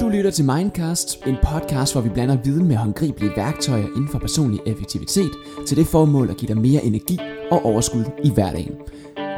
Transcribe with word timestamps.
Du 0.00 0.08
lytter 0.08 0.30
til 0.30 0.44
Mindcast, 0.44 1.26
en 1.26 1.36
podcast, 1.42 1.94
hvor 1.94 2.00
vi 2.00 2.08
blander 2.08 2.36
viden 2.44 2.68
med 2.68 2.76
håndgribelige 2.76 3.32
værktøjer 3.36 3.86
inden 3.86 4.08
for 4.08 4.18
personlig 4.18 4.60
effektivitet 4.66 5.30
til 5.66 5.76
det 5.76 5.86
formål 5.86 6.30
at 6.30 6.36
give 6.36 6.54
dig 6.54 6.62
mere 6.62 6.84
energi 6.84 7.18
og 7.50 7.64
overskud 7.64 8.04
i 8.24 8.30
hverdagen. 8.34 8.74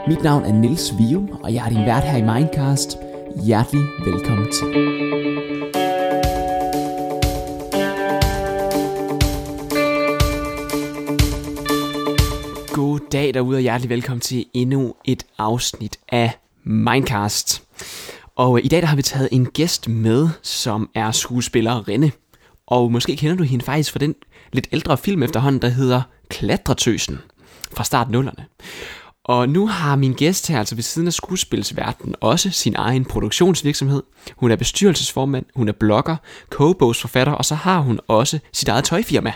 Mit 0.08 0.22
navn 0.22 0.44
er 0.44 0.52
Nils 0.52 0.94
Vium, 0.98 1.28
og 1.42 1.54
jeg 1.54 1.64
er 1.64 1.68
din 1.68 1.86
vært 1.86 2.04
her 2.04 2.18
i 2.18 2.40
Mindcast. 2.40 2.98
Hjertelig 3.44 3.84
velkommen 4.04 4.46
til. 4.52 5.53
Goddag 13.04 13.34
derude, 13.34 13.56
og 13.56 13.60
hjertelig 13.60 13.90
velkommen 13.90 14.20
til 14.20 14.46
endnu 14.54 14.94
et 15.04 15.26
afsnit 15.38 15.98
af 16.08 16.38
Mindcast. 16.64 17.62
Og 18.36 18.58
øh, 18.58 18.64
i 18.64 18.68
dag 18.68 18.80
der 18.80 18.86
har 18.86 18.96
vi 18.96 19.02
taget 19.02 19.28
en 19.32 19.46
gæst 19.46 19.88
med, 19.88 20.28
som 20.42 20.90
er 20.94 21.10
skuespiller 21.10 21.88
Renne. 21.88 22.12
Og 22.66 22.92
måske 22.92 23.16
kender 23.16 23.36
du 23.36 23.42
hende 23.42 23.64
faktisk 23.64 23.92
fra 23.92 23.98
den 23.98 24.14
lidt 24.52 24.68
ældre 24.72 24.98
film 24.98 25.22
efterhånden, 25.22 25.62
der 25.62 25.68
hedder 25.68 26.02
Klatretøsen 26.28 27.18
fra 27.72 27.84
start 27.84 28.10
nullerne. 28.10 28.46
Og 29.24 29.48
nu 29.48 29.66
har 29.66 29.96
min 29.96 30.12
gæst 30.12 30.48
her, 30.48 30.58
altså 30.58 30.74
ved 30.74 30.82
siden 30.82 31.08
af 31.08 31.12
skuespilsverdenen, 31.12 32.14
også 32.20 32.50
sin 32.50 32.74
egen 32.76 33.04
produktionsvirksomhed. 33.04 34.02
Hun 34.36 34.50
er 34.50 34.56
bestyrelsesformand, 34.56 35.46
hun 35.54 35.68
er 35.68 35.72
blogger, 35.72 36.16
kogebogsforfatter, 36.50 37.32
og 37.32 37.44
så 37.44 37.54
har 37.54 37.80
hun 37.80 38.00
også 38.08 38.38
sit 38.52 38.68
eget 38.68 38.84
tøjfirma. 38.84 39.32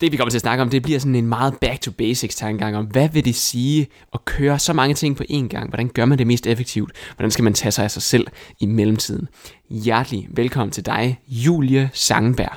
Det 0.00 0.12
vi 0.12 0.16
kommer 0.16 0.30
til 0.30 0.38
at 0.38 0.42
snakke 0.42 0.62
om, 0.62 0.70
det 0.70 0.82
bliver 0.82 0.98
sådan 0.98 1.14
en 1.14 1.26
meget 1.26 1.58
back 1.60 1.80
to 1.80 1.90
basics 1.90 2.36
tankegang 2.36 2.76
om, 2.76 2.84
hvad 2.84 3.08
vil 3.08 3.24
det 3.24 3.34
sige 3.34 3.88
at 4.14 4.24
køre 4.24 4.58
så 4.58 4.72
mange 4.72 4.94
ting 4.94 5.16
på 5.16 5.24
én 5.30 5.48
gang? 5.48 5.68
Hvordan 5.68 5.88
gør 5.88 6.04
man 6.04 6.18
det 6.18 6.26
mest 6.26 6.46
effektivt? 6.46 6.92
Hvordan 7.16 7.30
skal 7.30 7.44
man 7.44 7.54
tage 7.54 7.72
sig 7.72 7.84
af 7.84 7.90
sig 7.90 8.02
selv 8.02 8.26
i 8.60 8.66
mellemtiden? 8.66 9.28
Hjertelig 9.70 10.28
velkommen 10.30 10.70
til 10.70 10.86
dig, 10.86 11.20
Julie 11.28 11.90
Sangenberg. 11.92 12.56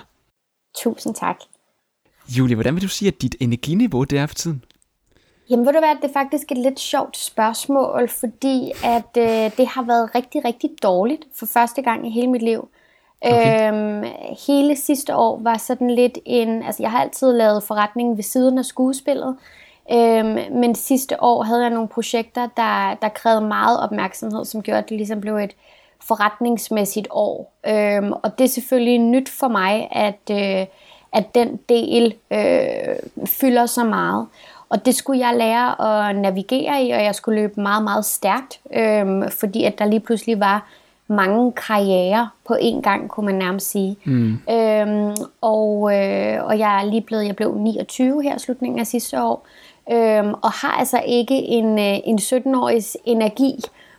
Tusind 0.84 1.16
tak. 1.16 1.36
Julie, 2.30 2.56
hvordan 2.56 2.76
vil 2.76 2.84
du 2.84 2.88
sige, 2.88 3.08
at 3.08 3.22
dit 3.22 3.36
energiniveau 3.40 4.04
det 4.04 4.20
er 4.20 4.26
for 4.26 4.36
tiden? 4.36 4.64
Jamen 5.50 5.66
ved 5.66 5.74
du 5.74 5.80
hvad, 5.80 5.96
det 6.02 6.10
er 6.10 6.14
faktisk 6.14 6.52
et 6.52 6.58
lidt 6.58 6.80
sjovt 6.80 7.18
spørgsmål, 7.18 8.10
fordi 8.10 8.72
at 8.84 9.18
øh, 9.18 9.58
det 9.58 9.68
har 9.68 9.84
været 9.86 10.16
rigtig, 10.16 10.46
rigtig 10.46 10.70
dårligt 10.84 11.22
for 11.40 11.46
første 11.46 11.82
gang 11.82 12.08
i 12.08 12.10
hele 12.10 12.28
mit 12.28 12.42
liv. 12.42 12.70
Okay. 13.22 13.74
Øhm, 13.74 14.06
hele 14.48 14.76
sidste 14.76 15.16
år 15.16 15.40
var 15.42 15.58
sådan 15.58 15.90
lidt 15.90 16.18
en, 16.26 16.64
altså 16.64 16.84
jeg 16.84 16.92
har 16.92 17.02
altid 17.02 17.34
lavet 17.34 17.64
forretningen 17.64 18.18
ved 18.18 18.24
siden 18.24 18.58
af 18.58 18.66
skuespillet, 18.66 19.38
øhm, 19.92 20.38
men 20.52 20.76
sidste 20.76 21.24
år 21.24 21.44
havde 21.44 21.62
jeg 21.62 21.70
nogle 21.70 21.88
projekter, 21.88 22.48
der, 22.58 22.94
der 23.02 23.10
krævede 23.10 23.42
meget 23.42 23.80
opmærksomhed, 23.80 24.46
som 24.46 24.62
gjorde, 24.62 24.80
at 24.80 24.90
det 24.90 24.98
ligesom 24.98 25.22
blev 25.22 25.36
et 25.36 25.56
forretningsmæssigt 26.00 27.08
år. 27.12 27.54
Øhm, 27.68 28.12
og 28.12 28.38
det 28.38 28.44
er 28.44 28.50
selvfølgelig 28.50 29.00
nyt 29.00 29.30
for 29.30 29.48
mig, 29.48 29.88
at, 29.92 30.20
øh, 30.32 30.66
at 31.14 31.36
den 31.36 31.60
del 31.70 32.14
øh, 32.32 33.26
fylder 33.26 33.66
så 33.66 33.84
meget. 33.84 34.28
Og 34.70 34.86
det 34.86 34.96
skulle 34.96 35.28
jeg 35.28 35.38
lære 35.38 35.82
at 36.10 36.16
navigere 36.16 36.84
i, 36.84 36.92
og 36.92 37.04
jeg 37.04 37.16
skulle 37.16 37.42
løbe 37.42 37.62
meget, 37.62 37.84
meget 37.84 38.06
stærkt, 38.06 38.60
øhm, 38.74 39.32
fordi 39.32 39.64
at 39.64 39.80
der 39.80 39.86
lige 39.86 40.00
pludselig 40.00 40.40
var 40.40 40.68
mange 41.08 41.52
karriere 41.52 42.30
på 42.48 42.54
én 42.54 42.82
gang, 42.82 43.10
kunne 43.10 43.26
man 43.26 43.36
nærmest 43.36 43.72
sige. 43.72 43.98
Mm. 44.06 44.40
Øhm, 44.50 45.16
og, 45.42 45.96
øh, 45.96 46.46
og 46.46 46.60
jeg 46.60 46.82
er 46.82 46.84
lige 46.84 47.02
blevet, 47.02 47.26
jeg 47.26 47.36
blev 47.36 47.56
29 47.56 48.24
her 48.24 48.36
i 48.36 48.40
slutningen 48.40 48.80
af 48.80 48.88
sidste 48.88 49.24
år, 49.24 49.48
øhm, 49.92 50.34
og 50.34 50.52
har 50.52 50.76
altså 50.80 51.02
ikke 51.08 51.36
en, 51.36 51.80
øh, 51.80 51.98
en 52.04 52.20
17-årigs 52.20 52.98
energi, 53.06 53.56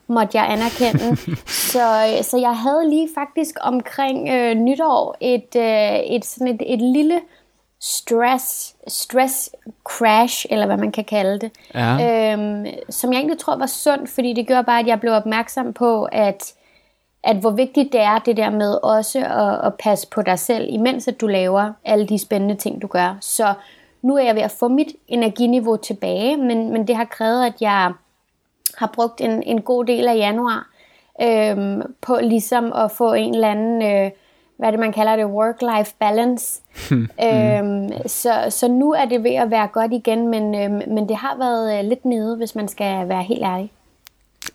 måtte 0.06 0.38
jeg 0.38 0.46
anerkende. 0.50 1.16
så, 1.72 2.04
så 2.22 2.38
jeg 2.38 2.56
havde 2.56 2.90
lige 2.90 3.08
faktisk 3.14 3.54
omkring 3.60 4.28
øh, 4.28 4.54
nytår 4.54 5.16
et, 5.20 5.56
øh, 5.56 6.16
et, 6.16 6.24
sådan 6.24 6.48
et, 6.48 6.62
et 6.66 6.80
lille 6.80 7.20
stress, 7.80 8.74
stress 8.88 9.50
crash, 9.84 10.46
eller 10.50 10.66
hvad 10.66 10.76
man 10.76 10.92
kan 10.92 11.04
kalde 11.04 11.38
det, 11.38 11.50
ja. 11.74 12.32
øhm, 12.32 12.66
som 12.90 13.12
jeg 13.12 13.18
egentlig 13.18 13.38
tror 13.38 13.56
var 13.56 13.66
sundt, 13.66 14.10
fordi 14.10 14.32
det 14.32 14.48
gør 14.48 14.62
bare, 14.62 14.80
at 14.80 14.86
jeg 14.86 15.00
blev 15.00 15.12
opmærksom 15.12 15.72
på, 15.72 16.04
at 16.04 16.54
at 17.24 17.36
hvor 17.36 17.50
vigtigt 17.50 17.92
det 17.92 18.00
er 18.00 18.18
det 18.18 18.36
der 18.36 18.50
med 18.50 18.78
også 18.82 19.18
at, 19.18 19.66
at 19.66 19.74
passe 19.74 20.08
på 20.08 20.22
dig 20.22 20.38
selv, 20.38 20.66
imens 20.70 21.08
at 21.08 21.20
du 21.20 21.26
laver 21.26 21.72
alle 21.84 22.06
de 22.06 22.18
spændende 22.18 22.54
ting, 22.54 22.82
du 22.82 22.86
gør. 22.86 23.18
Så 23.20 23.54
nu 24.02 24.16
er 24.16 24.24
jeg 24.24 24.34
ved 24.34 24.42
at 24.42 24.50
få 24.50 24.68
mit 24.68 24.88
energiniveau 25.08 25.76
tilbage, 25.76 26.36
men, 26.36 26.72
men 26.72 26.86
det 26.86 26.96
har 26.96 27.04
krævet, 27.04 27.46
at 27.46 27.54
jeg 27.60 27.92
har 28.74 28.90
brugt 28.94 29.20
en, 29.20 29.42
en 29.42 29.62
god 29.62 29.84
del 29.84 30.08
af 30.08 30.16
januar 30.16 30.68
øhm, 31.22 31.82
på 32.00 32.18
ligesom 32.22 32.72
at 32.72 32.90
få 32.90 33.12
en 33.12 33.34
eller 33.34 33.48
anden, 33.48 33.82
øh, 33.82 34.10
hvad 34.56 34.72
det 34.72 34.80
man 34.80 34.92
kalder 34.92 35.16
det, 35.16 35.24
work-life 35.24 35.94
balance. 35.98 36.62
Hmm. 36.90 37.08
øhm, 37.24 37.90
så, 38.06 38.32
så 38.48 38.68
nu 38.68 38.92
er 38.92 39.04
det 39.04 39.24
ved 39.24 39.34
at 39.34 39.50
være 39.50 39.66
godt 39.66 39.92
igen, 39.92 40.28
men, 40.28 40.54
øh, 40.54 40.88
men 40.88 41.08
det 41.08 41.16
har 41.16 41.36
været 41.38 41.78
øh, 41.78 41.84
lidt 41.84 42.04
nede, 42.04 42.36
hvis 42.36 42.54
man 42.54 42.68
skal 42.68 43.08
være 43.08 43.22
helt 43.22 43.42
ærlig 43.42 43.72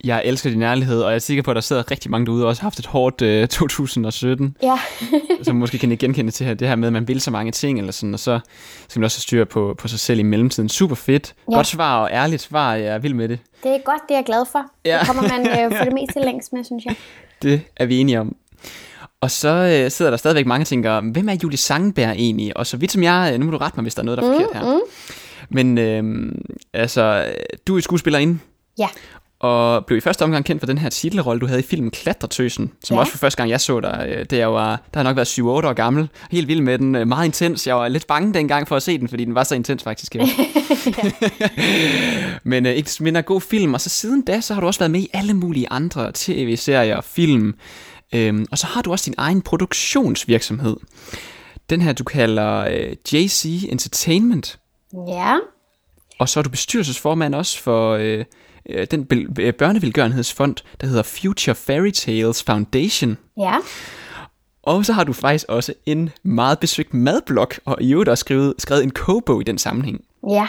jeg 0.03 0.21
elsker 0.25 0.49
din 0.49 0.61
ærlighed, 0.61 1.01
og 1.01 1.09
jeg 1.09 1.15
er 1.15 1.19
sikker 1.19 1.43
på, 1.43 1.51
at 1.51 1.55
der 1.55 1.61
sidder 1.61 1.91
rigtig 1.91 2.11
mange 2.11 2.25
derude, 2.25 2.43
og 2.43 2.47
også 2.47 2.61
har 2.61 2.65
haft 2.65 2.79
et 2.79 2.85
hårdt 2.85 3.21
uh, 3.41 3.47
2017. 3.47 4.57
Ja. 4.63 4.79
som 5.43 5.55
måske 5.55 5.77
kan 5.77 5.97
genkende 5.97 6.31
til 6.31 6.45
her, 6.45 6.53
det 6.53 6.67
her 6.67 6.75
med, 6.75 6.87
at 6.87 6.93
man 6.93 7.07
vil 7.07 7.21
så 7.21 7.31
mange 7.31 7.51
ting, 7.51 7.79
eller 7.79 7.91
sådan, 7.91 8.13
og 8.13 8.19
så 8.19 8.39
skal 8.87 8.99
man 8.99 9.05
også 9.05 9.21
styre 9.21 9.45
på, 9.45 9.75
på 9.77 9.87
sig 9.87 9.99
selv 9.99 10.19
i 10.19 10.23
mellemtiden. 10.23 10.69
Super 10.69 10.95
fedt. 10.95 11.33
Ja. 11.51 11.55
Godt 11.55 11.67
svar 11.67 12.01
og 12.01 12.09
ærligt 12.11 12.41
svar, 12.41 12.73
jeg 12.73 12.93
er 12.93 12.97
vild 12.97 13.13
med 13.13 13.29
det. 13.29 13.39
Det 13.63 13.71
er 13.71 13.79
godt, 13.85 14.01
det 14.07 14.13
er 14.13 14.17
jeg 14.17 14.25
glad 14.25 14.45
for. 14.51 14.65
Ja. 14.85 14.99
Det 14.99 15.07
kommer 15.07 15.23
man 15.23 15.41
uh, 15.65 15.77
for 15.77 15.83
det 15.83 15.93
meste 15.93 16.19
længst 16.19 16.53
med, 16.53 16.63
synes 16.63 16.85
jeg. 16.85 16.95
Det 17.41 17.61
er 17.77 17.85
vi 17.85 17.97
enige 17.97 18.19
om. 18.19 18.35
Og 19.21 19.31
så 19.31 19.49
øh, 19.49 19.91
sidder 19.91 20.11
der 20.11 20.17
stadigvæk 20.17 20.45
mange, 20.45 20.63
og 20.63 20.67
tænker, 20.67 21.01
hvem 21.01 21.29
er 21.29 21.35
Julie 21.43 21.57
Sangenberg 21.57 22.11
egentlig? 22.11 22.57
Og 22.57 22.67
så 22.67 22.77
vidt 22.77 22.91
som 22.91 23.03
jeg, 23.03 23.37
nu 23.37 23.45
må 23.45 23.51
du 23.51 23.57
rette 23.57 23.77
mig, 23.77 23.83
hvis 23.83 23.95
der 23.95 24.01
er 24.01 24.05
noget, 24.05 24.17
der 24.17 24.29
er 24.29 24.33
forkert 24.33 24.53
her. 24.53 24.63
Mm, 24.63 24.69
mm. 24.69 24.81
Men 25.49 25.77
øh, 25.77 26.31
altså, 26.73 27.25
du 27.67 27.77
er 27.77 27.81
skuespillerinde. 27.81 28.39
Ja 28.77 28.87
og 29.43 29.85
blev 29.85 29.97
i 29.97 30.01
første 30.01 30.23
omgang 30.23 30.45
kendt 30.45 30.61
for 30.61 30.67
den 30.67 30.77
her 30.77 30.89
titelrolle, 30.89 31.39
du 31.39 31.47
havde 31.47 31.59
i 31.59 31.63
filmen 31.63 31.91
Klatretøsen, 31.91 32.71
som 32.83 32.95
ja. 32.95 32.99
også 32.99 33.11
for 33.11 33.17
første 33.17 33.37
gang 33.37 33.49
jeg 33.49 33.61
så 33.61 33.79
dig, 33.79 34.05
øh, 34.09 34.25
det 34.29 34.37
jeg 34.37 34.53
var, 34.53 34.81
der 34.93 34.99
har 34.99 35.03
nok 35.03 35.15
været 35.15 35.39
7-8 35.39 35.41
år 35.41 35.73
gammel, 35.73 36.09
helt 36.31 36.47
vild 36.47 36.61
med 36.61 36.77
den, 36.77 36.95
øh, 36.95 37.07
meget 37.07 37.25
intens, 37.25 37.67
jeg 37.67 37.75
var 37.75 37.87
lidt 37.87 38.07
bange 38.07 38.33
dengang 38.33 38.67
for 38.67 38.75
at 38.75 38.83
se 38.83 38.97
den, 38.97 39.07
fordi 39.07 39.25
den 39.25 39.35
var 39.35 39.43
så 39.43 39.55
intens 39.55 39.83
faktisk. 39.83 40.15
Men 42.43 42.65
øh, 42.65 42.73
ikke 42.73 42.89
mindre 42.99 43.21
god 43.21 43.41
film, 43.41 43.73
og 43.73 43.81
så 43.81 43.89
siden 43.89 44.21
da, 44.21 44.41
så 44.41 44.53
har 44.53 44.61
du 44.61 44.67
også 44.67 44.79
været 44.79 44.91
med 44.91 44.99
i 44.99 45.09
alle 45.13 45.33
mulige 45.33 45.67
andre 45.71 46.11
tv-serier 46.13 46.95
og 46.95 47.03
film, 47.03 47.55
øhm, 48.13 48.45
og 48.51 48.57
så 48.57 48.67
har 48.67 48.81
du 48.81 48.91
også 48.91 49.05
din 49.05 49.15
egen 49.17 49.41
produktionsvirksomhed. 49.41 50.77
Den 51.69 51.81
her, 51.81 51.93
du 51.93 52.03
kalder 52.03 52.57
øh, 52.59 52.95
JC 53.13 53.67
Entertainment. 53.69 54.59
Ja. 55.07 55.35
Og 56.19 56.29
så 56.29 56.39
er 56.39 56.43
du 56.43 56.49
bestyrelsesformand 56.49 57.35
også 57.35 57.61
for... 57.61 57.93
Øh, 57.93 58.25
øh, 58.69 58.87
den 58.91 59.07
øh, 59.39 59.53
børnevelgørenhedsfond, 59.53 60.55
der 60.81 60.87
hedder 60.87 61.03
Future 61.03 61.55
Fairy 61.55 61.91
Tales 61.91 62.43
Foundation. 62.43 63.17
Ja. 63.37 63.55
Og 64.63 64.85
så 64.85 64.93
har 64.93 65.03
du 65.03 65.13
faktisk 65.13 65.45
også 65.49 65.73
en 65.85 66.09
meget 66.23 66.59
besøgt 66.59 66.93
madblog, 66.93 67.47
og 67.65 67.81
i 67.81 67.91
øvrigt 67.91 68.09
også 68.09 68.21
skrevet, 68.21 68.53
skrevet 68.57 68.83
en 68.83 68.91
kogebog 68.91 69.41
i 69.41 69.43
den 69.43 69.57
sammenhæng. 69.57 70.01
Ja. 70.29 70.47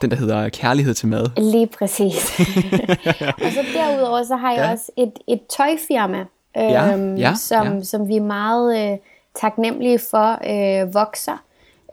Den, 0.00 0.10
der 0.10 0.16
hedder 0.16 0.48
Kærlighed 0.48 0.94
til 0.94 1.08
mad. 1.08 1.26
Lige 1.52 1.66
præcis. 1.78 2.40
og 3.44 3.52
så 3.52 3.64
derudover, 3.74 4.24
så 4.24 4.36
har 4.36 4.52
jeg 4.52 4.64
ja. 4.64 4.72
også 4.72 4.92
et, 4.96 5.12
et 5.28 5.40
tøjfirma, 5.56 6.18
øhm, 6.18 6.26
ja, 6.56 7.28
ja, 7.28 7.34
som, 7.34 7.76
ja. 7.76 7.82
som 7.82 8.08
vi 8.08 8.16
er 8.16 8.22
meget 8.22 8.92
øh, 8.92 8.98
taknemmelige 9.40 9.98
for 10.10 10.38
øh, 10.50 10.94
vokser 10.94 11.42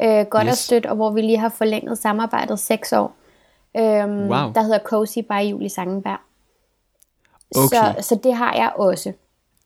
øh, 0.02 0.26
godt 0.26 0.48
yes. 0.48 0.52
og 0.52 0.58
stødt, 0.58 0.86
og 0.86 0.96
hvor 0.96 1.12
vi 1.12 1.22
lige 1.22 1.38
har 1.38 1.50
forlænget 1.50 1.98
samarbejdet 1.98 2.60
seks 2.60 2.94
år 2.94 3.16
øhm, 3.78 4.28
wow. 4.30 4.54
der 4.54 4.62
hedder 4.62 4.80
Cozy 4.80 5.20
by 5.20 5.52
Julie 5.52 5.70
Sangenberg. 5.70 6.20
Okay. 7.56 7.68
Så, 7.68 7.96
så 8.02 8.20
det 8.24 8.36
har 8.36 8.54
jeg 8.54 8.72
også. 8.76 9.14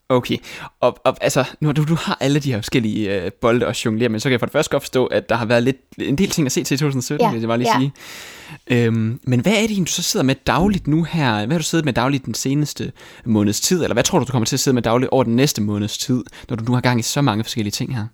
Okay, 0.10 0.38
og, 0.80 0.98
og 1.04 1.18
altså, 1.22 1.44
nu 1.60 1.72
du, 1.72 1.84
du 1.84 1.96
har 1.96 2.18
alle 2.20 2.40
de 2.40 2.52
her 2.52 2.58
forskellige 2.58 3.24
øh, 3.24 3.32
bolde 3.32 3.68
og 3.68 3.86
jonglere, 3.86 4.10
men 4.10 4.20
så 4.20 4.24
kan 4.24 4.32
jeg 4.32 4.40
for 4.40 4.46
det 4.46 4.54
første 4.54 4.72
godt 4.72 4.84
forstå, 4.84 5.06
at 5.06 5.30
der 5.30 5.36
har 5.36 5.46
været 5.46 5.64
lidt, 5.64 5.78
en 5.98 6.18
del 6.18 6.30
ting 6.30 6.46
at 6.46 6.52
se 6.52 6.64
til 6.64 6.76
i 6.76 6.78
2017, 6.78 7.26
ja, 7.26 7.32
vil 7.32 7.40
jeg 7.40 7.48
bare 7.48 7.58
lige 7.58 7.70
ja. 7.74 7.80
sige. 7.80 7.94
Øhm, 8.86 9.20
men 9.24 9.40
hvad 9.40 9.54
er 9.54 9.68
det 9.68 9.78
du 9.78 9.86
så 9.86 10.04
sidder 10.04 10.24
med 10.24 10.36
dagligt 10.36 10.88
nu 10.88 11.04
her? 11.04 11.46
Hvad 11.46 11.54
har 11.54 11.58
du 11.58 11.64
siddet 11.64 11.86
med 11.86 11.94
dagligt 11.94 12.26
den 12.26 12.34
seneste 12.34 12.92
måneds 13.26 13.62
tid, 13.62 13.84
eller 13.84 13.94
hvad 13.94 14.04
tror 14.04 14.20
du, 14.20 14.26
du 14.26 14.32
kommer 14.32 14.46
til 14.46 14.56
at 14.56 14.60
sidde 14.60 14.76
med 14.76 14.82
dagligt 14.82 15.10
over 15.10 15.24
den 15.24 15.36
næste 15.36 15.62
måneds 15.62 15.98
tid, 15.98 16.24
når 16.50 16.56
du 16.56 16.64
nu 16.64 16.74
har 16.74 16.82
gang 16.82 17.00
i 17.00 17.04
så 17.04 17.22
mange 17.22 17.44
forskellige 17.44 17.72
ting 17.72 17.96
her? 17.96 18.06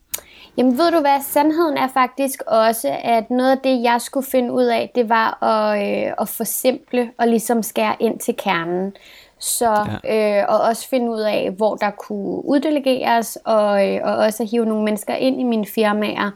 Jamen 0.57 0.77
ved 0.77 0.91
du 0.91 0.99
hvad, 0.99 1.21
sandheden 1.21 1.77
er 1.77 1.87
faktisk 1.87 2.41
også, 2.47 2.97
at 3.03 3.29
noget 3.29 3.51
af 3.51 3.57
det, 3.57 3.83
jeg 3.83 4.01
skulle 4.01 4.25
finde 4.25 4.53
ud 4.53 4.63
af, 4.63 4.91
det 4.95 5.09
var 5.09 5.43
at, 5.43 5.87
øh, 6.07 6.13
at 6.21 6.29
forsimple 6.29 7.11
og 7.17 7.27
ligesom 7.27 7.63
skære 7.63 7.95
ind 7.99 8.19
til 8.19 8.35
kernen. 8.37 8.93
Så, 9.39 9.87
ja. 10.03 10.39
øh, 10.39 10.45
og 10.49 10.59
også 10.59 10.89
finde 10.89 11.11
ud 11.11 11.19
af, 11.19 11.51
hvor 11.51 11.75
der 11.75 11.89
kunne 11.89 12.45
uddelegeres, 12.45 13.37
og, 13.43 13.89
øh, 13.89 13.99
og 14.03 14.15
også 14.15 14.43
at 14.43 14.49
hive 14.49 14.65
nogle 14.65 14.83
mennesker 14.83 15.15
ind 15.15 15.39
i 15.39 15.43
mine 15.43 15.65
firmaer, 15.65 16.31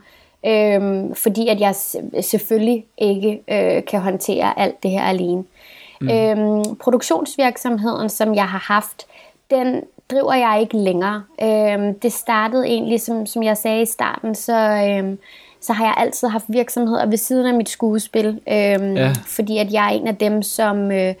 øh, 0.46 1.14
fordi 1.16 1.48
at 1.48 1.60
jeg 1.60 1.74
selvfølgelig 2.24 2.86
ikke 2.98 3.42
øh, 3.48 3.84
kan 3.84 4.00
håndtere 4.00 4.58
alt 4.58 4.82
det 4.82 4.90
her 4.90 5.02
alene. 5.02 5.44
Mm. 6.00 6.10
Øhm, 6.10 6.76
produktionsvirksomheden, 6.76 8.08
som 8.08 8.34
jeg 8.34 8.48
har 8.48 8.72
haft, 8.74 9.06
den 9.50 9.82
driver 10.10 10.34
jeg 10.34 10.58
ikke 10.60 10.76
længere. 10.76 11.22
Øhm, 11.42 11.98
det 11.98 12.12
startede 12.12 12.66
egentlig, 12.66 13.00
som, 13.00 13.26
som 13.26 13.42
jeg 13.42 13.56
sagde 13.56 13.82
i 13.82 13.86
starten, 13.86 14.34
så, 14.34 14.56
øhm, 14.56 15.18
så 15.60 15.72
har 15.72 15.84
jeg 15.84 15.94
altid 15.96 16.28
haft 16.28 16.44
virksomheder 16.48 17.06
ved 17.06 17.16
siden 17.16 17.46
af 17.46 17.54
mit 17.54 17.68
skuespil. 17.68 18.26
Øhm, 18.26 18.96
ja. 18.96 19.12
Fordi 19.26 19.58
at 19.58 19.72
jeg 19.72 19.84
er 19.84 19.90
en 19.90 20.06
af 20.06 20.16
dem, 20.16 20.42
som, 20.42 20.92
øh, 20.92 21.14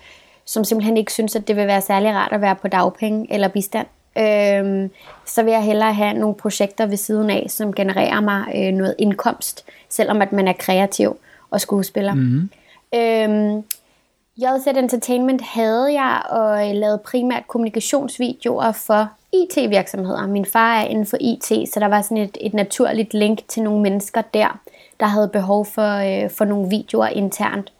som 0.44 0.64
simpelthen 0.64 0.96
ikke 0.96 1.12
synes, 1.12 1.36
at 1.36 1.48
det 1.48 1.56
vil 1.56 1.66
være 1.66 1.80
særlig 1.80 2.14
rart 2.14 2.32
at 2.32 2.40
være 2.40 2.56
på 2.56 2.68
dagpenge 2.68 3.26
eller 3.30 3.48
bistand. 3.48 3.86
Øhm, 4.18 4.90
så 5.26 5.42
vil 5.42 5.52
jeg 5.52 5.62
hellere 5.62 5.94
have 5.94 6.14
nogle 6.14 6.34
projekter 6.34 6.86
ved 6.86 6.96
siden 6.96 7.30
af, 7.30 7.46
som 7.48 7.72
genererer 7.72 8.20
mig 8.20 8.44
øh, 8.56 8.72
noget 8.74 8.94
indkomst, 8.98 9.64
selvom 9.88 10.22
at 10.22 10.32
man 10.32 10.48
er 10.48 10.52
kreativ 10.52 11.16
og 11.50 11.60
skuespiller. 11.60 12.14
Mm-hmm. 12.14 12.50
Øhm, 12.94 13.64
JZ 14.38 14.66
Entertainment 14.66 15.42
havde 15.42 15.92
jeg 15.92 16.22
og 16.30 16.74
lavede 16.74 17.00
primært 17.04 17.48
kommunikationsvideoer 17.48 18.72
for 18.72 19.10
IT-virksomheder. 19.32 20.26
Min 20.26 20.44
far 20.44 20.74
er 20.74 20.84
inden 20.84 21.06
for 21.06 21.16
IT, 21.20 21.44
så 21.44 21.80
der 21.80 21.88
var 21.88 22.02
sådan 22.02 22.16
et, 22.16 22.36
et 22.40 22.54
naturligt 22.54 23.14
link 23.14 23.48
til 23.48 23.62
nogle 23.62 23.82
mennesker 23.82 24.22
der, 24.22 24.60
der 25.00 25.06
havde 25.06 25.28
behov 25.28 25.66
for, 25.66 26.24
øh, 26.24 26.30
for 26.30 26.44
nogle 26.44 26.70
videoer 26.70 27.06
internt. 27.06 27.72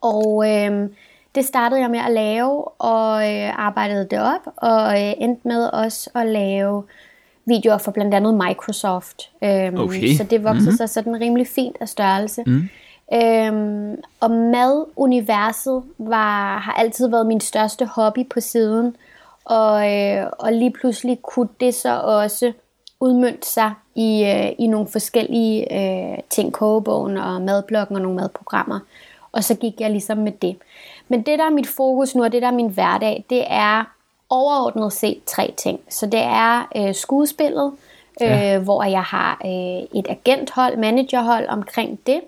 Og 0.00 0.50
øh, 0.50 0.88
det 1.34 1.44
startede 1.44 1.80
jeg 1.80 1.90
med 1.90 2.00
at 2.00 2.12
lave, 2.12 2.64
og 2.68 3.32
øh, 3.32 3.58
arbejdede 3.58 4.06
det 4.10 4.20
op, 4.20 4.52
og 4.56 5.00
øh, 5.00 5.12
endte 5.18 5.48
med 5.48 5.66
også 5.66 6.10
at 6.14 6.26
lave 6.26 6.82
videoer 7.44 7.78
for 7.78 7.90
blandt 7.90 8.14
andet 8.14 8.34
Microsoft. 8.34 9.30
Øhm, 9.44 9.80
okay. 9.80 10.14
Så 10.16 10.24
det 10.24 10.44
voksede 10.44 10.60
mm-hmm. 10.60 10.76
sig 10.76 10.88
sådan 10.88 11.20
rimelig 11.20 11.46
fint 11.46 11.76
af 11.80 11.88
størrelse. 11.88 12.42
Mm. 12.46 12.68
Øhm, 13.14 14.02
og 14.20 14.30
maduniverset 14.30 15.82
var, 15.98 16.58
har 16.58 16.72
altid 16.72 17.08
været 17.08 17.26
min 17.26 17.40
største 17.40 17.86
hobby 17.86 18.28
på 18.28 18.40
siden. 18.40 18.96
Og, 19.44 19.92
øh, 19.92 20.26
og 20.38 20.52
lige 20.52 20.70
pludselig 20.70 21.22
kunne 21.22 21.48
det 21.60 21.74
så 21.74 22.00
også 22.00 22.52
udmyndte 23.00 23.48
sig 23.48 23.72
i, 23.94 24.24
øh, 24.24 24.52
i 24.58 24.66
nogle 24.66 24.88
forskellige 24.88 25.74
øh, 25.74 26.18
ting, 26.30 26.52
kogebogen 26.52 27.16
og 27.16 27.42
madbloggen 27.42 27.96
og 27.96 28.02
nogle 28.02 28.16
madprogrammer. 28.16 28.78
Og 29.32 29.44
så 29.44 29.54
gik 29.54 29.80
jeg 29.80 29.90
ligesom 29.90 30.18
med 30.18 30.32
det. 30.32 30.56
Men 31.08 31.22
det, 31.22 31.38
der 31.38 31.44
er 31.44 31.50
mit 31.50 31.66
fokus 31.66 32.14
nu, 32.14 32.24
og 32.24 32.32
det, 32.32 32.42
der 32.42 32.48
er 32.48 32.52
min 32.52 32.68
hverdag, 32.68 33.24
det 33.30 33.44
er 33.46 33.84
overordnet 34.30 34.92
set 34.92 35.24
tre 35.26 35.54
ting. 35.56 35.80
Så 35.88 36.06
det 36.06 36.20
er 36.20 36.68
øh, 36.76 36.94
skuespillet, 36.94 37.72
øh, 38.22 38.28
ja. 38.28 38.58
hvor 38.58 38.82
jeg 38.82 39.02
har 39.02 39.40
øh, 39.44 39.98
et 40.00 40.06
agenthold, 40.08 40.76
managerhold 40.76 41.48
omkring 41.48 42.00
det. 42.06 42.20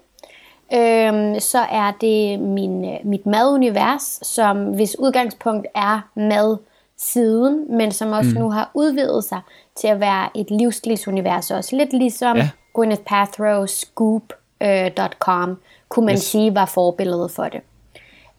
Øhm, 0.73 1.41
så 1.41 1.59
er 1.59 1.93
det 2.01 2.41
min, 2.41 2.85
øh, 2.85 2.99
mit 3.05 3.27
madunivers, 3.27 4.19
som 4.23 4.75
hvis 4.75 4.99
udgangspunkt 4.99 5.67
er 5.75 6.01
mad 6.15 6.57
siden, 6.97 7.77
men 7.77 7.93
som 7.93 8.13
også 8.13 8.31
mm. 8.35 8.41
nu 8.41 8.51
har 8.51 8.71
udvidet 8.75 9.25
sig 9.25 9.41
til 9.77 9.89
at 9.89 10.01
være 10.01 10.29
et 10.35 10.51
livsstilsunivers 10.51 11.51
også. 11.51 11.77
Lidt 11.77 11.93
ligesom 11.93 12.37
ja. 12.37 12.51
Gwyneth 12.75 13.03
Paltrow 13.03 13.67
Scoop.com, 13.67 15.51
øh, 15.51 15.57
kunne 15.89 16.07
man 16.07 16.15
yes. 16.15 16.23
sige 16.23 16.55
var 16.55 16.67
forbilledet 16.67 17.31
for 17.31 17.45
det. 17.45 17.61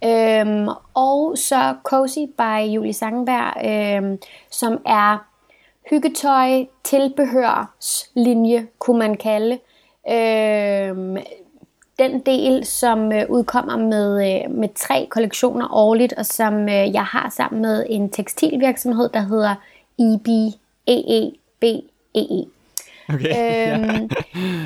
Øhm, 0.04 0.68
og 0.94 1.38
så 1.38 1.76
Cozy 1.84 2.20
by 2.38 2.74
Julie 2.76 2.94
Sangenberg, 2.94 3.54
øhm, 3.66 4.20
som 4.52 4.82
er 4.86 5.18
hyggetøj, 5.90 6.66
tilbehørslinje, 6.84 8.68
kunne 8.80 9.00
man 9.00 9.18
kalde. 9.18 9.60
Øhm, 10.12 11.18
den 12.00 12.20
del, 12.20 12.66
som 12.66 13.12
øh, 13.12 13.30
udkommer 13.30 13.78
med, 13.78 14.14
øh, 14.16 14.52
med 14.52 14.70
tre 14.76 15.08
kollektioner 15.10 15.74
årligt, 15.74 16.14
og 16.14 16.26
som 16.26 16.54
øh, 16.54 16.94
jeg 16.94 17.04
har 17.04 17.30
sammen 17.30 17.62
med 17.62 17.86
en 17.90 18.10
tekstilvirksomhed, 18.10 19.10
der 19.10 19.20
hedder 19.20 19.56
EB, 20.00 20.28
E-E-B-E-E. 20.88 22.46
Okay, 23.10 23.30
øhm, 23.40 24.10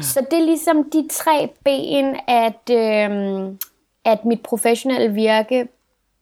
så 0.02 0.26
det 0.31 0.40
er 0.40 0.46
ligesom 0.46 0.90
de 0.90 1.08
tre 1.12 1.50
ben, 1.66 2.16
at, 2.28 2.70
øhm, 2.72 3.58
at 4.06 4.25
mit 4.25 4.42
professionelle 4.44 5.14
virke 5.14 5.68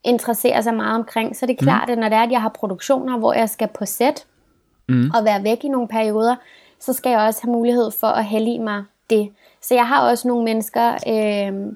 interesserer 0.03 0.62
sig 0.62 0.74
meget 0.74 0.95
omkring. 0.95 1.36
Så 1.36 1.45
det 1.45 1.53
er 1.53 1.63
klart, 1.63 1.88
mm. 1.88 1.92
at 1.92 1.98
når 1.98 2.10
det 2.10 2.18
er, 2.18 2.24
at 2.24 2.31
jeg 2.31 2.42
har 2.42 2.50
produktioner, 2.50 3.18
hvor 3.18 3.33
jeg 3.33 3.50
skal 3.50 3.68
på 3.68 3.86
sæt 3.86 4.25
mm. 4.89 5.12
og 5.15 5.25
være 5.25 5.44
væk 5.44 5.63
i 5.63 5.68
nogle 5.68 5.88
perioder, 5.88 6.36
så 6.80 6.94
skal 6.94 7.10
jeg 7.10 7.19
også 7.19 7.42
have 7.44 7.51
mulighed 7.51 7.92
for 8.00 8.07
at 8.07 8.25
hælde 8.25 8.60
mig 8.60 8.83
det. 9.10 9.30
Så 9.62 9.74
jeg 9.74 9.88
har 9.88 10.09
også 10.09 10.27
nogle 10.27 10.44
mennesker, 10.44 10.92
øh, 10.92 11.74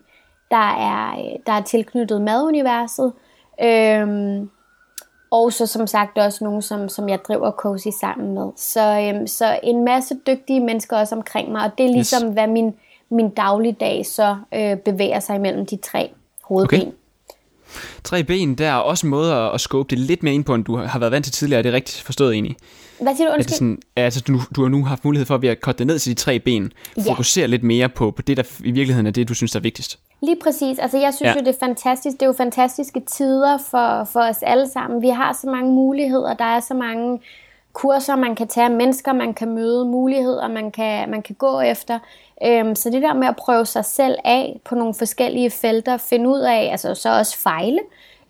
der, 0.52 0.72
er, 0.72 1.38
der 1.46 1.52
er 1.52 1.62
tilknyttet 1.62 2.22
maduniverset. 2.22 3.14
Øh, 3.64 4.08
og 5.32 5.54
så 5.54 5.68
som 5.68 5.88
sagt 5.88 6.18
også 6.18 6.44
nogle, 6.44 6.62
som, 6.62 6.90
som 6.90 7.10
jeg 7.10 7.20
driver 7.28 7.52
Cozy 7.52 7.88
sammen 8.02 8.34
med. 8.34 8.50
Så, 8.56 9.00
øh, 9.00 9.28
så 9.28 9.60
en 9.64 9.84
masse 9.86 10.16
dygtige 10.28 10.60
mennesker 10.60 10.98
også 10.98 11.16
omkring 11.16 11.52
mig, 11.52 11.66
og 11.66 11.72
det 11.78 11.86
er 11.86 11.90
ligesom, 11.90 12.28
yes. 12.28 12.34
hvad 12.34 12.48
min, 12.48 12.74
min 13.10 13.30
dagligdag 13.30 14.06
så 14.06 14.38
øh, 14.54 14.78
bevæger 14.78 15.20
sig 15.20 15.36
imellem 15.36 15.66
de 15.66 15.76
tre 15.76 16.14
hovedben. 16.44 16.82
Okay. 16.82 16.92
Tre 18.04 18.24
ben, 18.24 18.56
der 18.56 18.68
er 18.68 18.76
også 18.76 19.08
en 19.08 19.12
måde 19.12 19.34
at, 19.34 19.54
at 19.54 19.62
skubbe 19.62 19.90
det 19.90 20.00
lidt 20.00 20.24
mere 20.24 20.34
ind 20.34 20.44
på, 20.44 20.56
end 20.56 20.66
du 20.66 20.76
har 20.76 21.00
været 21.00 21.12
vant 21.12 21.26
til 21.26 21.34
tidligere. 21.34 21.60
Er 21.60 21.64
det 21.64 21.74
rigtigt 21.74 22.02
forstået 22.02 22.34
egentlig? 22.34 22.56
Hvad 23.02 23.16
siger 23.16 23.28
du, 23.28 23.34
undskyld? 23.34 23.44
Er 23.44 23.48
det 23.48 23.54
sådan, 23.54 23.80
altså, 23.96 24.22
du, 24.28 24.42
du 24.56 24.62
har 24.62 24.70
nu 24.70 24.86
haft 24.86 25.06
mulighed 25.06 25.26
for 25.26 25.50
at 25.52 25.62
korte 25.62 25.78
det 25.78 25.88
ned 25.88 26.00
til 26.00 26.10
de 26.10 26.16
tre 26.16 26.40
ben. 26.40 26.74
Ja. 26.98 27.12
Fokusere 27.12 27.48
lidt 27.48 27.64
mere 27.64 27.90
på, 27.90 28.12
på 28.12 28.22
det, 28.22 28.38
der 28.38 28.44
i 28.64 28.72
virkeligheden 28.72 29.08
er 29.08 29.12
det, 29.12 29.30
du 29.30 29.34
synes 29.34 29.56
er 29.56 29.60
vigtigst. 29.60 30.00
Lige 30.22 30.38
præcis. 30.44 30.80
Altså, 30.80 30.98
jeg 30.98 31.14
synes 31.14 31.28
ja. 31.28 31.34
jo, 31.34 31.40
det 31.40 31.48
er 31.48 31.60
fantastisk. 31.60 32.14
Det 32.14 32.22
er 32.22 32.26
jo 32.26 32.34
fantastiske 32.38 33.02
tider 33.12 33.58
for, 33.72 34.04
for 34.04 34.20
os 34.20 34.38
alle 34.42 34.70
sammen. 34.70 35.02
Vi 35.02 35.10
har 35.10 35.38
så 35.42 35.50
mange 35.50 35.74
muligheder. 35.74 36.34
Der 36.34 36.46
er 36.46 36.60
så 36.60 36.74
mange 36.74 37.20
kurser, 37.74 38.16
man 38.16 38.36
kan 38.36 38.48
tage, 38.48 38.70
mennesker, 38.70 39.14
man 39.14 39.34
kan 39.34 39.50
møde, 39.50 39.86
muligheder, 39.86 40.48
man 40.48 40.72
kan, 40.72 41.10
man 41.10 41.22
kan 41.22 41.36
gå 41.36 41.60
efter. 41.60 42.00
Øhm, 42.46 42.76
så 42.76 42.90
det 42.90 43.02
der 43.02 43.14
med 43.14 43.28
at 43.28 43.36
prøve 43.36 43.66
sig 43.66 43.86
selv 43.86 44.18
af 44.26 44.60
på 44.66 44.76
nogle 44.76 44.94
forskellige 44.94 45.50
felter, 45.50 45.98
finde 45.98 46.30
ud 46.30 46.40
af, 46.40 46.70
altså 46.72 46.96
så 46.96 47.18
også 47.18 47.38
fejle, 47.38 47.80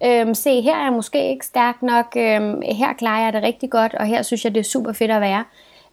øhm, 0.05 0.33
se 0.33 0.61
her 0.61 0.75
er 0.75 0.83
jeg 0.83 0.93
måske 0.93 1.29
ikke 1.29 1.45
stærk 1.45 1.81
nok, 1.81 2.05
øhm, 2.17 2.61
her 2.61 2.93
klarer 2.93 3.23
jeg 3.23 3.33
det 3.33 3.43
rigtig 3.43 3.71
godt, 3.71 3.93
og 3.93 4.05
her 4.05 4.21
synes 4.21 4.45
jeg, 4.45 4.53
det 4.55 4.59
er 4.59 4.63
super 4.63 4.91
fedt 4.91 5.11
at 5.11 5.21
være. 5.21 5.43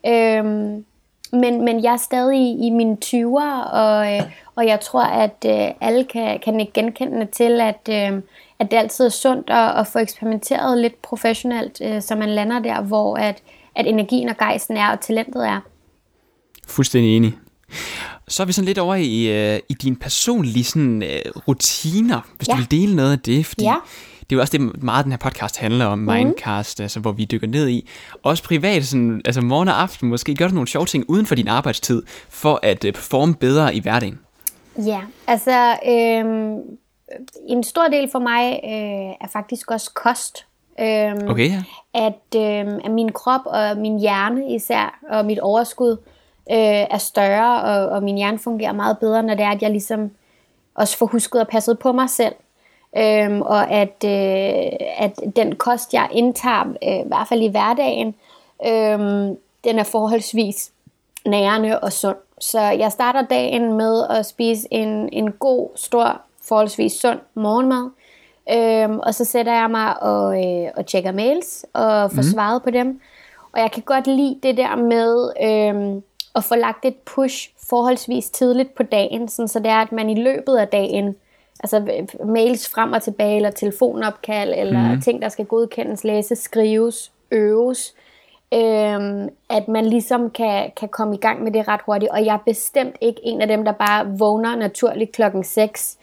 Øhm, 0.06 0.84
men, 1.32 1.64
men 1.64 1.82
jeg 1.82 1.92
er 1.92 1.96
stadig 1.96 2.60
i 2.60 2.70
mine 2.70 2.96
20'er, 3.04 3.70
og, 3.72 4.14
øh, 4.14 4.22
og 4.54 4.66
jeg 4.66 4.80
tror, 4.80 5.02
at 5.02 5.44
øh, 5.46 5.74
alle 5.80 6.04
kan, 6.04 6.38
kan 6.38 6.60
ikke 6.60 6.72
genkende 6.72 7.26
til, 7.26 7.60
at, 7.60 7.88
øh, 7.90 8.22
at 8.60 8.70
det 8.70 8.76
altid 8.76 9.04
er 9.04 9.08
sundt 9.08 9.50
at, 9.50 9.80
at 9.80 9.86
få 9.86 9.98
eksperimenteret 9.98 10.78
lidt 10.78 11.02
professionelt, 11.02 11.80
øh, 11.84 12.02
så 12.02 12.14
man 12.14 12.28
lander 12.28 12.58
der, 12.58 12.82
hvor 12.82 13.16
at, 13.16 13.42
at 13.76 13.86
energien 13.86 14.28
og 14.28 14.36
gejsten 14.36 14.76
er, 14.76 14.88
og 14.90 15.00
talentet 15.00 15.46
er. 15.46 15.60
Fuldstændig 16.66 17.16
enig. 17.16 17.34
Så 18.28 18.42
er 18.42 18.46
vi 18.46 18.52
sådan 18.52 18.66
lidt 18.66 18.78
over 18.78 18.94
i, 18.94 19.26
øh, 19.54 19.60
i 19.68 19.74
dine 19.74 19.96
personlige 19.96 20.64
sådan, 20.64 21.02
øh, 21.02 21.20
rutiner, 21.48 22.20
hvis 22.36 22.48
ja. 22.48 22.52
du 22.52 22.58
vil 22.58 22.70
dele 22.70 22.96
noget 22.96 23.12
af 23.12 23.18
det, 23.18 23.46
fordi 23.46 23.64
ja. 23.64 23.74
det 24.20 24.32
er 24.32 24.36
jo 24.36 24.40
også 24.40 24.58
det, 24.58 24.82
meget 24.82 25.04
den 25.04 25.12
her 25.12 25.18
podcast 25.18 25.56
handler 25.56 25.86
om, 25.86 25.98
mm. 25.98 26.04
Mindcast, 26.04 26.80
altså, 26.80 27.00
hvor 27.00 27.12
vi 27.12 27.24
dykker 27.24 27.46
ned 27.46 27.68
i. 27.68 27.88
Også 28.22 28.42
privat, 28.42 28.86
sådan, 28.86 29.20
altså 29.24 29.40
morgen 29.40 29.68
og 29.68 29.82
aften, 29.82 30.08
måske 30.08 30.34
gør 30.34 30.48
du 30.48 30.54
nogle 30.54 30.68
sjove 30.68 30.86
ting 30.86 31.04
uden 31.08 31.26
for 31.26 31.34
din 31.34 31.48
arbejdstid, 31.48 32.02
for 32.28 32.60
at 32.62 32.84
øh, 32.84 32.92
performe 32.92 33.34
bedre 33.34 33.74
i 33.74 33.80
hverdagen. 33.80 34.18
Ja, 34.86 35.00
altså 35.26 35.76
øh, 35.88 36.24
en 37.46 37.62
stor 37.62 37.88
del 37.88 38.10
for 38.10 38.18
mig 38.18 38.60
øh, 38.64 39.16
er 39.20 39.28
faktisk 39.32 39.70
også 39.70 39.90
kost. 39.94 40.46
Øh, 40.80 41.14
okay, 41.28 41.50
ja. 41.50 41.62
At, 41.94 42.36
øh, 42.36 42.80
at 42.84 42.90
min 42.90 43.12
krop 43.12 43.40
og 43.44 43.76
min 43.76 43.98
hjerne 43.98 44.54
især, 44.54 44.98
og 45.10 45.24
mit 45.24 45.38
overskud, 45.38 45.96
øh, 46.50 46.86
er 46.90 46.98
større, 46.98 47.62
og, 47.62 47.88
og 47.88 48.02
min 48.02 48.16
hjerne 48.16 48.38
fungerer 48.38 48.72
meget 48.72 48.98
bedre, 48.98 49.22
når 49.22 49.34
det 49.34 49.44
er, 49.44 49.50
at 49.50 49.62
jeg 49.62 49.70
ligesom 49.70 50.10
også 50.74 50.98
får 50.98 51.06
husket 51.06 51.40
at 51.40 51.48
passe 51.48 51.74
på 51.74 51.92
mig 51.92 52.10
selv. 52.10 52.34
Øhm, 52.96 53.42
og 53.42 53.70
at, 53.70 54.04
øh, 54.04 54.78
at 54.98 55.20
den 55.36 55.54
kost, 55.54 55.94
jeg 55.94 56.08
indtager, 56.12 56.64
øh, 56.82 56.98
i 56.98 57.08
hvert 57.08 57.28
fald 57.28 57.42
i 57.42 57.48
hverdagen, 57.48 58.14
øh, 58.66 58.98
den 59.64 59.78
er 59.78 59.84
forholdsvis 59.84 60.70
nærende 61.26 61.80
og 61.80 61.92
sund. 61.92 62.16
Så 62.40 62.60
jeg 62.60 62.92
starter 62.92 63.22
dagen 63.22 63.72
med 63.72 64.06
at 64.10 64.26
spise 64.26 64.68
en, 64.70 65.08
en 65.12 65.32
god, 65.32 65.68
stor, 65.76 66.20
forholdsvis 66.48 66.92
sund 66.92 67.18
morgenmad. 67.34 67.90
Øhm, 68.52 68.98
og 68.98 69.14
så 69.14 69.24
sætter 69.24 69.52
jeg 69.52 69.70
mig 69.70 70.02
og, 70.02 70.44
øh, 70.44 70.70
og 70.76 70.86
tjekker 70.86 71.12
mails 71.12 71.66
og 71.72 72.10
får 72.10 72.22
mm. 72.22 72.28
svaret 72.32 72.62
på 72.62 72.70
dem. 72.70 73.00
Og 73.52 73.60
jeg 73.60 73.70
kan 73.70 73.82
godt 73.82 74.06
lide 74.06 74.38
det 74.42 74.56
der 74.56 74.76
med, 74.76 75.30
øh, 75.42 76.02
at 76.34 76.44
få 76.44 76.54
lagt 76.54 76.84
et 76.84 76.96
push 76.96 77.50
forholdsvis 77.70 78.30
tidligt 78.30 78.74
på 78.74 78.82
dagen, 78.82 79.28
sådan 79.28 79.48
så 79.48 79.58
det 79.58 79.66
er, 79.66 79.76
at 79.76 79.92
man 79.92 80.10
i 80.10 80.22
løbet 80.22 80.56
af 80.56 80.68
dagen, 80.68 81.16
altså 81.60 82.04
mails 82.24 82.68
frem 82.68 82.92
og 82.92 83.02
tilbage, 83.02 83.36
eller 83.36 83.50
telefonopkald, 83.50 84.54
eller 84.56 84.94
mm. 84.94 85.00
ting, 85.00 85.22
der 85.22 85.28
skal 85.28 85.44
godkendes, 85.44 86.04
læses, 86.04 86.38
skrives, 86.38 87.12
øves, 87.30 87.94
Øhm, 88.54 89.28
at 89.50 89.68
man 89.68 89.86
ligesom 89.86 90.30
kan, 90.30 90.70
kan 90.76 90.88
komme 90.88 91.14
i 91.14 91.18
gang 91.18 91.42
med 91.42 91.52
det 91.52 91.68
ret 91.68 91.80
hurtigt. 91.86 92.12
Og 92.12 92.24
jeg 92.24 92.34
er 92.34 92.42
bestemt 92.46 92.96
ikke 93.00 93.20
en 93.24 93.40
af 93.40 93.48
dem, 93.48 93.64
der 93.64 93.72
bare 93.72 94.18
vågner 94.18 94.56
naturligt 94.56 95.12
klokken 95.12 95.44
6 95.44 95.98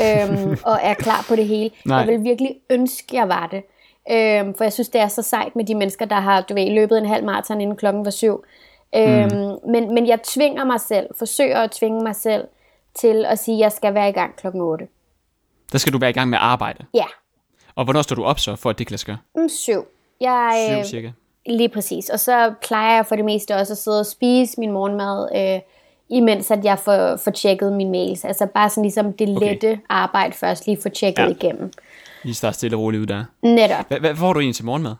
øhm, 0.00 0.56
og 0.70 0.78
er 0.82 0.94
klar 0.94 1.24
på 1.28 1.36
det 1.36 1.46
hele. 1.46 1.70
Nej. 1.84 1.98
Jeg 1.98 2.06
vil 2.06 2.24
virkelig 2.24 2.56
ønske, 2.70 3.16
jeg 3.16 3.28
var 3.28 3.46
det. 3.46 3.62
Øhm, 4.10 4.54
for 4.54 4.64
jeg 4.64 4.72
synes, 4.72 4.88
det 4.88 5.00
er 5.00 5.08
så 5.08 5.22
sejt 5.22 5.56
med 5.56 5.64
de 5.64 5.74
mennesker, 5.74 6.04
der 6.04 6.20
har 6.20 6.40
du 6.40 6.54
ved, 6.54 6.70
løbet 6.70 6.98
en 6.98 7.06
halv 7.06 7.24
maraton 7.24 7.60
inden 7.60 7.76
klokken 7.76 8.04
var 8.04 8.10
syv. 8.10 8.44
Øhm, 8.96 9.24
mm. 9.24 9.70
men, 9.70 9.94
men 9.94 10.06
jeg 10.06 10.22
tvinger 10.22 10.64
mig 10.64 10.80
selv, 10.80 11.06
forsøger 11.18 11.60
at 11.60 11.70
tvinge 11.70 12.02
mig 12.02 12.16
selv 12.16 12.44
til 12.94 13.24
at 13.24 13.38
sige, 13.38 13.54
at 13.54 13.60
jeg 13.60 13.72
skal 13.72 13.94
være 13.94 14.08
i 14.08 14.12
gang 14.12 14.36
klokken 14.36 14.60
8. 14.60 14.88
Der 15.72 15.78
skal 15.78 15.92
du 15.92 15.98
være 15.98 16.10
i 16.10 16.12
gang 16.12 16.30
med 16.30 16.38
arbejde? 16.40 16.84
Ja. 16.94 17.04
Og 17.74 17.84
hvornår 17.84 18.02
står 18.02 18.16
du 18.16 18.24
op 18.24 18.38
så, 18.38 18.56
for 18.56 18.70
at 18.70 18.78
det 18.78 18.86
kan 18.86 18.92
lade 18.92 19.00
sig 19.00 19.06
gøre? 19.06 19.18
Mm, 19.34 19.48
syv. 19.48 19.84
Jeg, 20.20 20.82
syv 20.84 20.90
cirka? 20.90 21.10
Lige 21.48 21.68
præcis. 21.68 22.08
Og 22.08 22.20
så 22.20 22.54
plejer 22.66 22.94
jeg 22.94 23.06
for 23.06 23.16
det 23.16 23.24
meste 23.24 23.56
også 23.56 23.72
at 23.72 23.78
sidde 23.78 24.00
og 24.00 24.06
spise 24.06 24.60
min 24.60 24.72
morgenmad, 24.72 25.28
øh, 25.36 25.60
imens 26.08 26.50
at 26.50 26.64
jeg 26.64 26.78
får, 26.78 27.16
får 27.16 27.30
tjekket 27.30 27.72
mine 27.72 27.90
mails. 27.90 28.24
Altså 28.24 28.46
bare 28.46 28.70
sådan 28.70 28.82
ligesom 28.82 29.12
det 29.12 29.28
lette 29.28 29.66
okay. 29.66 29.78
arbejde 29.88 30.32
først, 30.32 30.66
lige 30.66 30.78
få 30.82 30.88
tjekket 30.88 31.22
ja. 31.22 31.28
igennem. 31.28 31.72
Lige 32.22 32.34
starte 32.34 32.54
stille 32.54 32.76
og 32.76 32.82
roligt 32.82 33.00
ud 33.00 33.06
der. 33.06 33.24
Netop. 33.42 34.00
Hvad 34.00 34.16
får 34.16 34.32
du 34.32 34.40
egentlig 34.40 34.56
til 34.56 34.64
morgenmad? 34.64 34.94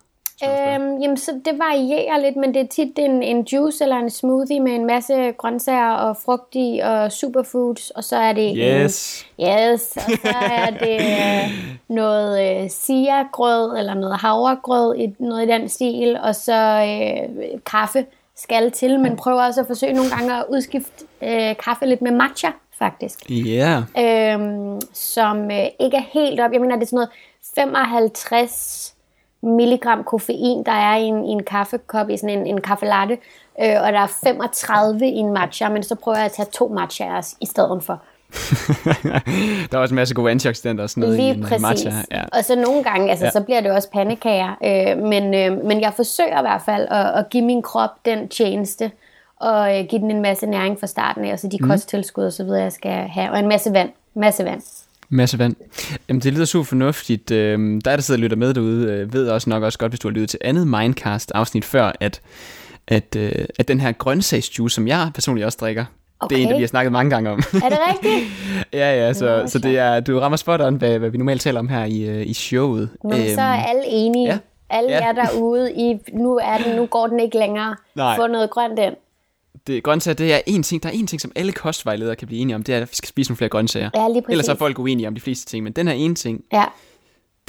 Øhm, 0.45 1.01
jamen, 1.03 1.17
så 1.17 1.33
det 1.45 1.59
varierer 1.59 2.19
lidt, 2.19 2.37
men 2.37 2.55
det 2.55 2.63
er 2.63 2.67
tit 2.67 2.99
en, 2.99 3.23
en 3.23 3.43
juice 3.53 3.85
eller 3.85 3.97
en 3.97 4.11
smoothie 4.11 4.61
med 4.61 4.73
en 4.73 4.87
masse 4.87 5.33
grøntsager 5.33 5.93
og 5.93 6.17
frugt 6.17 6.55
i 6.55 6.81
og 6.85 7.13
superfoods, 7.13 7.91
og 7.91 8.05
så 8.05 8.17
er 8.17 8.33
det 8.33 8.55
yes. 8.57 9.27
en, 9.39 9.49
yes, 9.49 9.97
og 9.97 10.03
så 10.03 10.37
er 10.51 10.71
det 10.71 11.01
øh, 11.01 11.51
noget 11.89 12.63
øh, 12.63 12.71
sia-grød 12.71 13.79
eller 13.79 13.95
noget 13.95 14.17
havregrød, 14.17 14.97
i, 14.97 15.15
noget 15.19 15.43
i 15.43 15.53
den 15.53 15.69
stil, 15.69 16.19
og 16.23 16.35
så 16.35 16.53
øh, 16.53 17.61
kaffe 17.67 18.05
skal 18.37 18.71
til, 18.71 19.01
men 19.01 19.17
prøver 19.17 19.43
også 19.43 19.61
at 19.61 19.67
forsøge 19.67 19.93
nogle 19.93 20.11
gange 20.11 20.35
at 20.35 20.45
udskifte 20.49 21.05
øh, 21.23 21.57
kaffe 21.65 21.87
lidt 21.87 22.03
med 22.03 22.13
matcha, 22.13 22.49
faktisk. 22.79 23.31
Ja. 23.31 23.83
Yeah. 23.99 24.35
Øhm, 24.41 24.81
som 24.93 25.51
øh, 25.51 25.67
ikke 25.81 25.97
er 25.97 26.05
helt 26.13 26.41
op, 26.41 26.53
jeg 26.53 26.61
mener, 26.61 26.77
det 26.77 26.83
er 26.83 26.87
sådan 26.87 26.97
noget 26.97 27.11
55 27.55 28.96
milligram 29.47 30.05
koffein, 30.05 30.63
der 30.67 30.73
er 30.73 30.97
i 30.97 31.03
en, 31.03 31.25
i 31.25 31.29
en 31.29 31.43
kaffekop, 31.43 32.11
i 32.11 32.17
sådan 32.17 32.39
en, 32.39 32.47
en 32.47 32.61
kaffe 32.61 32.87
latte, 32.87 33.19
øh, 33.63 33.83
og 33.83 33.93
der 33.93 34.01
er 34.01 34.19
35 34.25 35.07
i 35.07 35.17
en 35.17 35.33
matcha, 35.33 35.69
men 35.69 35.83
så 35.83 35.95
prøver 35.95 36.17
jeg 36.17 36.27
at 36.27 36.33
tage 36.33 36.49
to 36.53 36.69
matchaer 36.69 37.35
i 37.41 37.47
stedet 37.47 37.85
for. 37.85 38.03
der 39.71 39.79
er 39.79 39.79
også 39.79 39.93
en 39.93 39.97
masse 39.97 40.15
gode 40.15 40.31
antioxidanter 40.31 40.85
og 40.85 40.91
sådan 40.91 41.01
noget 41.01 41.17
Lige 41.17 41.29
i 41.29 41.37
en 41.37 41.43
præcis. 41.43 41.63
matcha. 41.63 41.91
Ja. 42.11 42.23
Og 42.33 42.45
så 42.45 42.57
nogle 42.57 42.85
gange, 42.85 43.11
altså, 43.11 43.25
ja. 43.25 43.31
så 43.31 43.41
bliver 43.41 43.61
det 43.61 43.71
også 43.71 43.91
pandekager, 43.91 44.55
øh, 44.65 45.03
men, 45.03 45.35
øh, 45.35 45.65
men 45.65 45.81
jeg 45.81 45.93
forsøger 45.97 46.39
i 46.39 46.43
hvert 46.43 46.63
fald 46.65 46.89
at, 46.91 47.19
at 47.19 47.31
give 47.31 47.45
min 47.45 47.63
krop 47.63 47.91
den 48.05 48.29
tjeneste, 48.29 48.91
og 49.41 49.79
øh, 49.79 49.85
give 49.85 50.01
den 50.01 50.11
en 50.11 50.23
masse 50.23 50.47
næring 50.47 50.81
fra 50.81 50.87
starten 50.87 51.25
af, 51.25 51.33
og 51.33 51.39
så 51.39 51.49
de 51.49 51.59
mm. 51.61 51.69
kosttilskud 51.69 52.25
og 52.25 52.33
så 52.33 52.45
videre, 52.45 52.63
jeg 52.63 52.73
skal 52.73 53.09
have, 53.09 53.31
og 53.31 53.39
en 53.39 53.49
masse 53.49 53.73
vand. 53.73 53.91
Masse 54.15 54.45
vand. 54.45 54.86
Masse 55.09 55.39
vand. 55.39 55.57
Jamen, 56.09 56.21
det 56.21 56.33
lyder 56.33 56.45
super 56.45 56.65
fornuftigt. 56.65 57.31
Øhm, 57.31 57.81
der, 57.81 57.91
der 57.91 58.03
sidder 58.03 58.19
og 58.19 58.23
lytter 58.23 58.37
med 58.37 58.55
derude, 58.55 58.93
øh, 58.93 59.13
ved 59.13 59.29
også 59.29 59.51
nok 59.51 59.63
også 59.63 59.79
godt, 59.79 59.93
hvis 59.93 60.01
du 60.01 60.09
har 60.09 60.13
lyttet 60.13 60.31
til 60.31 60.39
andet 60.45 60.67
Mindcast-afsnit 60.67 61.65
før, 61.65 61.93
at, 62.01 62.21
at, 62.89 63.17
øh, 63.17 63.45
at 63.59 63.69
den 63.69 63.81
her 63.81 63.93
grøntsagsjuice, 63.93 64.75
som 64.75 64.89
jeg 64.89 65.11
personligt 65.15 65.45
også 65.45 65.59
drikker, 65.61 65.85
okay. 66.21 66.37
det 66.37 66.43
er 66.43 66.47
en, 66.47 66.51
der 66.51 66.57
vi 66.57 66.63
har 66.63 66.69
snakket 66.69 66.93
mange 66.93 67.11
gange 67.11 67.31
om. 67.31 67.39
Er 67.39 67.69
det 67.69 67.79
rigtigt? 67.91 68.31
ja, 68.73 69.07
ja, 69.07 69.13
så, 69.13 69.41
Nå, 69.43 69.47
så 69.47 69.59
det 69.59 69.79
er, 69.79 70.01
du 70.01 70.19
rammer 70.19 70.37
spot 70.37 70.61
on, 70.61 70.75
hvad, 70.75 70.99
hvad 70.99 71.11
vi 71.11 71.19
normalt 71.19 71.41
taler 71.41 71.61
om 71.61 71.69
her 71.69 71.85
i, 71.85 72.03
øh, 72.03 72.27
i 72.27 72.35
showet. 72.35 72.91
Nå, 73.05 73.17
øhm, 73.17 73.29
så 73.35 73.41
er 73.41 73.65
alle 73.65 73.83
enige. 73.87 74.27
Ja. 74.27 74.39
Alle 74.71 74.91
ja. 74.91 75.09
er 75.09 75.13
derude 75.13 75.73
i, 75.73 75.99
nu, 76.13 76.37
er 76.43 76.59
den, 76.59 76.77
nu 76.77 76.87
går 76.87 77.07
den 77.07 77.21
ikke 77.21 77.39
længere. 77.39 77.77
Nej. 77.95 78.17
Få 78.17 78.27
noget 78.27 78.51
grønt 78.51 78.79
ind 78.79 78.95
det, 79.67 79.83
grøntsager, 79.83 80.15
det 80.15 80.35
er 80.35 80.41
en 80.47 80.63
ting, 80.63 80.83
der 80.83 80.89
er 80.89 80.93
en 80.93 81.07
ting, 81.07 81.21
som 81.21 81.33
alle 81.37 81.53
kostvejledere 81.53 82.17
kan 82.17 82.27
blive 82.29 82.41
enige 82.41 82.55
om, 82.55 82.63
det 82.63 82.75
er, 82.75 82.81
at 82.81 82.91
vi 82.91 82.97
skal 82.97 83.09
spise 83.09 83.31
nogle 83.31 83.37
flere 83.37 83.49
grøntsager. 83.49 83.91
Ja, 83.95 84.09
lige 84.09 84.23
præcis. 84.23 84.33
Ellers 84.33 84.49
er 84.49 84.55
folk 84.55 84.79
uenige 84.79 85.09
om 85.09 85.15
de 85.15 85.21
fleste 85.21 85.47
ting, 85.47 85.65
men 85.65 85.73
den 85.73 85.89
her 85.89 85.95
ene 85.95 86.15
ting, 86.15 86.45
ja. 86.53 86.65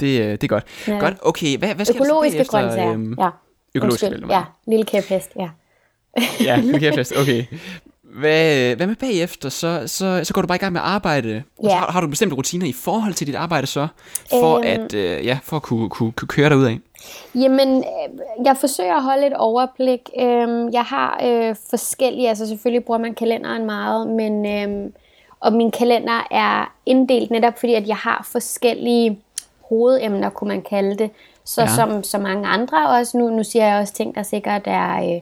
det, 0.00 0.20
øh, 0.20 0.30
det 0.30 0.44
er 0.44 0.48
godt. 0.48 0.64
Ja. 0.88 0.98
Godt, 0.98 1.14
okay, 1.22 1.58
hvad, 1.58 1.74
hvad 1.74 1.84
skal 1.84 1.96
Økologiske 1.96 2.38
der 2.38 2.44
så 2.44 2.50
grøntsager, 2.50 2.92
øhm, 2.92 3.14
ja. 3.20 3.28
Økologiske, 3.74 4.06
Undskyld, 4.06 4.30
ja, 4.30 4.42
lille 4.66 4.84
kæphest, 4.84 5.30
ja. 5.36 5.48
ja, 6.40 6.56
lille 6.56 6.80
kæphest, 6.80 7.12
okay. 7.16 7.44
Hvad, 8.18 8.76
hvad 8.76 8.86
med 8.86 8.96
bagefter? 8.96 9.48
Så, 9.48 9.82
så, 9.86 10.20
så 10.24 10.34
går 10.34 10.40
du 10.40 10.46
bare 10.46 10.56
i 10.56 10.58
gang 10.58 10.72
med 10.72 10.80
at 10.80 10.86
arbejde. 10.86 11.42
Og 11.58 11.70
så 11.70 11.76
har, 11.76 11.92
har 11.92 12.00
du 12.00 12.06
bestemte 12.06 12.36
rutiner 12.36 12.66
i 12.66 12.72
forhold 12.72 13.14
til 13.14 13.26
dit 13.26 13.34
arbejde 13.34 13.66
så, 13.66 13.88
for, 14.30 14.56
øhm, 14.56 14.66
at, 14.66 14.94
øh, 14.94 15.26
ja, 15.26 15.38
for 15.42 15.56
at 15.56 15.62
kunne, 15.62 15.88
kunne, 15.88 16.12
kunne 16.12 16.28
køre 16.28 16.48
dig 16.48 16.56
ud 16.56 16.64
af? 16.64 16.78
Jamen, 17.34 17.78
øh, 17.78 18.44
jeg 18.44 18.56
forsøger 18.56 18.94
at 18.94 19.02
holde 19.02 19.26
et 19.26 19.36
overblik. 19.36 20.00
Øhm, 20.20 20.72
jeg 20.72 20.82
har 20.82 21.20
øh, 21.24 21.56
forskellige, 21.70 22.28
altså 22.28 22.46
selvfølgelig 22.46 22.84
bruger 22.84 22.98
man 22.98 23.14
kalenderen 23.14 23.66
meget, 23.66 24.06
men 24.08 24.46
øh, 24.46 24.90
og 25.40 25.52
min 25.52 25.70
kalender 25.70 26.26
er 26.30 26.74
inddelt 26.86 27.30
netop 27.30 27.58
fordi, 27.58 27.74
at 27.74 27.88
jeg 27.88 27.96
har 27.96 28.28
forskellige 28.32 29.18
hovedemner, 29.68 30.30
kunne 30.30 30.48
man 30.48 30.62
kalde 30.62 30.98
det. 30.98 31.10
Så 31.44 31.60
ja. 31.60 31.68
som 31.68 32.02
så 32.02 32.18
mange 32.18 32.48
andre 32.48 32.88
også, 32.88 33.18
nu, 33.18 33.30
nu 33.30 33.44
siger 33.44 33.66
jeg 33.66 33.80
også 33.80 33.94
ting, 33.94 34.14
der 34.14 34.22
sikkert 34.22 34.62
er... 34.64 35.14
Øh, 35.14 35.20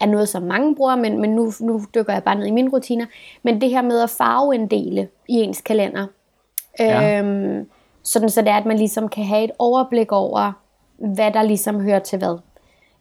er 0.00 0.06
noget, 0.06 0.28
som 0.28 0.42
mange 0.42 0.74
bruger, 0.74 0.96
men, 0.96 1.20
men 1.20 1.30
nu, 1.30 1.52
nu 1.60 1.84
dykker 1.94 2.12
jeg 2.12 2.22
bare 2.24 2.34
ned 2.34 2.46
i 2.46 2.50
mine 2.50 2.70
rutiner. 2.70 3.06
Men 3.42 3.60
det 3.60 3.70
her 3.70 3.82
med 3.82 4.00
at 4.00 4.10
farveinddele 4.10 5.08
i 5.28 5.34
ens 5.34 5.60
kalender. 5.60 6.06
Ja. 6.80 7.18
Øhm, 7.18 7.66
sådan 8.02 8.30
så 8.30 8.40
det 8.40 8.48
er, 8.48 8.56
at 8.56 8.66
man 8.66 8.78
ligesom 8.78 9.08
kan 9.08 9.24
have 9.24 9.44
et 9.44 9.50
overblik 9.58 10.12
over, 10.12 10.52
hvad 10.96 11.32
der 11.32 11.42
ligesom 11.42 11.80
hører 11.80 11.98
til 11.98 12.18
hvad. 12.18 12.38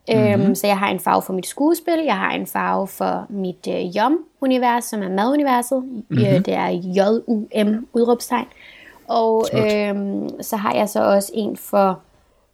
Mm-hmm. 0.09 0.41
Øhm, 0.41 0.55
så 0.55 0.67
jeg 0.67 0.79
har 0.79 0.89
en 0.89 0.99
farve 0.99 1.21
for 1.21 1.33
mit 1.33 1.47
skuespil, 1.47 1.99
jeg 2.05 2.17
har 2.17 2.31
en 2.31 2.47
farve 2.47 2.87
for 2.87 3.25
mit 3.29 3.67
øh, 3.69 3.75
YUM-univers, 3.75 4.85
som 4.85 5.03
er 5.03 5.09
maduniverset. 5.09 5.83
Mm-hmm. 5.83 6.17
Øh, 6.17 6.45
det 6.45 6.53
er 6.53 6.67
J-U-M, 6.69 7.87
udråbstegn. 7.93 8.47
Og 9.07 9.45
øhm, 9.53 10.41
så 10.41 10.55
har 10.55 10.73
jeg 10.73 10.89
så 10.89 11.03
også 11.03 11.31
en 11.35 11.57
for, 11.57 11.99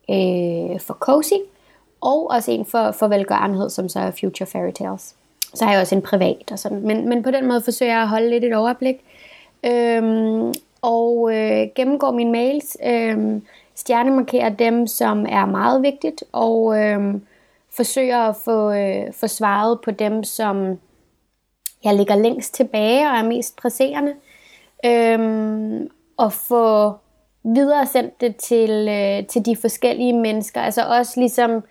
øh, 0.09 0.79
for 0.79 0.93
Cozy, 0.93 1.33
og 2.03 2.29
også 2.29 2.51
en 2.51 2.65
for, 2.65 2.91
for 2.91 3.07
velgørenhed, 3.07 3.69
som 3.69 3.89
så 3.89 3.99
er 3.99 4.11
Future 4.11 4.47
Fairy 4.47 4.71
Tales. 4.71 5.15
Så 5.53 5.65
har 5.65 5.71
jeg 5.71 5.81
også 5.81 5.95
en 5.95 6.01
privat 6.01 6.51
og 6.51 6.59
sådan. 6.59 6.81
Men, 6.81 7.09
men 7.09 7.23
på 7.23 7.31
den 7.31 7.47
måde 7.47 7.61
forsøger 7.61 7.91
jeg 7.91 8.01
at 8.01 8.07
holde 8.07 8.29
lidt 8.29 8.43
et 8.43 8.55
overblik. 8.55 8.95
Øhm, 9.65 10.53
og 10.81 11.35
øh, 11.35 11.67
gennemgår 11.75 12.11
mine 12.11 12.31
mails. 12.31 12.77
Øhm, 12.85 13.45
stjernemarkerer 13.75 14.49
dem, 14.49 14.87
som 14.87 15.25
er 15.29 15.45
meget 15.45 15.81
vigtigt. 15.81 16.23
Og 16.31 16.79
øhm, 16.79 17.21
forsøger 17.75 18.19
at 18.19 18.35
få, 18.35 18.71
øh, 18.71 19.13
få 19.13 19.27
svaret 19.27 19.81
på 19.81 19.91
dem, 19.91 20.23
som 20.23 20.79
jeg 21.83 21.95
ligger 21.95 22.15
længst 22.15 22.53
tilbage 22.53 23.09
og 23.09 23.17
er 23.17 23.23
mest 23.23 23.55
presserende. 23.55 24.13
Øhm, 24.85 25.89
og 26.17 26.33
få 26.33 26.93
videre 27.43 27.85
sendt 27.85 28.21
det 28.21 28.35
til, 28.35 28.87
øh, 28.89 29.27
til 29.27 29.45
de 29.45 29.55
forskellige 29.55 30.13
mennesker. 30.13 30.61
Altså 30.61 30.81
også 30.87 31.19
ligesom 31.19 31.63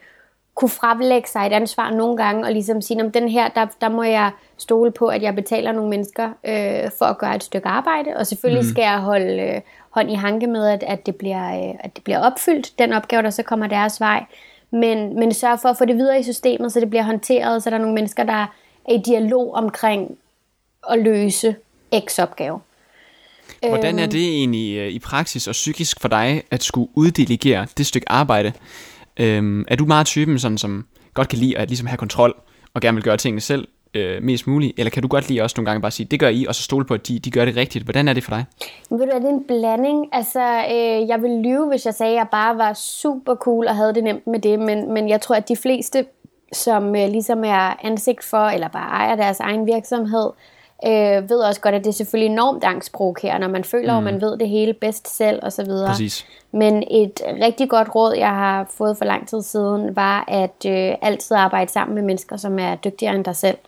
kunne 0.55 0.69
fremlægge 0.69 1.29
sig 1.29 1.47
et 1.47 1.53
ansvar 1.53 1.91
nogle 1.91 2.17
gange, 2.17 2.45
og 2.45 2.53
ligesom 2.53 2.83
sige, 2.83 3.05
om 3.05 3.13
den 3.13 3.29
her, 3.29 3.49
der, 3.49 3.67
der 3.81 3.89
må 3.89 4.03
jeg 4.03 4.31
stole 4.57 4.91
på, 4.91 5.07
at 5.07 5.23
jeg 5.23 5.35
betaler 5.35 5.73
nogle 5.73 5.91
mennesker 5.91 6.29
øh, 6.29 6.91
for 6.99 7.05
at 7.05 7.19
gøre 7.19 7.37
et 7.37 7.45
stykke 7.45 7.69
arbejde, 7.69 8.17
og 8.17 8.27
selvfølgelig 8.27 8.65
mm. 8.65 8.71
skal 8.71 8.83
jeg 8.83 8.99
holde 8.99 9.43
øh, 9.43 9.61
hånd 9.91 10.11
i 10.11 10.15
hanke 10.15 10.47
med, 10.47 10.67
at, 10.69 10.83
at, 10.83 11.07
det 11.07 11.17
bliver, 11.17 11.69
øh, 11.69 11.75
at 11.81 11.97
det 11.97 12.05
bliver 12.05 12.19
opfyldt, 12.19 12.79
den 12.79 12.93
opgave, 12.93 13.23
der 13.23 13.31
så 13.31 13.43
kommer 13.43 13.67
deres 13.67 14.01
vej, 14.01 14.25
men, 14.71 15.19
men 15.19 15.35
sørge 15.35 15.59
for 15.63 15.69
at 15.69 15.79
få 15.79 15.85
det 15.85 15.97
videre 15.97 16.21
i 16.21 16.23
systemet, 16.23 16.73
så 16.73 16.81
det 16.81 16.91
bliver 16.91 17.03
håndteret, 17.03 17.63
så 17.63 17.71
der 17.71 17.77
er 17.77 17.81
nogle 17.81 17.95
mennesker, 17.95 18.25
der 18.25 18.33
er 18.33 18.47
i 18.91 18.99
dialog 19.07 19.55
omkring 19.55 20.19
at 20.91 20.99
løse 20.99 21.57
X-opgave. 22.09 22.61
Hvordan 23.69 23.99
er 23.99 24.03
øhm. 24.03 24.11
det 24.11 24.25
egentlig 24.25 24.77
øh, 24.77 24.89
i 24.89 24.99
praksis 24.99 25.49
og 25.49 25.53
psykisk 25.53 26.01
for 26.01 26.09
dig, 26.09 26.43
at 26.51 26.63
skulle 26.63 26.89
uddelegere 26.95 27.67
det 27.79 27.87
stykke 27.87 28.11
arbejde, 28.11 28.53
Øhm, 29.17 29.65
er 29.69 29.77
du 29.77 29.85
meget 29.85 30.07
typen, 30.07 30.39
sådan, 30.39 30.59
som 30.59 30.87
godt 31.15 31.29
kan 31.29 31.39
lide 31.39 31.59
at 31.59 31.69
ligesom 31.69 31.87
have 31.87 31.97
kontrol, 31.97 32.35
og 32.75 32.81
gerne 32.81 32.95
vil 32.95 33.05
gøre 33.05 33.17
tingene 33.17 33.41
selv 33.41 33.69
øh, 33.95 34.23
mest 34.23 34.47
muligt? 34.47 34.73
Eller 34.79 34.91
kan 34.91 35.03
du 35.03 35.09
godt 35.09 35.29
lide 35.29 35.43
også 35.43 35.55
nogle 35.57 35.67
gange 35.67 35.81
bare 35.81 35.91
sige, 35.91 36.07
det 36.07 36.21
gør 36.21 36.29
I, 36.29 36.47
og 36.49 36.55
så 36.55 36.63
stole 36.63 36.85
på, 36.85 36.95
at 36.95 37.09
de, 37.09 37.19
de 37.19 37.31
gør 37.31 37.45
det 37.45 37.57
rigtigt? 37.57 37.85
Hvordan 37.85 38.09
er 38.09 38.13
det 38.13 38.25
for 38.25 38.31
dig? 38.31 38.45
Ved 38.91 38.99
du, 38.99 39.13
er 39.13 39.19
det 39.19 39.29
en 39.29 39.45
blanding? 39.49 40.09
Altså, 40.13 40.65
øh, 40.71 41.09
jeg 41.09 41.23
vil 41.23 41.31
lyve, 41.31 41.69
hvis 41.69 41.87
jeg 41.87 41.95
sagde, 41.95 42.13
at 42.13 42.19
jeg 42.19 42.27
bare 42.33 42.59
var 42.59 42.73
super 42.73 43.35
cool 43.35 43.67
og 43.67 43.77
havde 43.77 43.95
det 43.95 44.05
nemt 44.05 44.27
med 44.27 44.39
det, 44.39 44.59
men, 44.59 44.93
men 44.93 45.09
jeg 45.09 45.21
tror, 45.21 45.35
at 45.35 45.49
de 45.49 45.57
fleste, 45.57 46.05
som 46.53 46.97
øh, 46.97 47.09
ligesom 47.09 47.45
er 47.45 47.85
ansigt 47.87 48.25
for, 48.25 48.47
eller 48.47 48.69
bare 48.69 48.89
ejer 48.91 49.17
deres 49.17 49.41
egen 49.41 49.67
virksomhed, 49.67 50.27
øh, 50.27 50.62
ved 51.29 51.39
også 51.39 51.61
godt, 51.61 51.75
at 51.75 51.85
det 51.85 51.91
er 51.91 51.95
selvfølgelig 51.95 52.33
enormt 52.33 52.65
angstprovokerende, 52.65 53.47
når 53.47 53.53
man 53.53 53.65
føler, 53.65 54.01
mm. 54.01 54.07
at 54.07 54.13
man 54.13 54.23
ved 54.23 54.39
det 54.39 54.49
hele 54.49 54.73
bedst 54.73 55.17
selv 55.17 55.41
og 55.43 55.53
så 55.53 55.65
videre. 55.65 55.89
Præcis. 55.89 56.27
Men 56.53 56.85
et 56.91 57.21
rigtig 57.43 57.69
godt 57.71 57.95
råd, 57.95 58.15
jeg 58.15 58.29
har 58.29 58.71
fået 58.77 58.99
for 58.99 59.05
lang 59.05 59.29
tid 59.29 59.43
siden, 59.43 59.97
var 59.97 60.25
at 60.29 60.67
øh, 60.67 60.95
altid 61.03 61.37
arbejde 61.37 61.73
sammen 61.73 61.95
med 61.95 62.03
mennesker, 62.03 62.37
som 62.37 62.59
er 62.59 62.75
dygtigere 62.75 63.15
end 63.15 63.25
dig 63.25 63.37
selv. 63.37 63.59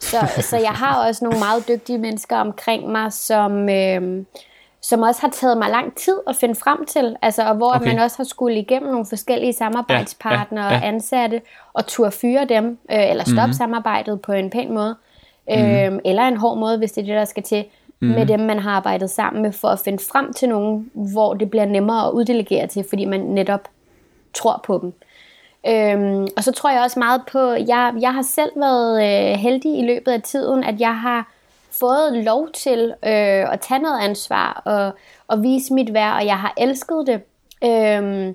Så, 0.00 0.16
så 0.50 0.56
jeg 0.56 0.70
har 0.70 1.06
også 1.06 1.24
nogle 1.24 1.38
meget 1.38 1.68
dygtige 1.68 1.98
mennesker 1.98 2.36
omkring 2.36 2.88
mig, 2.88 3.12
som, 3.12 3.68
øh, 3.68 4.24
som 4.82 5.02
også 5.02 5.20
har 5.20 5.30
taget 5.30 5.58
mig 5.58 5.70
lang 5.70 5.96
tid 5.96 6.18
at 6.26 6.36
finde 6.36 6.54
frem 6.54 6.86
til, 6.86 7.16
altså, 7.22 7.42
og 7.48 7.54
hvor 7.54 7.74
okay. 7.74 7.86
man 7.86 7.98
også 7.98 8.16
har 8.16 8.24
skulle 8.24 8.58
igennem 8.58 8.90
nogle 8.90 9.06
forskellige 9.06 9.52
samarbejdspartnere 9.52 10.64
ja, 10.64 10.70
ja, 10.70 10.76
ja. 10.76 10.80
og 10.80 10.88
ansatte, 10.88 11.42
og 11.72 11.86
turde 11.86 12.10
fyre 12.10 12.44
dem, 12.44 12.78
øh, 12.92 13.10
eller 13.10 13.24
stoppe 13.24 13.40
mm-hmm. 13.40 13.52
samarbejdet 13.52 14.20
på 14.20 14.32
en 14.32 14.50
pæn 14.50 14.74
måde, 14.74 14.96
øh, 15.50 15.84
mm-hmm. 15.84 16.00
eller 16.04 16.22
en 16.22 16.36
hård 16.36 16.58
måde, 16.58 16.78
hvis 16.78 16.92
det 16.92 17.02
er 17.02 17.06
det, 17.06 17.14
der 17.14 17.24
skal 17.24 17.42
til, 17.42 17.64
mm-hmm. 18.00 18.18
med 18.18 18.26
dem, 18.26 18.40
man 18.40 18.58
har 18.58 18.70
arbejdet 18.70 19.10
sammen 19.10 19.42
med, 19.42 19.52
for 19.52 19.68
at 19.68 19.78
finde 19.78 19.98
frem 20.10 20.32
til 20.32 20.48
nogen, 20.48 20.90
hvor 20.92 21.34
det 21.34 21.50
bliver 21.50 21.66
nemmere 21.66 22.06
at 22.06 22.12
uddelegere 22.12 22.66
til, 22.66 22.84
fordi 22.88 23.04
man 23.04 23.20
netop 23.20 23.68
tror 24.34 24.60
på 24.64 24.78
dem. 24.82 24.92
Øhm, 25.68 26.28
og 26.36 26.44
så 26.44 26.52
tror 26.52 26.70
jeg 26.70 26.82
også 26.82 26.98
meget 26.98 27.22
på, 27.32 27.38
jeg, 27.50 27.94
jeg 28.00 28.14
har 28.14 28.22
selv 28.22 28.50
været 28.56 29.02
øh, 29.02 29.38
heldig 29.38 29.78
i 29.78 29.86
løbet 29.86 30.12
af 30.12 30.22
tiden, 30.22 30.64
at 30.64 30.80
jeg 30.80 31.00
har 31.00 31.32
fået 31.70 32.24
lov 32.24 32.48
til 32.52 32.94
øh, 33.04 33.52
at 33.52 33.60
tage 33.60 33.82
noget 33.82 34.00
ansvar 34.00 34.62
og, 34.64 34.92
og 35.28 35.42
vise 35.42 35.74
mit 35.74 35.94
værd, 35.94 36.16
og 36.16 36.26
jeg 36.26 36.38
har 36.38 36.54
elsket 36.56 37.06
det. 37.06 37.20
Øh, 37.64 38.34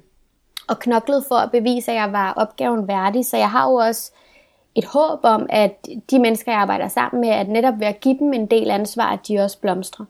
og 0.67 0.79
knoklet 0.79 1.25
for 1.27 1.35
at 1.35 1.51
bevise, 1.51 1.91
at 1.91 1.97
jeg 1.97 2.11
var 2.11 2.33
opgaven 2.33 2.87
værdig. 2.87 3.25
Så 3.25 3.37
jeg 3.37 3.49
har 3.49 3.69
jo 3.69 3.75
også 3.75 4.11
et 4.75 4.85
håb 4.85 5.19
om, 5.23 5.45
at 5.49 5.87
de 6.11 6.19
mennesker, 6.19 6.51
jeg 6.51 6.61
arbejder 6.61 6.87
sammen 6.87 7.21
med, 7.21 7.29
at 7.29 7.49
netop 7.49 7.79
ved 7.79 7.87
at 7.87 7.99
give 7.99 8.17
dem 8.19 8.33
en 8.33 8.45
del 8.45 8.71
ansvar, 8.71 9.11
at 9.13 9.27
de 9.27 9.39
også 9.39 9.59
blomstrer. 9.59 10.05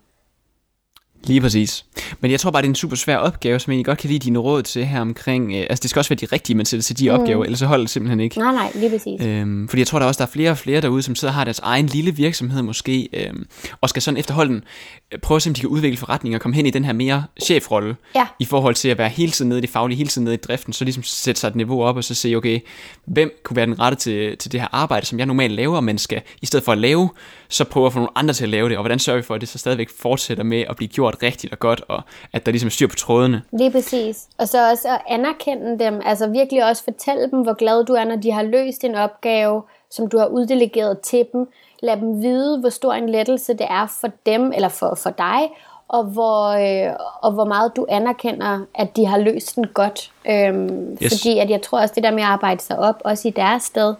Lige 1.23 1.41
præcis. 1.41 1.85
Men 2.19 2.31
jeg 2.31 2.39
tror 2.39 2.51
bare, 2.51 2.61
det 2.61 2.67
er 2.67 2.71
en 2.71 2.75
super 2.75 2.95
svær 2.95 3.17
opgave, 3.17 3.59
som 3.59 3.71
jeg 3.71 3.75
egentlig 3.75 3.85
godt 3.85 3.97
kan 3.97 4.09
lide 4.09 4.19
dine 4.19 4.39
råd 4.39 4.63
til 4.63 4.85
her 4.85 5.01
omkring. 5.01 5.53
Øh, 5.55 5.65
altså, 5.69 5.81
det 5.81 5.89
skal 5.89 5.99
også 5.99 6.09
være 6.09 6.17
de 6.21 6.25
rigtige, 6.25 6.57
man 6.57 6.65
sætter 6.65 6.83
til 6.83 6.99
de 6.99 7.09
mm. 7.09 7.15
opgaver, 7.15 7.43
ellers 7.43 7.59
så 7.59 7.65
holder 7.65 7.83
det 7.83 7.89
simpelthen 7.89 8.19
ikke. 8.19 8.39
Nej, 8.39 8.53
nej, 8.53 8.71
lige 8.75 8.89
præcis. 8.89 9.21
Øhm, 9.21 9.67
fordi 9.67 9.79
jeg 9.79 9.87
tror 9.87 9.99
der 9.99 10.05
også, 10.05 10.17
der 10.17 10.25
er 10.25 10.31
flere 10.31 10.51
og 10.51 10.57
flere 10.57 10.81
derude, 10.81 11.01
som 11.01 11.15
sidder 11.15 11.31
og 11.31 11.35
har 11.35 11.43
deres 11.43 11.59
egen 11.59 11.85
lille 11.85 12.15
virksomhed 12.15 12.61
måske, 12.61 13.09
øhm, 13.13 13.45
og 13.81 13.89
skal 13.89 14.01
sådan 14.01 14.17
efterhånden 14.17 14.63
øh, 15.11 15.19
prøve 15.19 15.35
at 15.35 15.41
se, 15.41 15.49
om 15.49 15.53
de 15.53 15.59
kan 15.59 15.69
udvikle 15.69 15.97
forretninger 15.97 16.37
og 16.37 16.41
komme 16.41 16.55
hen 16.55 16.65
i 16.65 16.69
den 16.69 16.85
her 16.85 16.93
mere 16.93 17.23
chefrolle, 17.43 17.95
ja. 18.15 18.27
i 18.39 18.45
forhold 18.45 18.75
til 18.75 18.89
at 18.89 18.97
være 18.97 19.09
hele 19.09 19.31
tiden 19.31 19.49
nede 19.49 19.57
i 19.57 19.61
det 19.61 19.69
faglige, 19.69 19.97
hele 19.97 20.09
tiden 20.09 20.25
nede 20.25 20.35
i 20.35 20.37
driften, 20.37 20.73
så 20.73 20.83
ligesom 20.83 21.03
sætte 21.03 21.41
sig 21.41 21.47
et 21.47 21.55
niveau 21.55 21.83
op 21.83 21.97
og 21.97 22.03
så 22.03 22.13
se, 22.13 22.35
okay, 22.35 22.59
hvem 23.05 23.31
kunne 23.43 23.55
være 23.55 23.65
den 23.65 23.79
rette 23.79 23.97
til, 23.97 24.37
til 24.37 24.51
det 24.51 24.59
her 24.59 24.67
arbejde, 24.71 25.05
som 25.05 25.19
jeg 25.19 25.25
normalt 25.25 25.53
laver, 25.53 25.79
men 25.79 25.97
skal 25.97 26.21
i 26.41 26.45
stedet 26.45 26.65
for 26.65 26.71
at 26.71 26.77
lave, 26.77 27.09
så 27.49 27.63
prøve 27.63 27.85
at 27.85 27.93
få 27.93 27.99
nogle 27.99 28.11
andre 28.15 28.33
til 28.33 28.43
at 28.43 28.49
lave 28.49 28.69
det, 28.69 28.77
og 28.77 28.83
hvordan 28.83 28.99
sørger 28.99 29.19
vi 29.19 29.23
for, 29.23 29.35
at 29.35 29.41
det 29.41 29.49
så 29.49 29.57
stadigvæk 29.57 29.89
fortsætter 29.99 30.43
med 30.43 30.63
at 30.69 30.75
blive 30.75 30.87
gjort 30.87 31.10
rigtigt 31.23 31.53
og 31.53 31.59
godt, 31.59 31.83
og 31.87 32.01
at 32.33 32.45
der 32.45 32.51
ligesom 32.51 32.67
er 32.67 32.71
styr 32.71 32.87
på 32.87 32.95
trådene. 32.95 33.41
Lige 33.51 33.71
præcis. 33.71 34.27
Og 34.37 34.47
så 34.47 34.69
også 34.71 34.87
at 34.87 35.01
anerkende 35.09 35.79
dem, 35.85 36.01
altså 36.05 36.27
virkelig 36.27 36.65
også 36.65 36.83
fortælle 36.83 37.31
dem, 37.31 37.41
hvor 37.41 37.53
glad 37.53 37.85
du 37.85 37.93
er, 37.93 38.03
når 38.03 38.15
de 38.15 38.31
har 38.31 38.43
løst 38.43 38.83
en 38.83 38.95
opgave, 38.95 39.63
som 39.91 40.09
du 40.09 40.17
har 40.17 40.25
uddelegeret 40.25 40.99
til 40.99 41.25
dem. 41.33 41.49
Lad 41.83 41.97
dem 41.97 42.21
vide, 42.21 42.59
hvor 42.59 42.69
stor 42.69 42.93
en 42.93 43.09
lettelse 43.09 43.53
det 43.53 43.67
er 43.69 43.97
for 44.01 44.09
dem, 44.25 44.51
eller 44.55 44.69
for, 44.69 44.95
for 44.95 45.09
dig, 45.09 45.49
og 45.87 46.03
hvor, 46.03 46.47
øh, 46.47 46.95
og 47.21 47.31
hvor 47.31 47.45
meget 47.45 47.75
du 47.75 47.85
anerkender, 47.89 48.65
at 48.75 48.95
de 48.95 49.05
har 49.05 49.17
løst 49.17 49.55
den 49.55 49.67
godt. 49.67 50.11
Øhm, 50.29 50.97
yes. 51.03 51.13
Fordi 51.13 51.39
at 51.39 51.49
jeg 51.49 51.61
tror 51.61 51.81
også, 51.81 51.93
det 51.95 52.03
der 52.03 52.11
med 52.11 52.23
at 52.23 52.29
arbejde 52.29 52.61
sig 52.61 52.79
op, 52.79 53.01
også 53.03 53.27
i 53.27 53.31
deres 53.31 53.63
sted, 53.63 53.95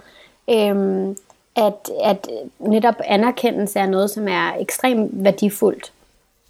øhm, 0.49 1.17
at, 1.55 1.91
at 2.03 2.29
netop 2.59 2.95
anerkendelse 3.05 3.79
er 3.79 3.85
noget, 3.85 4.09
som 4.09 4.27
er 4.27 4.53
ekstremt 4.59 5.11
værdifuldt. 5.13 5.91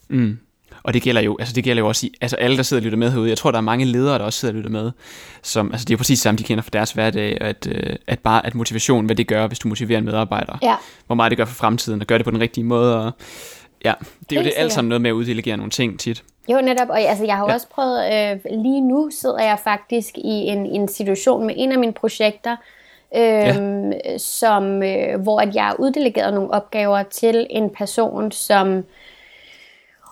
Mm. 0.07 0.39
Og 0.83 0.93
det 0.93 1.01
gælder 1.01 1.21
jo, 1.21 1.37
altså 1.39 1.53
det 1.53 1.63
gælder 1.63 1.81
jo 1.81 1.87
også 1.87 2.05
i, 2.05 2.13
altså 2.21 2.35
alle, 2.35 2.57
der 2.57 2.63
sidder 2.63 2.81
og 2.81 2.83
lytter 2.83 2.97
med 2.97 3.11
herude. 3.11 3.29
Jeg 3.29 3.37
tror, 3.37 3.51
der 3.51 3.57
er 3.57 3.61
mange 3.61 3.85
ledere, 3.85 4.19
der 4.19 4.25
også 4.25 4.39
sidder 4.39 4.53
og 4.53 4.55
lytter 4.55 4.69
med. 4.69 4.91
Som, 5.43 5.71
altså 5.71 5.85
det 5.85 5.93
er 5.93 5.95
jo 5.95 5.97
præcis 5.97 6.19
samme, 6.19 6.37
de 6.37 6.43
kender 6.43 6.61
fra 6.61 6.69
deres 6.73 6.91
hverdag, 6.91 7.37
at, 7.41 7.67
øh, 7.71 7.95
at 8.07 8.19
bare 8.19 8.45
at 8.45 8.55
motivation, 8.55 9.05
hvad 9.05 9.15
det 9.15 9.27
gør, 9.27 9.47
hvis 9.47 9.59
du 9.59 9.67
motiverer 9.67 9.99
en 9.99 10.05
medarbejder. 10.05 10.57
Ja. 10.61 10.75
Hvor 11.05 11.15
meget 11.15 11.29
det 11.29 11.37
gør 11.37 11.45
for 11.45 11.55
fremtiden, 11.55 12.01
og 12.01 12.07
gør 12.07 12.17
det 12.17 12.25
på 12.25 12.31
den 12.31 12.39
rigtige 12.39 12.63
måde. 12.63 13.05
Og, 13.05 13.11
ja, 13.85 13.93
det 14.29 14.35
er 14.35 14.41
jo 14.41 14.45
det 14.45 14.53
alt 14.57 14.73
sammen 14.73 14.89
noget 14.89 15.01
med 15.01 15.09
at 15.09 15.13
uddelegere 15.13 15.57
nogle 15.57 15.71
ting 15.71 15.99
tit. 15.99 16.23
Jo, 16.49 16.61
netop. 16.61 16.89
Og 16.89 17.01
altså, 17.01 17.25
jeg 17.25 17.35
har 17.35 17.47
ja. 17.47 17.53
også 17.53 17.67
prøvet, 17.67 18.13
øh, 18.13 18.61
lige 18.63 18.81
nu 18.81 19.09
sidder 19.21 19.39
jeg 19.43 19.57
faktisk 19.63 20.17
i 20.17 20.31
en, 20.47 20.65
en 20.65 20.87
situation 20.87 21.45
med 21.45 21.55
en 21.57 21.71
af 21.71 21.79
mine 21.79 21.93
projekter, 21.93 22.55
øh, 23.15 23.21
ja. 23.21 24.17
som, 24.17 24.83
øh, 24.83 25.21
hvor 25.21 25.39
at 25.39 25.55
jeg 25.55 25.63
har 25.63 25.75
uddelegeret 25.79 26.33
nogle 26.33 26.51
opgaver 26.51 27.03
til 27.03 27.47
en 27.49 27.69
person, 27.69 28.31
som 28.31 28.83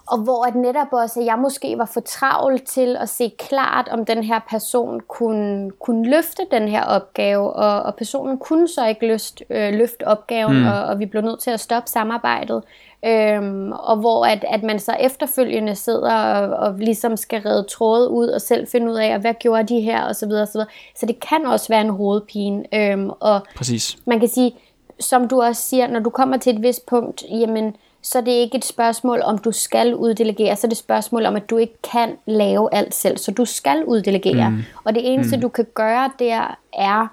og 0.09 0.17
hvor 0.17 0.45
at 0.45 0.55
netop 0.55 0.87
også, 0.91 1.19
at 1.19 1.25
jeg 1.25 1.39
måske 1.39 1.77
var 1.77 1.85
for 1.85 1.99
travl 1.99 2.59
til 2.59 2.95
at 2.99 3.09
se 3.09 3.31
klart, 3.37 3.87
om 3.91 4.05
den 4.05 4.23
her 4.23 4.39
person 4.49 4.99
kunne, 5.07 5.71
kunne 5.71 6.09
løfte 6.09 6.43
den 6.51 6.67
her 6.67 6.83
opgave, 6.83 7.53
og, 7.53 7.83
og 7.83 7.95
personen 7.95 8.37
kunne 8.37 8.67
så 8.67 8.87
ikke 8.87 9.07
løst, 9.07 9.43
øh, 9.49 9.73
løfte 9.73 10.07
opgaven, 10.07 10.59
mm. 10.59 10.67
og, 10.67 10.83
og 10.83 10.99
vi 10.99 11.05
blev 11.05 11.21
nødt 11.21 11.39
til 11.39 11.51
at 11.51 11.59
stoppe 11.59 11.89
samarbejdet. 11.89 12.63
Øhm, 13.05 13.71
og 13.71 13.97
hvor 13.97 14.25
at, 14.25 14.45
at 14.47 14.63
man 14.63 14.79
så 14.79 14.93
efterfølgende 14.99 15.75
sidder 15.75 16.15
og, 16.15 16.67
og 16.67 16.73
ligesom 16.79 17.17
skal 17.17 17.41
redde 17.41 17.63
tråde 17.63 18.09
ud 18.09 18.27
og 18.27 18.41
selv 18.41 18.67
finde 18.67 18.91
ud 18.91 18.97
af, 18.97 19.19
hvad 19.19 19.33
gjorde 19.33 19.63
de 19.63 19.81
her, 19.81 20.01
og 20.01 20.15
så 20.15 20.27
videre, 20.27 20.41
og 20.41 20.47
så 20.47 20.53
videre. 20.53 20.69
Så 20.95 21.05
det 21.05 21.19
kan 21.19 21.45
også 21.45 21.67
være 21.69 21.81
en 21.81 21.89
hovedpine. 21.89 22.63
Øhm, 22.73 23.09
og 23.19 23.41
Præcis. 23.55 23.97
Man 24.05 24.19
kan 24.19 24.29
sige, 24.29 24.55
som 24.99 25.27
du 25.27 25.41
også 25.41 25.61
siger, 25.61 25.87
når 25.87 25.99
du 25.99 26.09
kommer 26.09 26.37
til 26.37 26.55
et 26.55 26.61
vist 26.61 26.85
punkt, 26.85 27.23
jamen, 27.29 27.75
så 28.01 28.17
er 28.17 28.21
det 28.21 28.31
ikke 28.31 28.57
et 28.57 28.65
spørgsmål, 28.65 29.21
om 29.21 29.37
du 29.37 29.51
skal 29.51 29.95
uddelegere, 29.95 30.55
så 30.55 30.67
er 30.67 30.69
det 30.69 30.75
et 30.75 30.79
spørgsmål 30.79 31.25
om, 31.25 31.35
at 31.35 31.49
du 31.49 31.57
ikke 31.57 31.77
kan 31.91 32.15
lave 32.25 32.69
alt 32.73 32.95
selv, 32.95 33.17
så 33.17 33.31
du 33.31 33.45
skal 33.45 33.83
uddelegere. 33.85 34.49
Mm. 34.49 34.63
Og 34.83 34.95
det 34.95 35.13
eneste, 35.13 35.35
mm. 35.35 35.41
du 35.41 35.49
kan 35.49 35.65
gøre 35.73 36.11
der, 36.19 36.57
er 36.73 37.07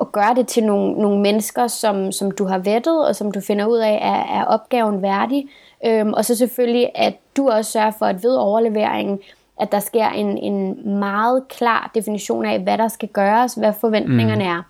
at 0.00 0.12
gøre 0.12 0.34
det 0.34 0.48
til 0.48 0.64
nogle, 0.64 0.92
nogle 0.92 1.20
mennesker, 1.20 1.66
som, 1.66 2.12
som 2.12 2.30
du 2.30 2.44
har 2.44 2.58
vettet, 2.58 3.06
og 3.06 3.16
som 3.16 3.32
du 3.32 3.40
finder 3.40 3.66
ud 3.66 3.78
af, 3.78 3.98
er, 4.02 4.40
er 4.40 4.44
opgaven 4.44 5.02
værdig. 5.02 5.48
Øhm, 5.86 6.12
og 6.12 6.24
så 6.24 6.34
selvfølgelig, 6.34 6.90
at 6.94 7.14
du 7.36 7.48
også 7.48 7.70
sørger 7.70 7.90
for, 7.98 8.06
at 8.06 8.22
ved 8.22 8.34
overleveringen, 8.34 9.18
at 9.60 9.72
der 9.72 9.80
sker 9.80 10.08
en, 10.08 10.38
en 10.38 10.88
meget 10.98 11.48
klar 11.48 11.90
definition 11.94 12.46
af, 12.46 12.60
hvad 12.60 12.78
der 12.78 12.88
skal 12.88 13.08
gøres, 13.08 13.54
hvad 13.54 13.72
forventningerne 13.80 14.44
mm. 14.44 14.50
er. 14.50 14.62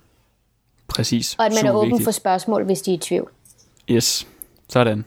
Præcis. 0.88 1.34
Og 1.38 1.46
at 1.46 1.52
man 1.52 1.58
Super 1.58 1.70
er 1.70 1.74
åben 1.74 1.90
vigtigt. 1.90 2.04
for 2.04 2.10
spørgsmål, 2.10 2.64
hvis 2.64 2.82
de 2.82 2.90
er 2.90 2.94
i 2.94 2.98
tvivl. 2.98 3.30
Yes. 3.90 4.26
Sådan. 4.72 5.04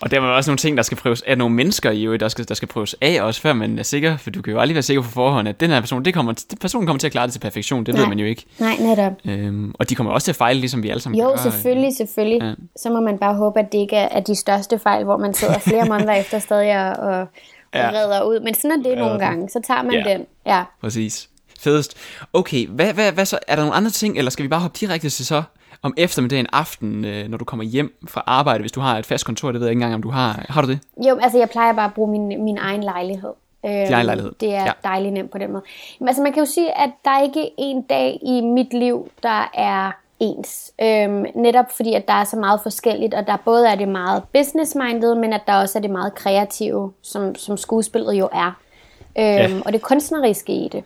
Og 0.00 0.10
der 0.10 0.20
er 0.20 0.24
også 0.24 0.50
nogle 0.50 0.58
ting, 0.58 0.76
der 0.76 0.82
skal 0.82 0.98
prøves 0.98 1.22
af 1.22 1.38
nogle 1.38 1.54
mennesker 1.54 1.90
i 1.90 2.04
øvrigt, 2.04 2.20
der 2.20 2.28
skal, 2.28 2.48
der 2.48 2.54
skal 2.54 2.68
prøves 2.68 2.94
af 3.00 3.22
også, 3.22 3.40
før 3.40 3.52
man 3.52 3.78
er 3.78 3.82
sikker, 3.82 4.16
for 4.16 4.30
du 4.30 4.42
kan 4.42 4.52
jo 4.52 4.60
aldrig 4.60 4.74
være 4.74 4.82
sikker 4.82 5.02
på 5.02 5.08
forhånd, 5.08 5.48
at 5.48 5.60
den 5.60 5.70
her 5.70 5.80
person, 5.80 6.04
det 6.04 6.14
kommer, 6.14 6.32
det 6.32 6.58
personen 6.60 6.86
kommer 6.86 6.98
til 6.98 7.06
at 7.06 7.12
klare 7.12 7.26
det 7.26 7.32
til 7.32 7.40
perfektion, 7.40 7.84
det 7.86 7.94
Nej. 7.94 8.00
ved 8.02 8.08
man 8.08 8.18
jo 8.18 8.26
ikke. 8.26 8.44
Nej, 8.58 8.76
netop. 8.80 9.12
Øhm, 9.24 9.74
og 9.78 9.90
de 9.90 9.94
kommer 9.94 10.12
også 10.12 10.24
til 10.24 10.32
at 10.32 10.36
fejle, 10.36 10.60
ligesom 10.60 10.82
vi 10.82 10.88
alle 10.88 11.00
sammen 11.00 11.20
Jo, 11.20 11.28
gør. 11.28 11.36
selvfølgelig, 11.36 11.96
selvfølgelig. 11.96 12.42
Ja. 12.42 12.54
Så 12.76 12.90
må 12.90 13.00
man 13.00 13.18
bare 13.18 13.34
håbe, 13.34 13.60
at 13.60 13.72
det 13.72 13.78
ikke 13.78 13.96
er 13.96 14.20
de 14.20 14.34
største 14.34 14.78
fejl, 14.78 15.04
hvor 15.04 15.16
man 15.16 15.34
sidder 15.34 15.58
flere 15.58 15.86
måneder 15.88 16.12
efter 16.12 16.38
stadig 16.38 16.96
og, 16.98 17.08
og 17.08 17.26
ja. 17.74 17.90
redder 17.90 18.22
ud. 18.22 18.40
Men 18.40 18.54
sådan 18.54 18.70
er 18.70 18.82
det 18.82 18.90
ja, 18.90 18.98
nogle 18.98 19.18
gange, 19.18 19.48
så 19.48 19.60
tager 19.66 19.82
man 19.82 19.92
ja. 19.94 20.12
den. 20.12 20.26
Ja, 20.46 20.62
præcis. 20.80 21.28
Fedest. 21.60 21.96
Okay, 22.32 22.66
hvad, 22.66 22.92
hvad, 22.92 23.12
hvad 23.12 23.24
så? 23.24 23.38
Er 23.48 23.56
der 23.56 23.62
nogle 23.62 23.76
andre 23.76 23.90
ting, 23.90 24.18
eller 24.18 24.30
skal 24.30 24.42
vi 24.42 24.48
bare 24.48 24.60
hoppe 24.60 24.78
direkte 24.80 25.10
til 25.10 25.26
så 25.26 25.42
om 25.82 25.94
eftermiddagen, 25.96 26.46
aften, 26.52 27.04
øh, 27.04 27.28
når 27.28 27.38
du 27.38 27.44
kommer 27.44 27.64
hjem 27.64 27.94
fra 28.08 28.22
arbejde, 28.26 28.60
hvis 28.60 28.72
du 28.72 28.80
har 28.80 28.98
et 28.98 29.06
fast 29.06 29.26
kontor, 29.26 29.52
det 29.52 29.60
ved 29.60 29.66
jeg 29.66 29.72
ikke 29.72 29.78
engang, 29.78 29.94
om 29.94 30.02
du 30.02 30.10
har. 30.10 30.46
Har 30.48 30.62
du 30.62 30.68
det? 30.68 30.80
Jo, 31.06 31.18
altså 31.22 31.38
jeg 31.38 31.50
plejer 31.50 31.72
bare 31.72 31.84
at 31.84 31.94
bruge 31.94 32.10
min, 32.10 32.44
min 32.44 32.58
egen 32.58 32.82
lejlighed. 32.82 33.32
Din 33.64 33.92
egen 33.92 34.06
lejlighed. 34.06 34.32
Det 34.40 34.54
er 34.54 34.64
ja. 34.64 34.72
dejligt 34.84 35.12
nemt 35.12 35.30
på 35.30 35.38
den 35.38 35.52
måde. 35.52 35.62
Men 35.98 36.08
altså 36.08 36.22
man 36.22 36.32
kan 36.32 36.42
jo 36.42 36.50
sige, 36.50 36.78
at 36.78 36.90
der 37.04 37.10
er 37.10 37.22
ikke 37.22 37.50
en 37.58 37.82
dag 37.82 38.18
i 38.22 38.40
mit 38.40 38.74
liv, 38.74 39.10
der 39.22 39.50
er 39.54 39.92
ens. 40.20 40.72
Øhm, 40.82 41.26
netop 41.34 41.72
fordi, 41.76 41.94
at 41.94 42.08
der 42.08 42.14
er 42.14 42.24
så 42.24 42.36
meget 42.36 42.60
forskelligt, 42.62 43.14
og 43.14 43.26
der 43.26 43.36
både 43.44 43.68
er 43.68 43.74
det 43.74 43.88
meget 43.88 44.22
business-minded, 44.32 45.14
men 45.14 45.32
at 45.32 45.40
der 45.46 45.54
også 45.54 45.78
er 45.78 45.80
det 45.80 45.90
meget 45.90 46.14
kreative, 46.14 46.92
som, 47.02 47.34
som 47.34 47.56
skuespillet 47.56 48.14
jo 48.14 48.28
er. 48.32 48.52
Øhm, 49.18 49.26
ja. 49.26 49.60
Og 49.64 49.72
det 49.72 49.82
kunstneriske 49.82 50.52
i 50.52 50.68
det. 50.68 50.84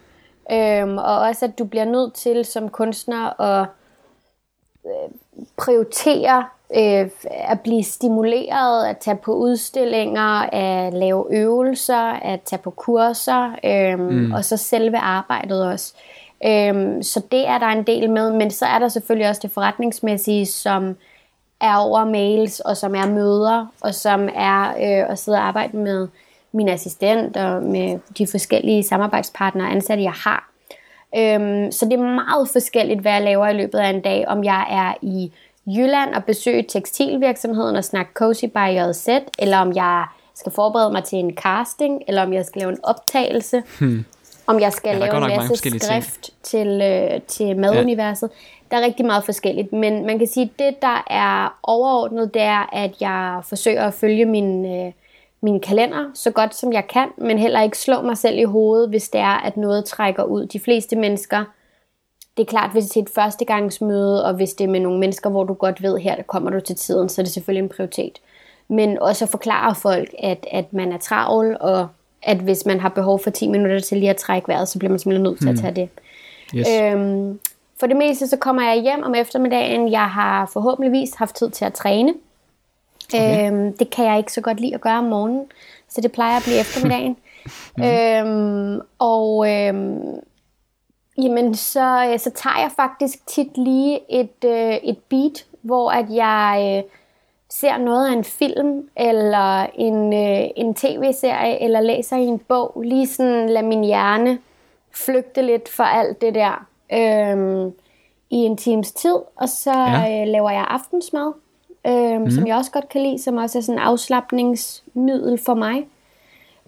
Øhm, 0.53 0.99
og 0.99 1.19
også, 1.19 1.45
at 1.45 1.59
du 1.59 1.65
bliver 1.65 1.85
nødt 1.85 2.15
til 2.15 2.45
som 2.45 2.69
kunstner 2.69 3.41
at 3.41 3.67
prioritere 5.57 6.45
øh, 6.77 7.11
at 7.31 7.61
blive 7.61 7.83
stimuleret, 7.83 8.87
at 8.87 8.99
tage 8.99 9.17
på 9.17 9.35
udstillinger, 9.35 10.55
at 10.55 10.93
lave 10.93 11.27
øvelser, 11.31 12.13
at 12.13 12.41
tage 12.43 12.63
på 12.63 12.71
kurser, 12.71 13.57
øh, 13.65 13.99
mm. 13.99 14.33
og 14.33 14.45
så 14.45 14.57
selve 14.57 14.99
arbejdet 14.99 15.69
også. 15.69 15.95
Øh, 16.45 17.03
så 17.03 17.23
det 17.31 17.49
er 17.49 17.59
der 17.59 17.67
en 17.67 17.83
del 17.83 18.11
med, 18.11 18.33
men 18.33 18.51
så 18.51 18.67
er 18.67 18.79
der 18.79 18.89
selvfølgelig 18.89 19.29
også 19.29 19.41
det 19.43 19.51
forretningsmæssige, 19.51 20.47
som 20.47 20.97
er 21.61 21.77
over 21.77 22.05
mails, 22.05 22.61
og 22.61 22.77
som 22.77 22.95
er 22.95 23.07
møder, 23.07 23.67
og 23.81 23.95
som 23.95 24.29
er 24.35 24.69
øh, 24.69 25.11
at 25.11 25.19
sidde 25.19 25.39
og 25.39 25.45
arbejde 25.45 25.77
med 25.77 26.09
min 26.53 26.69
assistent 26.69 27.37
og 27.37 27.63
med 27.63 27.99
de 28.19 28.27
forskellige 28.27 28.83
samarbejdspartnere 28.83 29.71
ansatte, 29.71 30.03
jeg 30.03 30.13
har. 30.13 30.51
Øhm, 31.17 31.73
så 31.73 31.85
det 31.85 31.93
er 31.93 32.15
meget 32.15 32.49
forskelligt, 32.53 33.01
hvad 33.01 33.13
jeg 33.13 33.23
laver 33.23 33.49
i 33.49 33.55
løbet 33.55 33.79
af 33.79 33.89
en 33.89 34.01
dag, 34.01 34.29
om 34.29 34.45
jeg 34.45 34.67
er 34.71 34.95
i 35.03 35.33
Jylland 35.67 36.15
og 36.15 36.25
besøger 36.25 36.63
tekstilvirksomheden 36.69 37.77
og 37.77 37.85
snakke 37.85 38.13
Cozy 38.15 38.45
by 38.45 38.69
JZ, 38.77 39.09
eller 39.39 39.59
om 39.59 39.73
jeg 39.75 40.05
skal 40.35 40.53
forberede 40.53 40.93
mig 40.93 41.05
til 41.05 41.19
en 41.19 41.35
casting, 41.35 42.03
eller 42.09 42.23
om 42.23 42.33
jeg 42.33 42.45
skal 42.45 42.61
lave 42.61 42.73
en 42.73 42.79
optagelse, 42.83 43.63
hmm. 43.81 44.05
om 44.47 44.61
jeg 44.61 44.73
skal 44.73 44.91
ja, 44.91 44.99
lave 44.99 45.17
en 45.17 45.37
masse 45.37 45.57
skrift 45.57 46.23
ting. 46.23 46.35
til, 46.43 46.83
øh, 46.83 47.21
til 47.23 47.57
maduniverset. 47.57 48.31
Ja. 48.33 48.77
Der 48.77 48.83
er 48.83 48.87
rigtig 48.87 49.07
meget 49.07 49.25
forskelligt, 49.25 49.73
men 49.73 50.07
man 50.07 50.19
kan 50.19 50.29
sige, 50.29 50.45
at 50.45 50.59
det, 50.59 50.83
der 50.83 51.05
er 51.11 51.59
overordnet, 51.63 52.35
det 52.35 52.43
er, 52.43 52.75
at 52.77 52.91
jeg 53.01 53.41
forsøger 53.49 53.87
at 53.87 53.95
følge 53.95 54.25
min, 54.25 54.67
øh, 54.67 54.93
min 55.43 55.61
kalender 55.61 56.11
så 56.15 56.31
godt 56.31 56.55
som 56.55 56.73
jeg 56.73 56.89
kan, 56.89 57.09
men 57.19 57.39
heller 57.39 57.63
ikke 57.63 57.79
slå 57.79 58.03
mig 58.03 58.19
selv 58.19 58.39
i 58.39 58.45
hovedet, 58.45 58.89
hvis 58.89 59.09
det 59.09 59.21
er, 59.21 59.45
at 59.47 59.57
noget 59.57 59.85
trækker 59.85 60.23
ud. 60.23 60.47
De 60.47 60.61
fleste 60.61 60.97
mennesker, 60.97 61.45
det 62.37 62.43
er 62.43 62.47
klart, 62.47 62.73
hvis 62.73 62.85
det 62.85 62.97
er 62.97 63.03
et 63.03 63.11
førstegangsmøde, 63.15 64.25
og 64.25 64.35
hvis 64.35 64.55
det 64.55 64.65
er 64.65 64.69
med 64.69 64.81
nogle 64.81 65.01
mennesker, 65.01 65.31
hvor 65.31 65.45
du 65.45 65.55
godt 65.55 65.83
ved, 65.83 65.99
her 65.99 66.23
kommer 66.23 66.51
du 66.51 66.61
til 66.61 66.77
tiden, 66.77 67.09
så 67.09 67.21
er 67.21 67.25
det 67.25 67.33
selvfølgelig 67.33 67.63
en 67.63 67.69
prioritet. 67.77 68.19
Men 68.69 68.99
også 68.99 69.25
at 69.25 69.29
forklare 69.29 69.75
folk, 69.75 70.15
at, 70.19 70.47
at 70.51 70.73
man 70.73 70.93
er 70.93 70.99
travl, 70.99 71.57
og 71.61 71.89
at 72.23 72.37
hvis 72.37 72.67
man 72.67 72.81
har 72.81 72.89
behov 72.89 73.19
for 73.23 73.31
10 73.31 73.49
minutter 73.49 73.81
til 73.81 73.99
lige 73.99 74.11
at 74.11 74.17
trække 74.17 74.49
vejret, 74.49 74.69
så 74.69 74.79
bliver 74.79 74.91
man 74.91 74.99
simpelthen 74.99 75.23
nødt 75.23 75.39
til 75.39 75.49
hmm. 75.49 75.59
at 75.59 75.61
tage 75.61 75.75
det. 75.75 75.89
Yes. 76.55 76.69
Øhm, 76.83 77.41
for 77.81 77.87
det 77.87 77.97
meste 77.97 78.27
så 78.27 78.37
kommer 78.37 78.63
jeg 78.63 78.83
hjem 78.83 79.03
om 79.03 79.15
eftermiddagen. 79.15 79.93
Jeg 79.93 80.11
har 80.11 80.51
forhåbentligvis 80.53 81.15
haft 81.15 81.37
tid 81.37 81.51
til 81.51 81.65
at 81.65 81.75
træne. 81.75 82.15
Okay. 83.15 83.53
Øhm, 83.53 83.77
det 83.77 83.91
kan 83.91 84.05
jeg 84.05 84.19
ikke 84.19 84.33
så 84.33 84.41
godt 84.41 84.61
lide 84.61 84.75
at 84.75 84.81
gøre 84.81 84.99
om 84.99 85.05
morgenen, 85.05 85.45
så 85.89 86.01
det 86.01 86.13
plejer 86.13 86.37
at 86.37 86.43
blive 86.43 86.61
eftermiddagen. 86.61 87.17
mm. 87.77 87.83
øhm, 87.85 88.81
og 88.99 89.53
øhm, 89.53 90.21
jamen, 91.23 91.55
så, 91.55 92.15
så 92.19 92.31
tager 92.31 92.59
jeg 92.61 92.71
faktisk 92.77 93.27
tit 93.27 93.59
lige 93.59 94.01
et, 94.09 94.45
øh, 94.45 94.75
et 94.75 94.99
beat, 95.09 95.47
hvor 95.63 95.91
at 95.91 96.07
jeg 96.11 96.83
øh, 96.85 96.91
ser 97.51 97.79
noget 97.79 98.09
af 98.09 98.13
en 98.13 98.25
film, 98.25 98.89
eller 98.97 99.67
en, 99.75 100.13
øh, 100.13 100.51
en 100.57 100.75
tv-serie, 100.75 101.63
eller 101.63 101.81
læser 101.81 102.17
i 102.17 102.25
en 102.25 102.39
bog. 102.39 102.83
Lige 102.85 103.07
sådan 103.07 103.49
lad 103.49 103.63
min 103.63 103.85
hjerne 103.85 104.39
flygte 104.95 105.43
lidt 105.43 105.69
for 105.69 105.85
alt 105.85 106.21
det 106.21 106.35
der 106.35 106.67
øhm, 106.93 107.73
i 108.31 108.37
en 108.37 108.57
times 108.57 108.93
tid. 108.93 109.17
Og 109.37 109.49
så 109.49 109.73
ja. 109.73 110.23
øh, 110.23 110.29
laver 110.29 110.51
jeg 110.51 110.67
aftensmad 110.69 111.33
øh, 111.87 112.21
mm. 112.21 112.31
som 112.31 112.47
jeg 112.47 112.57
også 112.57 112.71
godt 112.71 112.89
kan 112.89 113.03
lide, 113.03 113.19
som 113.23 113.37
også 113.37 113.59
er 113.59 113.63
sådan 113.63 113.79
en 113.79 113.85
afslappningsmiddel 113.85 115.39
for 115.39 115.55
mig. 115.55 115.87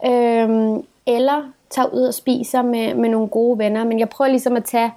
Øh, 0.07 0.79
eller 1.07 1.53
tager 1.71 1.89
ud 1.89 2.03
og 2.03 2.15
spiser 2.15 2.63
med, 2.63 2.95
med 2.95 3.09
nogle 3.09 3.29
gode 3.29 3.59
venner, 3.59 3.85
men 3.85 3.99
jeg 3.99 4.09
prøver 4.09 4.29
ligesom 4.29 4.57
at 4.57 4.65
tage 4.65 4.93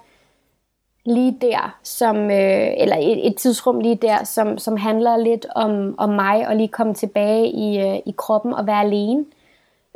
lige 1.04 1.38
der, 1.40 1.78
som, 1.82 2.16
øh, 2.16 2.68
eller 2.76 2.96
et, 2.96 3.26
et 3.26 3.36
tidsrum 3.36 3.80
lige 3.80 3.94
der, 3.94 4.24
som, 4.24 4.58
som 4.58 4.76
handler 4.76 5.16
lidt 5.16 5.46
om, 5.54 5.94
om 5.98 6.08
mig, 6.08 6.48
og 6.48 6.56
lige 6.56 6.68
komme 6.68 6.94
tilbage 6.94 7.48
i, 7.48 7.80
øh, 7.80 7.96
i 8.06 8.14
kroppen 8.16 8.54
og 8.54 8.66
være 8.66 8.80
alene. 8.80 9.24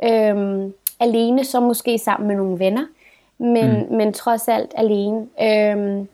Øh, 0.03 0.69
alene, 0.99 1.43
så 1.43 1.59
måske 1.59 1.97
sammen 1.97 2.27
med 2.27 2.35
nogle 2.35 2.59
venner, 2.59 2.85
men, 3.37 3.85
mm. 3.89 3.95
men 3.95 4.13
trods 4.13 4.47
alt 4.47 4.73
alene. 4.77 5.27
Øh, 5.41 6.05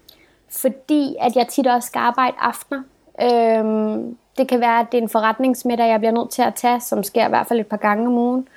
fordi 0.49 1.15
at 1.19 1.36
jeg 1.36 1.47
tit 1.47 1.67
også 1.67 1.88
skal 1.88 1.99
arbejde 1.99 2.36
aftener, 2.39 2.82
Øhm, 3.21 4.17
det 4.38 4.47
kan 4.47 4.60
være, 4.60 4.80
at 4.80 4.86
det 4.91 4.97
er 4.97 5.02
en 5.02 5.10
forretningsmiddag, 5.10 5.88
jeg 5.88 5.99
bliver 5.99 6.12
nødt 6.12 6.30
til 6.30 6.41
at 6.41 6.56
tage, 6.56 6.80
som 6.80 7.04
sker 7.04 7.26
i 7.26 7.30
hvert 7.30 7.47
fald 7.47 7.60
et 7.60 7.67
par 7.67 7.78
gange 7.78 8.08
om 8.08 8.13
ugen. 8.13 8.47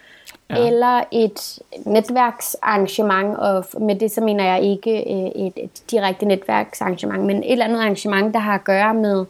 Ja. 0.50 0.66
Eller 0.66 1.04
et 1.12 1.58
netværksarrangement, 1.84 3.36
og 3.36 3.64
med 3.80 3.94
det 3.94 4.10
så 4.10 4.20
mener 4.20 4.44
jeg 4.44 4.62
ikke 4.62 4.90
øh, 4.90 5.46
et, 5.46 5.52
et 5.56 5.82
direkte 5.90 6.26
netværksarrangement, 6.26 7.24
men 7.24 7.36
et 7.36 7.52
eller 7.52 7.64
andet 7.64 7.80
arrangement, 7.80 8.34
der 8.34 8.40
har 8.40 8.54
at 8.54 8.64
gøre 8.64 8.94
med, 8.94 9.24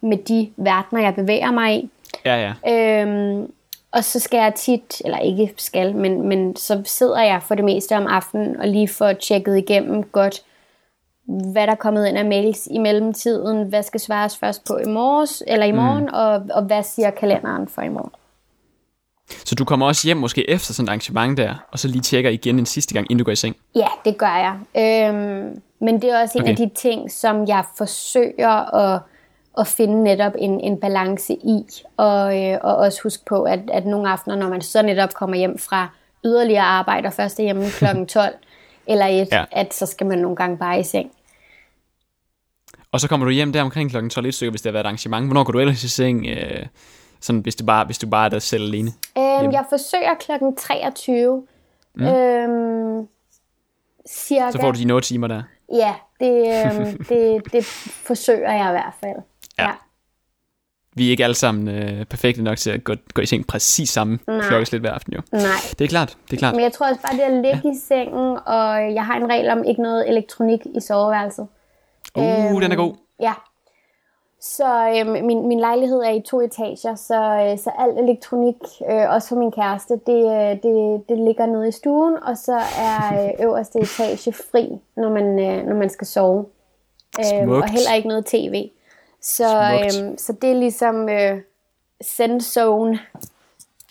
med 0.00 0.16
de 0.16 0.50
verdener, 0.56 1.02
jeg 1.02 1.14
bevæger 1.14 1.50
mig 1.50 1.74
i. 1.74 1.90
Ja, 2.24 2.54
ja. 2.64 3.02
Øhm, 3.02 3.52
og 3.92 4.04
så 4.04 4.20
skal 4.20 4.38
jeg 4.38 4.54
tit, 4.54 5.02
eller 5.04 5.18
ikke 5.18 5.54
skal, 5.56 5.96
men, 5.96 6.28
men 6.28 6.56
så 6.56 6.82
sidder 6.84 7.20
jeg 7.20 7.42
for 7.42 7.54
det 7.54 7.64
meste 7.64 7.96
om 7.96 8.06
aftenen 8.06 8.60
og 8.60 8.68
lige 8.68 8.88
får 8.88 9.12
tjekket 9.12 9.58
igennem 9.58 10.02
godt, 10.02 10.42
hvad 11.28 11.66
der 11.66 11.72
er 11.72 11.76
kommet 11.76 12.06
ind 12.06 12.18
af 12.18 12.24
mails 12.24 12.68
i 12.70 12.78
mellemtiden, 12.78 13.68
hvad 13.68 13.82
skal 13.82 14.00
svares 14.00 14.38
først 14.38 14.64
på 14.64 14.78
i 14.86 14.88
morges, 14.88 15.42
eller 15.46 15.66
i 15.66 15.72
morgen, 15.72 16.04
mm. 16.04 16.12
og, 16.12 16.56
og 16.56 16.62
hvad 16.62 16.82
siger 16.82 17.10
kalenderen 17.10 17.68
for 17.68 17.82
i 17.82 17.88
morgen. 17.88 18.10
Så 19.44 19.54
du 19.54 19.64
kommer 19.64 19.86
også 19.86 20.08
hjem 20.08 20.16
måske 20.16 20.50
efter 20.50 20.74
sådan 20.74 20.84
et 20.84 20.88
arrangement 20.88 21.38
der, 21.38 21.54
og 21.72 21.78
så 21.78 21.88
lige 21.88 22.00
tjekker 22.00 22.30
igen 22.30 22.58
en 22.58 22.66
sidste 22.66 22.94
gang, 22.94 23.06
inden 23.10 23.18
du 23.18 23.24
går 23.24 23.32
i 23.32 23.36
seng? 23.36 23.56
Ja, 23.74 23.86
det 24.04 24.18
gør 24.18 24.26
jeg. 24.36 24.56
Øhm, 24.76 25.62
men 25.80 26.02
det 26.02 26.10
er 26.10 26.22
også 26.22 26.38
en 26.38 26.42
okay. 26.42 26.50
af 26.50 26.56
de 26.56 26.70
ting, 26.74 27.12
som 27.12 27.48
jeg 27.48 27.64
forsøger 27.78 28.74
at, 28.74 29.00
at 29.58 29.66
finde 29.66 30.04
netop 30.04 30.32
en, 30.38 30.60
en 30.60 30.80
balance 30.80 31.32
i, 31.32 31.64
og, 31.96 32.42
øh, 32.42 32.58
og 32.62 32.76
også 32.76 33.02
huske 33.02 33.24
på, 33.24 33.42
at, 33.42 33.60
at 33.72 33.86
nogle 33.86 34.10
aftener, 34.10 34.36
når 34.36 34.48
man 34.48 34.62
så 34.62 34.82
netop 34.82 35.14
kommer 35.14 35.36
hjem 35.36 35.58
fra 35.58 35.88
yderligere 36.24 36.64
arbejde, 36.64 37.06
og 37.06 37.12
først 37.12 37.40
er 37.40 37.44
hjemme 37.44 37.64
kl. 37.70 37.84
12, 38.08 38.34
eller 38.86 39.06
et, 39.06 39.28
ja. 39.32 39.44
at 39.52 39.74
så 39.74 39.86
skal 39.86 40.06
man 40.06 40.18
nogle 40.18 40.36
gange 40.36 40.56
bare 40.56 40.80
i 40.80 40.82
seng. 40.82 41.10
Og 42.92 43.00
så 43.00 43.08
kommer 43.08 43.26
du 43.26 43.32
hjem 43.32 43.52
der 43.52 43.62
omkring 43.62 43.90
klokken 43.90 44.10
12 44.10 44.32
stykker, 44.32 44.50
hvis 44.50 44.62
det 44.62 44.70
har 44.70 44.72
været 44.72 44.84
et 44.84 44.86
arrangement. 44.86 45.26
Hvornår 45.26 45.44
går 45.44 45.52
du 45.52 45.58
ellers 45.58 45.84
i 45.84 45.88
seng, 45.88 46.26
øh, 46.26 46.66
sådan, 47.20 47.40
hvis, 47.40 47.56
det 47.56 47.66
bare, 47.66 47.84
hvis 47.84 47.98
du 47.98 48.08
bare 48.08 48.24
er 48.24 48.28
der 48.28 48.38
selv 48.38 48.62
alene? 48.62 48.90
Øhm, 49.18 49.52
jeg 49.52 49.64
forsøger 49.68 50.14
klokken 50.20 50.56
23. 50.56 51.46
Mm. 51.94 52.06
Øhm, 52.06 53.06
cirka. 54.08 54.50
Så 54.50 54.58
får 54.60 54.70
du 54.70 54.78
de 54.78 54.92
8 54.92 55.08
timer 55.08 55.26
der? 55.26 55.42
Ja, 55.72 55.94
det, 56.20 56.66
øhm, 56.66 56.96
det, 57.08 57.52
det 57.52 57.64
forsøger 58.06 58.52
jeg 58.52 58.68
i 58.68 58.72
hvert 58.72 58.94
fald. 59.00 59.16
Ja. 59.58 59.64
ja. 59.64 59.72
Vi 60.94 61.06
er 61.06 61.10
ikke 61.10 61.24
alle 61.24 61.34
sammen 61.34 61.68
øh, 61.68 62.04
perfekte 62.04 62.42
nok 62.42 62.58
til 62.58 62.70
at 62.70 62.84
gå, 62.84 62.94
gå 63.14 63.22
i 63.22 63.26
seng 63.26 63.46
præcis 63.46 63.90
samme 63.90 64.18
klokkeslæt 64.42 64.80
hver 64.80 64.92
aften 64.92 65.12
jo. 65.12 65.20
Nej. 65.32 65.42
Det 65.78 65.84
er 65.84 65.88
klart, 65.88 66.16
det 66.30 66.36
er 66.36 66.38
klart. 66.38 66.54
Men 66.54 66.62
jeg 66.62 66.72
tror 66.72 66.88
også 66.88 67.00
bare, 67.02 67.16
det 67.16 67.22
at 67.22 67.32
ligge 67.32 67.60
ja. 67.64 67.70
i 67.70 67.74
sengen, 67.88 68.38
og 68.46 68.94
jeg 68.94 69.06
har 69.06 69.16
en 69.16 69.30
regel 69.30 69.50
om 69.50 69.64
ikke 69.64 69.82
noget 69.82 70.08
elektronik 70.08 70.60
i 70.76 70.80
soveværelset. 70.80 71.46
Uh, 72.16 72.50
øhm, 72.50 72.60
den 72.60 72.72
er 72.72 72.76
god. 72.76 72.94
Ja. 73.20 73.32
Så 74.40 74.88
øh, 74.96 75.24
min, 75.24 75.48
min 75.48 75.60
lejlighed 75.60 75.98
er 75.98 76.10
i 76.10 76.20
to 76.20 76.40
etager, 76.40 76.94
så, 76.94 77.14
øh, 77.14 77.58
så 77.58 77.70
alt 77.78 77.98
elektronik, 77.98 78.56
øh, 78.90 79.10
også 79.10 79.28
for 79.28 79.36
min 79.36 79.52
kæreste, 79.52 80.00
det, 80.06 80.24
øh, 80.24 80.62
det, 80.62 81.08
det 81.08 81.18
ligger 81.18 81.46
nede 81.46 81.68
i 81.68 81.72
stuen, 81.72 82.16
og 82.22 82.36
så 82.36 82.60
er 82.78 83.24
øh, 83.24 83.44
øverste 83.46 83.78
etage 83.78 84.32
fri, 84.32 84.68
når 84.96 85.10
man, 85.10 85.38
øh, 85.38 85.66
når 85.66 85.74
man 85.74 85.90
skal 85.90 86.06
sove. 86.06 86.46
Øh, 87.18 87.48
og 87.48 87.70
heller 87.70 87.94
ikke 87.94 88.08
noget 88.08 88.26
tv. 88.26 88.70
Så, 89.22 89.44
øh, 89.72 90.18
så 90.18 90.32
det 90.42 90.50
er 90.50 90.54
ligesom 90.54 91.08
øh, 91.08 91.40
send 92.00 92.40
zone 92.40 92.98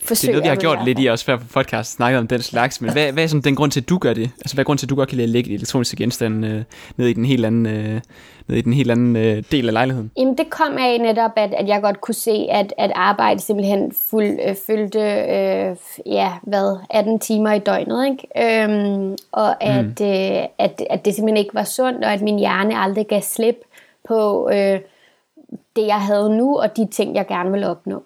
forsøger. 0.08 0.32
Det 0.32 0.40
er 0.40 0.50
noget, 0.50 0.62
vi 0.62 0.68
har 0.68 0.76
gjort 0.76 0.86
lidt 0.86 1.00
i 1.00 1.06
også 1.06 1.26
før 1.26 1.38
på 1.38 1.44
podcast, 1.54 1.92
snakket 1.92 2.20
om 2.20 2.28
den 2.28 2.42
slags, 2.42 2.82
men 2.82 2.92
hvad, 2.92 3.12
hvad 3.12 3.24
er 3.24 3.28
sådan 3.28 3.42
den 3.42 3.56
grund 3.56 3.72
til, 3.72 3.82
at 3.82 3.90
du 3.90 3.98
gør 3.98 4.14
det? 4.14 4.30
Altså, 4.42 4.56
hvad 4.56 4.64
er 4.64 4.66
grunden 4.66 4.78
til, 4.78 4.86
at 4.86 4.90
du 4.90 4.96
godt 4.96 5.10
kan 5.10 5.16
lide 5.16 5.24
at 5.24 5.30
lægge 5.30 5.54
elektroniske 5.54 5.98
genstande 5.98 6.48
øh, 6.48 6.64
ned 6.98 7.08
i 7.08 7.14
den 7.14 7.26
helt 7.26 7.46
anden, 7.46 7.66
øh, 7.66 8.02
ned 8.48 8.58
i 8.58 8.62
den 8.62 8.74
helt 8.74 8.92
anden 8.92 9.16
øh, 9.16 9.44
del 9.52 9.68
af 9.68 9.74
lejligheden? 9.74 10.12
Jamen, 10.18 10.38
det 10.38 10.50
kom 10.50 10.78
af 10.78 11.02
netop, 11.02 11.32
at, 11.36 11.54
at 11.54 11.68
jeg 11.68 11.82
godt 11.82 12.02
kunne 12.02 12.16
se, 12.16 12.48
at, 12.52 12.74
at 12.78 12.92
arbejde 12.96 13.40
simpelthen 13.40 13.94
fuld, 14.10 14.40
øh, 14.48 14.56
fyldte, 14.68 15.00
øh, 15.00 15.76
ja, 16.06 16.32
hvad, 16.44 16.78
18 16.90 17.20
timer 17.20 17.54
i 17.54 17.60
døgnet, 17.60 18.06
ikke? 18.06 18.64
Øhm, 18.64 19.16
og 19.32 19.64
at, 19.64 20.00
mm. 20.00 20.06
øh, 20.06 20.46
at, 20.58 20.84
at 20.90 21.06
det 21.06 21.16
simpelthen 21.16 21.38
ikke 21.38 21.54
var 21.54 21.64
sundt, 21.64 22.06
og 22.06 22.14
at 22.14 22.22
min 22.22 22.40
hjerne 22.40 22.78
aldrig 22.78 23.08
gav 23.08 23.22
slip 23.22 23.58
på 24.08 24.50
øh, 24.54 24.80
det, 25.76 25.88
jeg 25.88 26.02
havde 26.02 26.38
nu, 26.38 26.60
og 26.60 26.78
de 26.78 26.88
ting, 26.92 27.16
jeg 27.16 27.28
gerne 27.28 27.52
ville 27.52 27.70
opnå. 27.70 28.04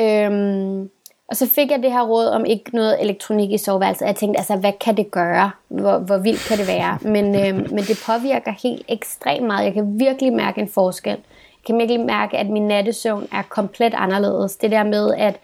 Øhm, 0.00 0.90
og 1.28 1.36
så 1.36 1.48
fik 1.48 1.70
jeg 1.70 1.82
det 1.82 1.92
her 1.92 2.02
råd 2.02 2.26
om 2.26 2.44
ikke 2.44 2.70
noget 2.72 3.02
elektronik 3.02 3.50
i 3.50 3.58
soveværelset. 3.58 4.06
Jeg 4.06 4.16
tænkte, 4.16 4.38
altså, 4.38 4.56
hvad 4.56 4.72
kan 4.80 4.96
det 4.96 5.10
gøre? 5.10 5.50
Hvor, 5.68 5.98
hvor 5.98 6.18
vildt 6.18 6.48
kan 6.48 6.58
det 6.58 6.68
være? 6.68 6.98
Men, 7.02 7.24
øh, 7.34 7.70
men 7.70 7.78
det 7.78 8.02
påvirker 8.06 8.52
helt 8.62 8.82
ekstremt 8.88 9.46
meget. 9.46 9.64
Jeg 9.64 9.72
kan 9.72 10.00
virkelig 10.00 10.32
mærke 10.32 10.60
en 10.60 10.68
forskel. 10.68 11.10
Jeg 11.10 11.66
kan 11.66 11.78
virkelig 11.78 12.00
mærke, 12.00 12.38
at 12.38 12.46
min 12.46 12.68
nattesøvn 12.68 13.28
er 13.32 13.42
komplet 13.42 13.94
anderledes. 13.96 14.56
Det 14.56 14.70
der 14.70 14.84
med, 14.84 15.14
at 15.14 15.40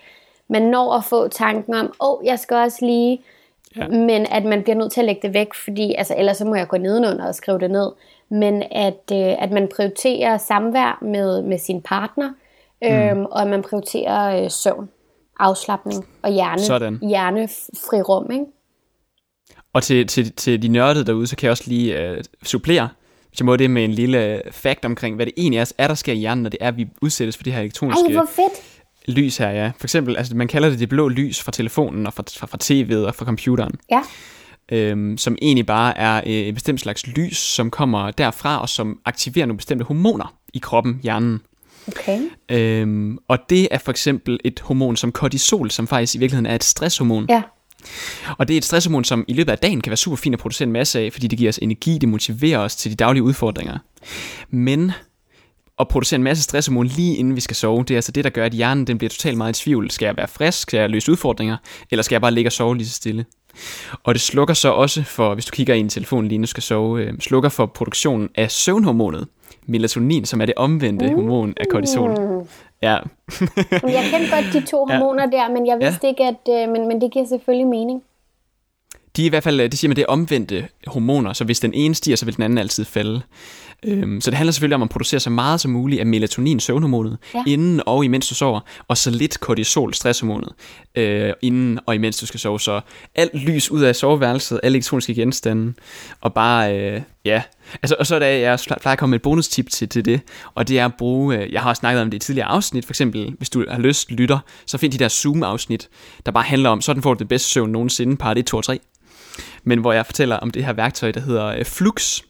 man 0.48 0.62
når 0.62 0.92
at 0.92 1.04
få 1.04 1.28
tanken 1.28 1.74
om, 1.74 1.86
åh, 1.86 2.10
oh, 2.10 2.26
jeg 2.26 2.38
skal 2.38 2.56
også 2.56 2.84
lige... 2.84 3.20
Ja. 3.76 3.88
Men 3.88 4.26
at 4.30 4.44
man 4.44 4.62
bliver 4.62 4.76
nødt 4.76 4.92
til 4.92 5.00
at 5.00 5.06
lægge 5.06 5.22
det 5.22 5.34
væk, 5.34 5.54
fordi 5.54 5.94
altså, 5.94 6.14
ellers 6.18 6.36
så 6.36 6.44
må 6.44 6.54
jeg 6.54 6.68
gå 6.68 6.76
nedenunder 6.76 7.26
og 7.26 7.34
skrive 7.34 7.58
det 7.58 7.70
ned. 7.70 7.92
Men 8.28 8.62
at, 8.70 9.12
øh, 9.12 9.42
at 9.42 9.50
man 9.50 9.68
prioriterer 9.76 10.38
samvær 10.38 10.98
med, 11.02 11.42
med 11.42 11.58
sin 11.58 11.82
partner, 11.82 12.30
øh, 12.84 13.16
mm. 13.16 13.24
og 13.24 13.42
at 13.42 13.48
man 13.48 13.62
prioriterer 13.62 14.42
øh, 14.42 14.50
søvn 14.50 14.88
afslappning 15.40 16.06
og 16.22 16.32
hjerne, 16.32 16.62
Sådan. 16.62 16.98
hjernefri 17.08 18.02
rum. 18.02 18.30
Ikke? 18.32 18.44
Og 19.72 19.82
til, 19.82 20.06
til, 20.06 20.32
til 20.32 20.62
de 20.62 20.68
nørdede 20.68 21.06
derude, 21.06 21.26
så 21.26 21.36
kan 21.36 21.44
jeg 21.46 21.50
også 21.50 21.64
lige 21.66 22.10
uh, 22.10 22.16
supplere, 22.42 22.88
hvis 23.28 23.40
jeg 23.40 23.46
må 23.46 23.56
det 23.56 23.70
med 23.70 23.84
en 23.84 23.90
lille 23.92 24.42
fact 24.50 24.84
omkring, 24.84 25.16
hvad 25.16 25.26
det 25.26 25.34
egentlig 25.36 25.58
er, 25.58 25.72
er 25.78 25.86
der 25.88 25.94
sker 25.94 26.12
i 26.12 26.16
hjernen, 26.16 26.42
når 26.42 26.50
det 26.50 26.58
er, 26.60 26.68
at 26.68 26.76
vi 26.76 26.86
udsættes 27.02 27.36
for 27.36 27.44
det 27.44 27.52
her 27.52 27.60
elektroniske 27.60 28.06
Ej, 28.06 28.12
hvor 28.12 28.26
fedt. 28.26 29.16
lys 29.16 29.36
her. 29.36 29.50
Ja. 29.50 29.70
For 29.78 29.86
eksempel, 29.86 30.16
altså, 30.16 30.36
man 30.36 30.48
kalder 30.48 30.70
det 30.70 30.78
det 30.78 30.88
blå 30.88 31.08
lys 31.08 31.42
fra 31.42 31.52
telefonen 31.52 32.06
og 32.06 32.14
fra, 32.14 32.22
fra, 32.38 32.46
fra 32.46 32.58
tv'et 32.62 33.06
og 33.06 33.14
fra 33.14 33.24
computeren. 33.24 33.72
Ja. 33.90 34.02
Øhm, 34.72 35.18
som 35.18 35.36
egentlig 35.42 35.66
bare 35.66 35.98
er 35.98 36.16
øh, 36.26 36.32
et 36.32 36.54
bestemt 36.54 36.80
slags 36.80 37.06
lys, 37.06 37.36
som 37.36 37.70
kommer 37.70 38.10
derfra 38.10 38.60
og 38.60 38.68
som 38.68 39.00
aktiverer 39.04 39.46
nogle 39.46 39.56
bestemte 39.56 39.84
hormoner 39.84 40.34
i 40.54 40.58
kroppen, 40.58 41.00
hjernen. 41.02 41.40
Okay. 41.88 42.20
Øhm, 42.48 43.18
og 43.28 43.38
det 43.50 43.68
er 43.70 43.78
for 43.78 43.90
eksempel 43.90 44.40
et 44.44 44.60
hormon 44.60 44.96
som 44.96 45.12
kortisol, 45.12 45.70
som 45.70 45.86
faktisk 45.86 46.14
i 46.14 46.18
virkeligheden 46.18 46.46
er 46.46 46.54
et 46.54 46.64
stresshormon. 46.64 47.26
Ja. 47.28 47.42
Og 48.38 48.48
det 48.48 48.54
er 48.54 48.58
et 48.58 48.64
stresshormon, 48.64 49.04
som 49.04 49.24
i 49.28 49.32
løbet 49.32 49.52
af 49.52 49.58
dagen 49.58 49.80
kan 49.80 49.90
være 49.90 49.96
super 49.96 50.16
fint 50.16 50.32
at 50.32 50.38
producere 50.38 50.66
en 50.66 50.72
masse 50.72 51.00
af, 51.00 51.12
fordi 51.12 51.26
det 51.26 51.38
giver 51.38 51.48
os 51.48 51.58
energi, 51.58 51.98
det 51.98 52.08
motiverer 52.08 52.58
os 52.58 52.76
til 52.76 52.90
de 52.90 52.96
daglige 52.96 53.22
udfordringer. 53.22 53.78
Men 54.50 54.92
at 55.80 55.88
producere 55.88 56.18
en 56.18 56.22
masse 56.22 56.42
stresshormon 56.42 56.86
lige 56.86 57.16
inden 57.16 57.36
vi 57.36 57.40
skal 57.40 57.56
sove. 57.56 57.84
Det 57.84 57.90
er 57.90 57.98
altså 57.98 58.12
det, 58.12 58.24
der 58.24 58.30
gør, 58.30 58.44
at 58.44 58.52
hjernen 58.52 58.86
den 58.86 58.98
bliver 58.98 59.08
totalt 59.08 59.36
meget 59.36 59.60
i 59.60 59.62
tvivl. 59.62 59.90
Skal 59.90 60.06
jeg 60.06 60.16
være 60.16 60.28
frisk? 60.28 60.58
Skal 60.58 60.80
jeg 60.80 60.90
løse 60.90 61.12
udfordringer? 61.12 61.56
Eller 61.90 62.02
skal 62.02 62.14
jeg 62.14 62.20
bare 62.20 62.30
ligge 62.30 62.48
og 62.48 62.52
sove 62.52 62.76
lige 62.76 62.88
så 62.88 62.94
stille? 62.94 63.24
Og 64.04 64.14
det 64.14 64.20
slukker 64.20 64.54
så 64.54 64.68
også 64.68 65.02
for, 65.02 65.34
hvis 65.34 65.44
du 65.44 65.50
kigger 65.50 65.74
i 65.74 65.80
en 65.80 65.88
telefon 65.88 66.28
lige 66.28 66.38
nu 66.38 66.46
skal 66.46 66.62
sove, 66.62 67.02
øh, 67.02 67.18
slukker 67.18 67.48
for 67.48 67.66
produktionen 67.66 68.28
af 68.34 68.50
søvnhormonet, 68.50 69.28
melatonin, 69.70 70.24
som 70.24 70.40
er 70.40 70.46
det 70.46 70.54
omvendte 70.56 71.06
uh. 71.06 71.14
hormon 71.14 71.54
af 71.56 71.66
kortisol. 71.70 72.10
Ja. 72.82 72.98
jeg 73.82 74.04
kender 74.10 74.30
godt 74.30 74.52
de 74.52 74.66
to 74.66 74.84
hormoner 74.90 75.28
ja. 75.32 75.36
der, 75.36 75.48
men 75.48 75.66
jeg 75.66 75.78
vidste 75.80 76.00
ja. 76.02 76.08
ikke, 76.08 76.24
at 76.24 76.68
øh, 76.68 76.72
men, 76.72 76.88
men 76.88 77.00
det 77.00 77.12
giver 77.12 77.26
selvfølgelig 77.26 77.66
mening. 77.66 78.02
De 79.16 79.22
er 79.22 79.26
i 79.26 79.28
hvert 79.28 79.42
fald, 79.42 79.60
det 79.60 79.78
siger 79.78 79.88
man, 79.88 79.96
det 79.96 80.02
er 80.02 80.06
omvendte 80.06 80.68
hormoner, 80.86 81.32
så 81.32 81.44
hvis 81.44 81.60
den 81.60 81.74
ene 81.74 81.94
stiger, 81.94 82.16
så 82.16 82.24
vil 82.24 82.36
den 82.36 82.44
anden 82.44 82.58
altid 82.58 82.84
falde. 82.84 83.22
Øhm, 83.86 84.20
så 84.20 84.30
det 84.30 84.36
handler 84.36 84.52
selvfølgelig 84.52 84.74
om 84.74 84.82
at 84.82 84.88
producere 84.88 85.20
så 85.20 85.30
meget 85.30 85.60
som 85.60 85.70
muligt 85.70 86.00
af 86.00 86.06
melatonin, 86.06 86.60
søvnhormonet, 86.60 87.18
ja. 87.34 87.44
inden 87.46 87.82
og 87.86 88.04
imens 88.04 88.28
du 88.28 88.34
sover, 88.34 88.60
og 88.88 88.96
så 88.96 89.10
lidt 89.10 89.40
kortisol, 89.40 89.94
stresshormonet, 89.94 90.52
øh, 90.94 91.32
inden 91.42 91.78
og 91.86 91.94
imens 91.94 92.18
du 92.18 92.26
skal 92.26 92.40
sove. 92.40 92.60
Så 92.60 92.80
alt 93.14 93.34
lys 93.34 93.70
ud 93.70 93.82
af 93.82 93.96
soveværelset, 93.96 94.60
alle 94.62 94.76
elektroniske 94.76 95.14
genstande, 95.14 95.74
og 96.20 96.34
bare, 96.34 96.78
øh, 96.78 97.00
ja. 97.24 97.42
Altså, 97.82 97.96
og 97.98 98.06
så 98.06 98.14
er 98.14 98.18
der, 98.18 98.26
jeg 98.26 98.58
plejer 98.66 98.92
at 98.92 98.98
komme 98.98 99.10
med 99.10 99.18
et 99.18 99.22
bonustip 99.22 99.70
til, 99.70 99.88
til 99.88 100.04
det, 100.04 100.20
og 100.54 100.68
det 100.68 100.78
er 100.78 100.84
at 100.84 100.94
bruge, 100.98 101.36
øh, 101.36 101.52
jeg 101.52 101.62
har 101.62 101.68
også 101.68 101.80
snakket 101.80 102.02
om 102.02 102.10
det 102.10 102.16
i 102.16 102.26
tidligere 102.26 102.48
afsnit, 102.48 102.84
for 102.86 102.92
eksempel, 102.92 103.34
hvis 103.38 103.50
du 103.50 103.64
har 103.70 103.78
lyst, 103.78 104.10
lytter, 104.10 104.38
så 104.66 104.78
find 104.78 104.92
de 104.92 104.98
der 104.98 105.08
Zoom-afsnit, 105.08 105.88
der 106.26 106.32
bare 106.32 106.44
handler 106.44 106.70
om, 106.70 106.80
sådan 106.80 107.02
får 107.02 107.14
du 107.14 107.18
det 107.18 107.28
bedste 107.28 107.48
søvn 107.48 107.70
nogensinde, 107.70 108.16
part 108.16 108.38
1, 108.38 108.46
2 108.46 108.56
og 108.56 108.64
3 108.64 108.80
men 109.64 109.78
hvor 109.78 109.92
jeg 109.92 110.06
fortæller 110.06 110.36
om 110.36 110.50
det 110.50 110.64
her 110.64 110.72
værktøj, 110.72 111.10
der 111.10 111.20
hedder 111.20 111.46
øh, 111.46 111.64
Flux, 111.64 112.20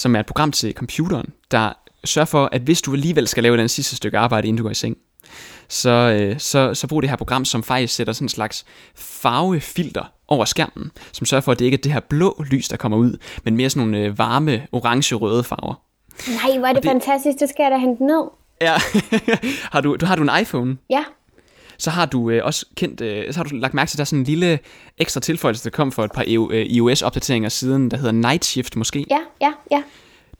som 0.00 0.16
er 0.16 0.20
et 0.20 0.26
program 0.26 0.52
til 0.52 0.72
computeren, 0.74 1.26
der 1.50 1.72
sørger 2.04 2.26
for, 2.26 2.48
at 2.52 2.62
hvis 2.62 2.82
du 2.82 2.92
alligevel 2.92 3.28
skal 3.28 3.42
lave 3.42 3.56
den 3.56 3.68
sidste 3.68 3.96
stykke 3.96 4.18
arbejde, 4.18 4.48
inden 4.48 4.56
du 4.58 4.62
går 4.62 4.70
i 4.70 4.74
seng, 4.74 4.96
så, 5.68 5.90
øh, 5.90 6.38
så, 6.38 6.74
så 6.74 6.86
brug 6.86 7.02
det 7.02 7.10
her 7.10 7.16
program, 7.16 7.44
som 7.44 7.62
faktisk 7.62 7.94
sætter 7.94 8.12
sådan 8.12 8.24
en 8.24 8.28
slags 8.28 8.64
farvefilter 8.94 10.04
over 10.28 10.44
skærmen, 10.44 10.90
som 11.12 11.26
sørger 11.26 11.40
for, 11.40 11.52
at 11.52 11.58
det 11.58 11.64
ikke 11.64 11.74
er 11.74 11.82
det 11.82 11.92
her 11.92 12.00
blå 12.00 12.44
lys, 12.50 12.68
der 12.68 12.76
kommer 12.76 12.98
ud, 12.98 13.16
men 13.44 13.56
mere 13.56 13.70
sådan 13.70 13.88
nogle 13.88 14.06
øh, 14.06 14.18
varme, 14.18 14.66
orange-røde 14.72 15.44
farver. 15.44 15.82
Nej, 16.28 16.58
hvor 16.58 16.66
er 16.66 16.72
det, 16.72 16.82
det 16.82 16.90
fantastisk, 16.90 17.38
det 17.40 17.48
skal 17.48 17.62
jeg 17.62 17.70
da 17.70 17.76
hente 17.76 18.06
ned. 18.06 18.22
Ja, 18.60 18.74
har 19.72 19.80
du, 19.80 19.96
du 19.96 20.06
har 20.06 20.16
du 20.16 20.22
en 20.22 20.30
iPhone? 20.40 20.76
Ja 20.90 21.04
så 21.80 21.90
har 21.90 22.06
du 22.06 22.30
øh, 22.30 22.44
også 22.44 22.66
kendt, 22.76 23.00
øh, 23.00 23.32
så 23.32 23.38
har 23.38 23.44
du 23.44 23.56
lagt 23.56 23.74
mærke 23.74 23.88
til, 23.88 23.94
at 23.94 23.98
der 23.98 24.02
er 24.02 24.06
sådan 24.06 24.18
en 24.18 24.24
lille 24.24 24.58
ekstra 24.98 25.20
tilføjelse, 25.20 25.64
der 25.64 25.70
kom 25.70 25.92
for 25.92 26.04
et 26.04 26.12
par 26.12 26.24
øh, 26.28 26.66
iOS-opdateringer 26.66 27.48
siden, 27.48 27.90
der 27.90 27.96
hedder 27.96 28.12
Night 28.12 28.44
Shift 28.44 28.76
måske. 28.76 29.06
Ja, 29.10 29.18
ja, 29.40 29.52
ja. 29.70 29.82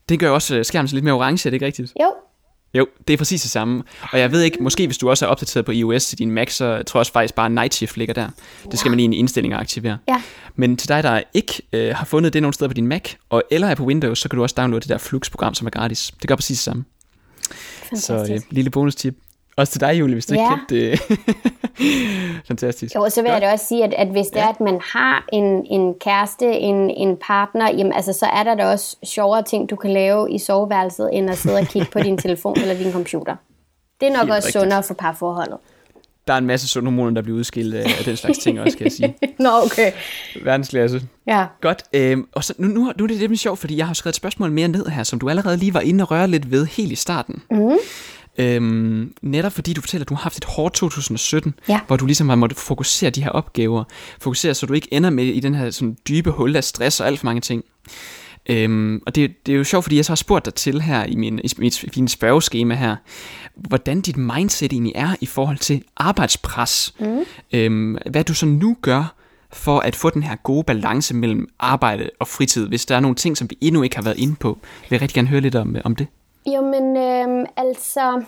Det 0.08 0.18
gør 0.20 0.30
også 0.30 0.56
øh, 0.56 0.64
skærmen 0.64 0.88
lidt 0.92 1.04
mere 1.04 1.14
orange, 1.14 1.48
er 1.48 1.50
det 1.50 1.52
ikke 1.52 1.66
rigtigt? 1.66 1.92
Jo. 2.00 2.12
Jo, 2.74 2.86
det 3.08 3.14
er 3.14 3.18
præcis 3.18 3.42
det 3.42 3.50
samme. 3.50 3.82
Og 4.12 4.18
jeg 4.18 4.32
ved 4.32 4.42
ikke, 4.42 4.58
måske 4.60 4.86
hvis 4.86 4.98
du 4.98 5.10
også 5.10 5.26
er 5.26 5.30
opdateret 5.30 5.64
på 5.64 5.72
iOS 5.72 6.06
til 6.06 6.18
din 6.18 6.30
Mac, 6.30 6.52
så 6.52 6.82
tror 6.82 6.98
jeg 6.98 7.00
også 7.00 7.12
faktisk 7.12 7.34
bare, 7.34 7.46
at 7.46 7.52
Night 7.52 7.74
Shift 7.74 7.96
ligger 7.96 8.14
der. 8.14 8.28
Det 8.70 8.78
skal 8.78 8.90
man 8.90 8.96
lige 8.96 9.04
i 9.04 9.06
en 9.06 9.12
indstilling 9.12 9.54
aktivere. 9.54 9.98
Ja. 10.08 10.22
Men 10.56 10.76
til 10.76 10.88
dig, 10.88 11.02
der 11.02 11.22
ikke 11.34 11.62
øh, 11.72 11.94
har 11.94 12.04
fundet 12.04 12.32
det 12.32 12.42
nogen 12.42 12.52
steder 12.52 12.68
på 12.68 12.74
din 12.74 12.86
Mac, 12.86 13.10
og 13.30 13.42
eller 13.50 13.68
er 13.68 13.74
på 13.74 13.84
Windows, 13.84 14.18
så 14.18 14.28
kan 14.28 14.36
du 14.36 14.42
også 14.42 14.54
downloade 14.58 14.80
det 14.80 14.88
der 14.88 14.98
Flux-program, 14.98 15.54
som 15.54 15.66
er 15.66 15.70
gratis. 15.70 16.12
Det 16.20 16.28
gør 16.28 16.34
præcis 16.34 16.58
det 16.58 16.64
samme. 16.64 16.84
Fantastisk. 17.82 18.06
Så 18.06 18.34
øh, 18.34 18.40
lille 18.50 18.70
bonus-tip. 18.70 19.14
Også 19.60 19.72
til 19.72 19.80
dig, 19.80 19.98
Julie, 20.00 20.14
hvis 20.14 20.26
du 20.26 20.34
ja. 20.34 20.40
ikke 20.40 20.66
kendte 20.66 20.90
det. 20.90 21.18
Fantastisk. 22.48 22.94
Jo, 22.94 23.02
og 23.02 23.12
så 23.12 23.22
vil 23.22 23.30
Godt. 23.30 23.42
jeg 23.42 23.48
da 23.48 23.52
også 23.52 23.66
sige, 23.66 23.84
at, 23.84 23.94
at 23.94 24.08
hvis 24.08 24.26
det 24.26 24.36
ja. 24.36 24.44
er, 24.44 24.48
at 24.48 24.60
man 24.60 24.80
har 24.92 25.24
en, 25.32 25.66
en 25.70 25.94
kæreste, 25.94 26.46
en, 26.46 26.90
en 26.90 27.16
partner, 27.16 27.70
jamen, 27.70 27.92
altså, 27.92 28.12
så 28.12 28.26
er 28.26 28.42
der 28.42 28.54
da 28.54 28.66
også 28.66 28.96
sjovere 29.04 29.42
ting, 29.42 29.70
du 29.70 29.76
kan 29.76 29.90
lave 29.90 30.32
i 30.32 30.38
soveværelset, 30.38 31.10
end 31.12 31.30
at 31.30 31.38
sidde 31.38 31.56
og 31.56 31.66
kigge 31.66 31.88
på 31.92 31.98
din 31.98 32.18
telefon 32.24 32.60
eller 32.60 32.74
din 32.74 32.92
computer. 32.92 33.36
Det 34.00 34.08
er 34.08 34.12
nok 34.12 34.20
Helt 34.20 34.30
også 34.30 34.46
rigtigt. 34.46 34.62
sundere 34.62 34.82
for 34.82 34.94
parforholdet. 34.94 35.56
Der 36.26 36.34
er 36.34 36.38
en 36.38 36.46
masse 36.46 36.68
sundhormoner, 36.68 37.10
der 37.10 37.22
bliver 37.22 37.38
udskilt 37.38 37.74
af, 37.74 37.82
af 37.98 38.04
den 38.04 38.16
slags 38.16 38.38
ting 38.38 38.60
også, 38.60 38.76
kan 38.76 38.84
jeg 38.84 38.92
sige. 38.92 39.14
Nå, 39.38 39.48
okay. 39.64 39.92
Verdensklasse. 40.44 41.02
Ja. 41.26 41.46
Godt. 41.60 41.82
Øhm, 41.92 42.28
og 42.32 42.44
så, 42.44 42.54
nu, 42.58 42.68
nu, 42.68 42.92
nu 42.98 43.04
er 43.04 43.08
det 43.08 43.16
lidt 43.16 43.40
sjovt, 43.40 43.58
fordi 43.58 43.76
jeg 43.76 43.86
har 43.86 43.94
skrevet 43.94 44.12
et 44.12 44.16
spørgsmål 44.16 44.50
mere 44.50 44.68
ned 44.68 44.86
her, 44.86 45.02
som 45.02 45.18
du 45.18 45.28
allerede 45.28 45.56
lige 45.56 45.74
var 45.74 45.80
inde 45.80 46.04
og 46.04 46.10
røre 46.10 46.28
lidt 46.28 46.50
ved 46.50 46.66
helt 46.66 46.92
i 46.92 46.94
starten. 46.94 47.42
Mm. 47.50 47.76
Øhm, 48.38 49.14
netop 49.22 49.52
fordi 49.52 49.72
du 49.72 49.80
fortæller, 49.80 50.04
at 50.04 50.08
du 50.08 50.14
har 50.14 50.22
haft 50.22 50.36
et 50.36 50.44
hårdt 50.44 50.74
2017, 50.74 51.54
ja. 51.68 51.80
hvor 51.86 51.96
du 51.96 52.06
ligesom 52.06 52.28
har 52.28 52.36
måttet 52.36 52.58
fokusere 52.58 53.10
de 53.10 53.22
her 53.22 53.30
opgaver. 53.30 53.84
Fokusere, 54.20 54.54
så 54.54 54.66
du 54.66 54.72
ikke 54.72 54.94
ender 54.94 55.10
med 55.10 55.24
i 55.24 55.40
den 55.40 55.54
her 55.54 55.70
sådan, 55.70 55.96
dybe 56.08 56.30
hul 56.30 56.56
af 56.56 56.64
stress 56.64 57.00
og 57.00 57.06
alt 57.06 57.18
for 57.18 57.26
mange 57.26 57.40
ting. 57.40 57.64
Øhm, 58.46 59.02
og 59.06 59.14
det, 59.14 59.46
det 59.46 59.52
er 59.52 59.56
jo 59.56 59.64
sjovt, 59.64 59.84
fordi 59.84 59.96
jeg 59.96 60.04
så 60.04 60.10
har 60.10 60.16
spurgt 60.16 60.44
dig 60.44 60.54
til 60.54 60.80
her 60.82 61.04
i, 61.04 61.16
min, 61.16 61.40
i 61.44 61.48
mit 61.58 61.84
fine 61.94 62.08
spørgeskema 62.08 62.74
her, 62.74 62.96
hvordan 63.54 64.00
dit 64.00 64.16
mindset 64.16 64.72
egentlig 64.72 64.92
er 64.94 65.14
i 65.20 65.26
forhold 65.26 65.58
til 65.58 65.82
arbejdspres. 65.96 66.94
Mm. 67.00 67.20
Øhm, 67.52 67.96
hvad 68.10 68.24
du 68.24 68.34
så 68.34 68.46
nu 68.46 68.76
gør 68.82 69.14
for 69.52 69.78
at 69.78 69.96
få 69.96 70.10
den 70.10 70.22
her 70.22 70.36
gode 70.36 70.64
balance 70.64 71.14
mellem 71.14 71.48
arbejde 71.58 72.10
og 72.20 72.28
fritid, 72.28 72.68
hvis 72.68 72.86
der 72.86 72.96
er 72.96 73.00
nogle 73.00 73.14
ting, 73.14 73.36
som 73.36 73.50
vi 73.50 73.58
endnu 73.60 73.82
ikke 73.82 73.96
har 73.96 74.02
været 74.02 74.18
inde 74.18 74.36
på. 74.36 74.58
Vil 74.62 74.96
jeg 74.96 75.02
rigtig 75.02 75.14
gerne 75.14 75.28
høre 75.28 75.40
lidt 75.40 75.54
om, 75.54 75.76
om 75.84 75.96
det. 75.96 76.06
Jo, 76.46 76.60
men 76.60 76.96
øh, 76.96 77.46
altså, 77.56 78.22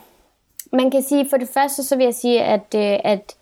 man 0.73 0.91
kan 0.91 1.03
sige, 1.03 1.29
for 1.31 1.37
det 1.37 1.49
første, 1.49 1.83
så 1.83 1.97
vil 1.97 2.05
jeg 2.05 2.15
sige, 2.15 2.43
at, 2.43 2.75
øh, 2.75 2.99
at, 3.05 3.35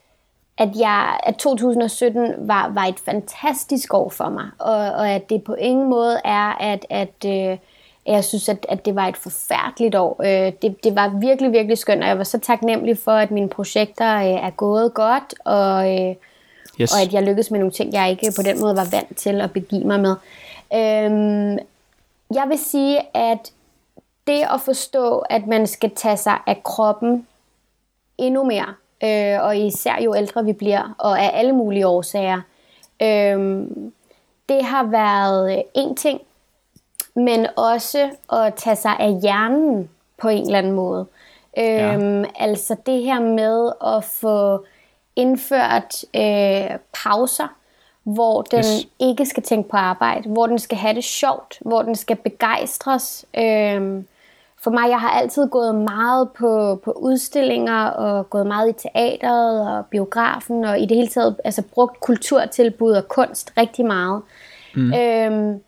at, 0.59 0.69
jeg, 0.79 1.19
at 1.23 1.37
2017 1.37 2.49
var, 2.49 2.69
var 2.69 2.85
et 2.85 2.99
fantastisk 3.05 3.95
år 3.95 4.09
for 4.09 4.29
mig, 4.29 4.47
og, 4.59 4.77
og 4.77 5.11
at 5.11 5.31
det 5.31 5.45
på 5.45 5.55
ingen 5.55 5.91
måde 5.91 6.21
er, 6.25 6.63
at, 6.63 6.87
at 6.91 7.25
øh, 7.27 7.59
jeg 8.07 8.25
synes, 8.25 8.49
at, 8.49 8.67
at 8.69 8.85
det 8.85 8.95
var 8.95 9.09
et 9.09 9.17
forfærdeligt 9.17 9.95
år. 9.95 10.21
Øh, 10.25 10.53
det, 10.63 10.85
det 10.85 10.95
var 10.95 11.19
virkelig, 11.21 11.53
virkelig 11.53 11.79
skønt, 11.79 12.03
og 12.03 12.09
jeg 12.09 12.19
var 12.19 12.25
så 12.25 12.39
taknemmelig 12.39 12.99
for, 12.99 13.13
at 13.13 13.31
mine 13.31 13.49
projekter 13.49 14.17
øh, 14.17 14.25
er 14.25 14.51
gået 14.51 14.95
godt, 14.95 15.35
og, 15.45 15.95
øh, 15.95 16.15
yes. 16.81 16.95
og 16.95 17.03
at 17.03 17.13
jeg 17.13 17.23
lykkedes 17.23 17.51
med 17.51 17.59
nogle 17.59 17.73
ting, 17.73 17.93
jeg 17.93 18.11
ikke 18.11 18.33
på 18.37 18.43
den 18.43 18.61
måde 18.61 18.77
var 18.77 18.89
vant 18.91 19.17
til 19.17 19.41
at 19.41 19.53
begive 19.53 19.85
mig 19.85 20.01
med. 20.01 20.17
Øh, 20.75 21.59
jeg 22.35 22.45
vil 22.49 22.59
sige, 22.59 22.99
at 23.15 23.53
det 24.27 24.43
at 24.55 24.61
forstå, 24.61 25.19
at 25.19 25.47
man 25.47 25.67
skal 25.67 25.95
tage 25.95 26.17
sig 26.17 26.39
af 26.47 26.63
kroppen 26.63 27.27
endnu 28.19 28.45
mere, 28.45 28.75
øh, 29.05 29.45
og 29.45 29.57
især 29.57 30.03
jo 30.03 30.15
ældre 30.15 30.45
vi 30.45 30.53
bliver, 30.53 30.95
og 30.99 31.21
af 31.21 31.31
alle 31.35 31.53
mulige 31.53 31.87
årsager, 31.87 32.41
øh, 33.03 33.67
det 34.49 34.65
har 34.65 34.85
været 34.85 35.63
en 35.75 35.97
ting, 35.97 36.21
men 37.15 37.47
også 37.57 38.11
at 38.33 38.55
tage 38.55 38.77
sig 38.77 38.97
af 38.99 39.21
hjernen 39.23 39.91
på 40.21 40.29
en 40.29 40.43
eller 40.43 40.59
anden 40.59 40.73
måde. 40.73 41.07
Ja. 41.57 41.95
Øhm, 41.95 42.25
altså 42.39 42.77
det 42.87 43.03
her 43.03 43.21
med 43.21 43.73
at 43.97 44.05
få 44.05 44.65
indført 45.17 46.05
øh, 46.17 46.79
pauser, 46.93 47.49
hvor 48.05 48.43
den 48.43 48.59
yes. 48.59 48.87
ikke 48.99 49.27
skal 49.27 49.43
tænke 49.43 49.69
på 49.69 49.77
arbejde, 49.77 50.29
hvor 50.29 50.47
den 50.47 50.59
skal 50.59 50.79
have 50.79 50.95
det 50.95 51.05
sjovt, 51.05 51.59
hvor 51.61 51.83
den 51.83 51.95
skal 51.95 52.17
begejstres. 52.17 53.25
Øhm, 53.39 54.07
for 54.63 54.71
mig, 54.71 54.89
jeg 54.89 55.01
har 55.01 55.11
altid 55.11 55.49
gået 55.49 55.75
meget 55.75 56.29
på, 56.31 56.81
på 56.85 56.93
udstillinger 56.93 57.85
og 57.85 58.31
gået 58.31 58.47
meget 58.47 58.69
i 58.69 58.73
teateret 58.73 59.69
og 59.69 59.87
biografen 59.87 60.65
og 60.65 60.81
i 60.81 60.87
det 60.87 60.97
hele 60.97 61.09
taget 61.09 61.37
altså 61.45 61.63
brugt 61.75 62.01
kulturtilbud 62.01 62.93
og 62.93 63.09
kunst 63.09 63.53
rigtig 63.57 63.87
meget. 63.87 64.23
Mm. 64.75 64.95
Øhm, 64.95 65.61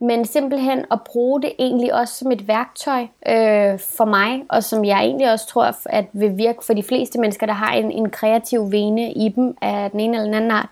men 0.00 0.24
simpelthen 0.24 0.84
at 0.90 0.98
bruge 1.02 1.42
det 1.42 1.52
egentlig 1.58 1.94
også 1.94 2.14
som 2.14 2.32
et 2.32 2.48
værktøj 2.48 3.02
øh, 3.02 3.78
for 3.78 4.04
mig, 4.04 4.42
og 4.48 4.64
som 4.64 4.84
jeg 4.84 5.00
egentlig 5.00 5.32
også 5.32 5.46
tror, 5.46 5.74
at 5.86 6.04
vil 6.12 6.36
virke 6.36 6.64
for 6.64 6.74
de 6.74 6.82
fleste 6.82 7.20
mennesker, 7.20 7.46
der 7.46 7.52
har 7.52 7.72
en, 7.72 7.90
en 7.90 8.10
kreativ 8.10 8.72
vene 8.72 9.12
i 9.12 9.28
dem 9.28 9.56
af 9.60 9.90
den 9.90 10.00
ene 10.00 10.16
eller 10.16 10.24
den 10.24 10.34
anden 10.34 10.50
art. 10.50 10.68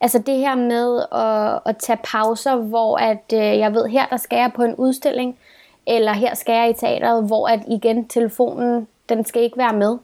Altså 0.00 0.18
det 0.18 0.38
her 0.38 0.54
med 0.54 1.00
at, 1.12 1.60
at 1.66 1.76
tage 1.76 1.98
pauser, 2.04 2.56
hvor 2.56 2.96
at 2.96 3.32
øh, 3.34 3.58
jeg 3.58 3.74
ved, 3.74 3.86
her 3.86 4.06
der 4.06 4.16
skal 4.16 4.36
jeg 4.36 4.52
på 4.54 4.62
en 4.62 4.74
udstilling, 4.74 5.38
eller 5.86 6.12
her 6.12 6.34
skal 6.34 6.54
jeg 6.54 6.70
i 6.70 6.72
teateret, 6.72 7.26
hvor 7.26 7.48
at 7.48 7.60
igen 7.68 8.08
telefonen, 8.08 8.88
den 9.08 9.24
skal 9.24 9.42
ikke 9.42 9.58
være 9.58 9.72
med. 9.72 9.98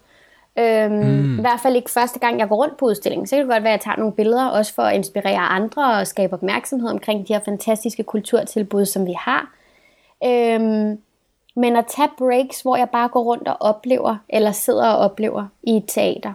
Øhm, 0.58 0.92
mm. 0.92 1.38
I 1.38 1.40
hvert 1.40 1.60
fald 1.60 1.76
ikke 1.76 1.90
første 1.90 2.18
gang, 2.18 2.38
jeg 2.38 2.48
går 2.48 2.56
rundt 2.56 2.76
på 2.76 2.86
udstillingen. 2.86 3.26
Så 3.26 3.36
kan 3.36 3.44
det 3.44 3.52
godt 3.52 3.62
være, 3.62 3.72
at 3.72 3.78
jeg 3.78 3.84
tager 3.84 3.96
nogle 3.96 4.12
billeder, 4.12 4.46
også 4.46 4.74
for 4.74 4.82
at 4.82 4.94
inspirere 4.94 5.38
andre 5.38 5.98
og 5.98 6.06
skabe 6.06 6.32
opmærksomhed 6.32 6.90
omkring 6.90 7.28
de 7.28 7.32
her 7.32 7.40
fantastiske 7.44 8.02
kulturtilbud, 8.02 8.84
som 8.84 9.06
vi 9.06 9.12
har. 9.12 9.54
Øhm, 10.24 10.98
men 11.56 11.76
at 11.76 11.86
tage 11.86 12.08
breaks, 12.18 12.60
hvor 12.60 12.76
jeg 12.76 12.90
bare 12.90 13.08
går 13.08 13.22
rundt 13.22 13.48
og 13.48 13.56
oplever, 13.60 14.16
eller 14.28 14.52
sidder 14.52 14.86
og 14.86 14.98
oplever 14.98 15.46
i 15.62 15.76
et 15.76 15.84
teater. 15.88 16.32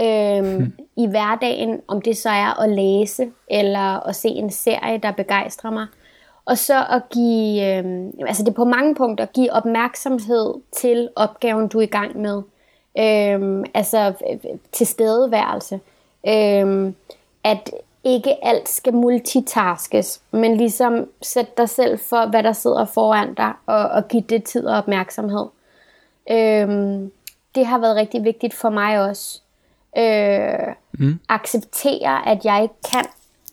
Øhm, 0.00 0.58
mm. 0.58 0.72
I 0.96 1.06
hverdagen, 1.06 1.80
om 1.88 2.02
det 2.02 2.16
så 2.16 2.28
er 2.28 2.62
at 2.62 2.70
læse, 2.70 3.30
eller 3.48 4.08
at 4.08 4.16
se 4.16 4.28
en 4.28 4.50
serie, 4.50 4.98
der 4.98 5.10
begejstrer 5.10 5.70
mig. 5.70 5.86
Og 6.44 6.58
så 6.58 6.84
at 6.90 7.02
give, 7.10 7.66
øh, 7.66 8.06
altså 8.28 8.42
det 8.42 8.48
er 8.48 8.54
på 8.54 8.64
mange 8.64 8.94
punkter, 8.94 9.26
give 9.26 9.52
opmærksomhed 9.52 10.54
til 10.72 11.08
opgaven, 11.16 11.68
du 11.68 11.78
er 11.78 11.82
i 11.82 11.86
gang 11.86 12.20
med. 12.20 12.42
Øh, 12.98 13.64
altså 13.74 14.12
til 14.72 14.86
stedeværelse. 14.86 15.80
Øh, 16.28 16.92
at 17.44 17.70
ikke 18.04 18.44
alt 18.44 18.68
skal 18.68 18.94
multitaskes, 18.94 20.22
men 20.30 20.56
ligesom 20.56 21.08
sætte 21.22 21.52
dig 21.56 21.68
selv 21.68 21.98
for, 21.98 22.26
hvad 22.30 22.42
der 22.42 22.52
sidder 22.52 22.84
foran 22.84 23.34
dig, 23.34 23.52
og, 23.66 23.88
og 23.88 24.08
give 24.08 24.22
det 24.22 24.44
tid 24.44 24.66
og 24.66 24.78
opmærksomhed. 24.78 25.46
Øhm, 26.30 27.12
det 27.54 27.66
har 27.66 27.78
været 27.78 27.96
rigtig 27.96 28.24
vigtigt 28.24 28.54
for 28.54 28.70
mig 28.70 29.00
også. 29.00 29.42
Øh, 29.98 30.74
mm. 30.92 31.18
Acceptere, 31.28 32.28
at 32.28 32.44
jeg 32.44 32.62
ikke 32.62 32.74
kan 32.92 33.04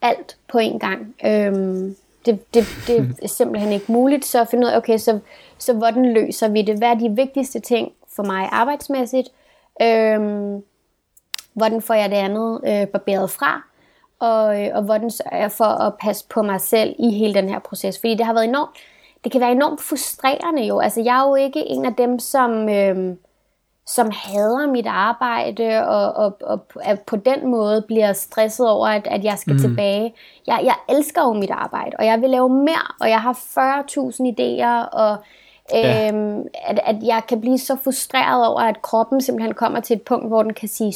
alt 0.01 0.37
på 0.47 0.57
en 0.57 0.79
gang. 0.79 1.15
Øhm, 1.25 1.95
det, 2.25 2.53
det, 2.53 2.65
det 2.87 3.15
er 3.23 3.27
simpelthen 3.37 3.71
ikke 3.71 3.91
muligt. 3.91 4.25
Så 4.25 4.41
at 4.41 4.47
finde 4.47 4.67
ud 4.67 4.71
af, 4.71 4.77
okay, 4.77 4.97
så, 4.97 5.19
så 5.57 5.73
hvordan 5.73 6.13
løser 6.13 6.49
vi 6.49 6.61
det? 6.61 6.77
Hvad 6.77 6.87
er 6.87 6.95
de 6.95 7.09
vigtigste 7.15 7.59
ting 7.59 7.91
for 8.15 8.23
mig 8.23 8.49
arbejdsmæssigt? 8.51 9.29
Øhm, 9.81 10.63
hvordan 11.53 11.81
får 11.81 11.93
jeg 11.93 12.09
det 12.09 12.15
andet 12.15 12.61
øh, 12.67 12.87
barberet 12.87 13.29
fra? 13.29 13.61
Og, 14.19 14.63
øh, 14.63 14.69
og 14.73 14.83
hvordan 14.83 15.11
sørger 15.11 15.37
jeg 15.37 15.51
for 15.51 15.65
at 15.65 15.93
passe 16.01 16.25
på 16.29 16.41
mig 16.41 16.61
selv 16.61 16.95
i 16.99 17.11
hele 17.11 17.33
den 17.33 17.49
her 17.49 17.59
proces? 17.59 17.99
Fordi 17.99 18.15
det 18.15 18.25
har 18.25 18.33
været 18.33 18.45
enormt, 18.45 18.69
det 19.23 19.31
kan 19.31 19.41
være 19.41 19.51
enormt 19.51 19.81
frustrerende 19.81 20.63
jo. 20.63 20.79
Altså 20.79 21.01
jeg 21.01 21.19
er 21.19 21.27
jo 21.27 21.35
ikke 21.35 21.59
en 21.59 21.85
af 21.85 21.93
dem, 21.93 22.19
som... 22.19 22.69
Øh, 22.69 23.15
som 23.87 24.11
hader 24.13 24.71
mit 24.71 24.87
arbejde 24.87 25.87
og, 25.87 26.13
og, 26.13 26.37
og, 26.41 26.99
på 27.07 27.15
den 27.15 27.47
måde 27.47 27.81
bliver 27.87 28.13
stresset 28.13 28.69
over, 28.69 28.87
at, 28.87 29.07
at 29.07 29.23
jeg 29.23 29.37
skal 29.37 29.53
mm. 29.53 29.59
tilbage. 29.59 30.13
Jeg, 30.47 30.59
jeg 30.63 30.75
elsker 30.89 31.21
jo 31.21 31.33
mit 31.33 31.51
arbejde, 31.51 31.91
og 31.99 32.05
jeg 32.05 32.21
vil 32.21 32.29
lave 32.29 32.49
mere, 32.49 32.95
og 33.01 33.09
jeg 33.09 33.21
har 33.21 33.33
40.000 33.33 34.39
idéer, 34.39 34.89
og 34.97 35.17
Ja. 35.73 36.11
Øhm, 36.11 36.47
at, 36.65 36.79
at 36.85 36.95
jeg 37.03 37.21
kan 37.27 37.41
blive 37.41 37.57
så 37.57 37.75
frustreret 37.83 38.47
over, 38.47 38.61
at 38.61 38.81
kroppen 38.81 39.21
simpelthen 39.21 39.53
kommer 39.53 39.79
til 39.79 39.95
et 39.95 40.01
punkt, 40.01 40.27
hvor 40.27 40.43
den 40.43 40.53
kan 40.53 40.67
sige, 40.67 40.93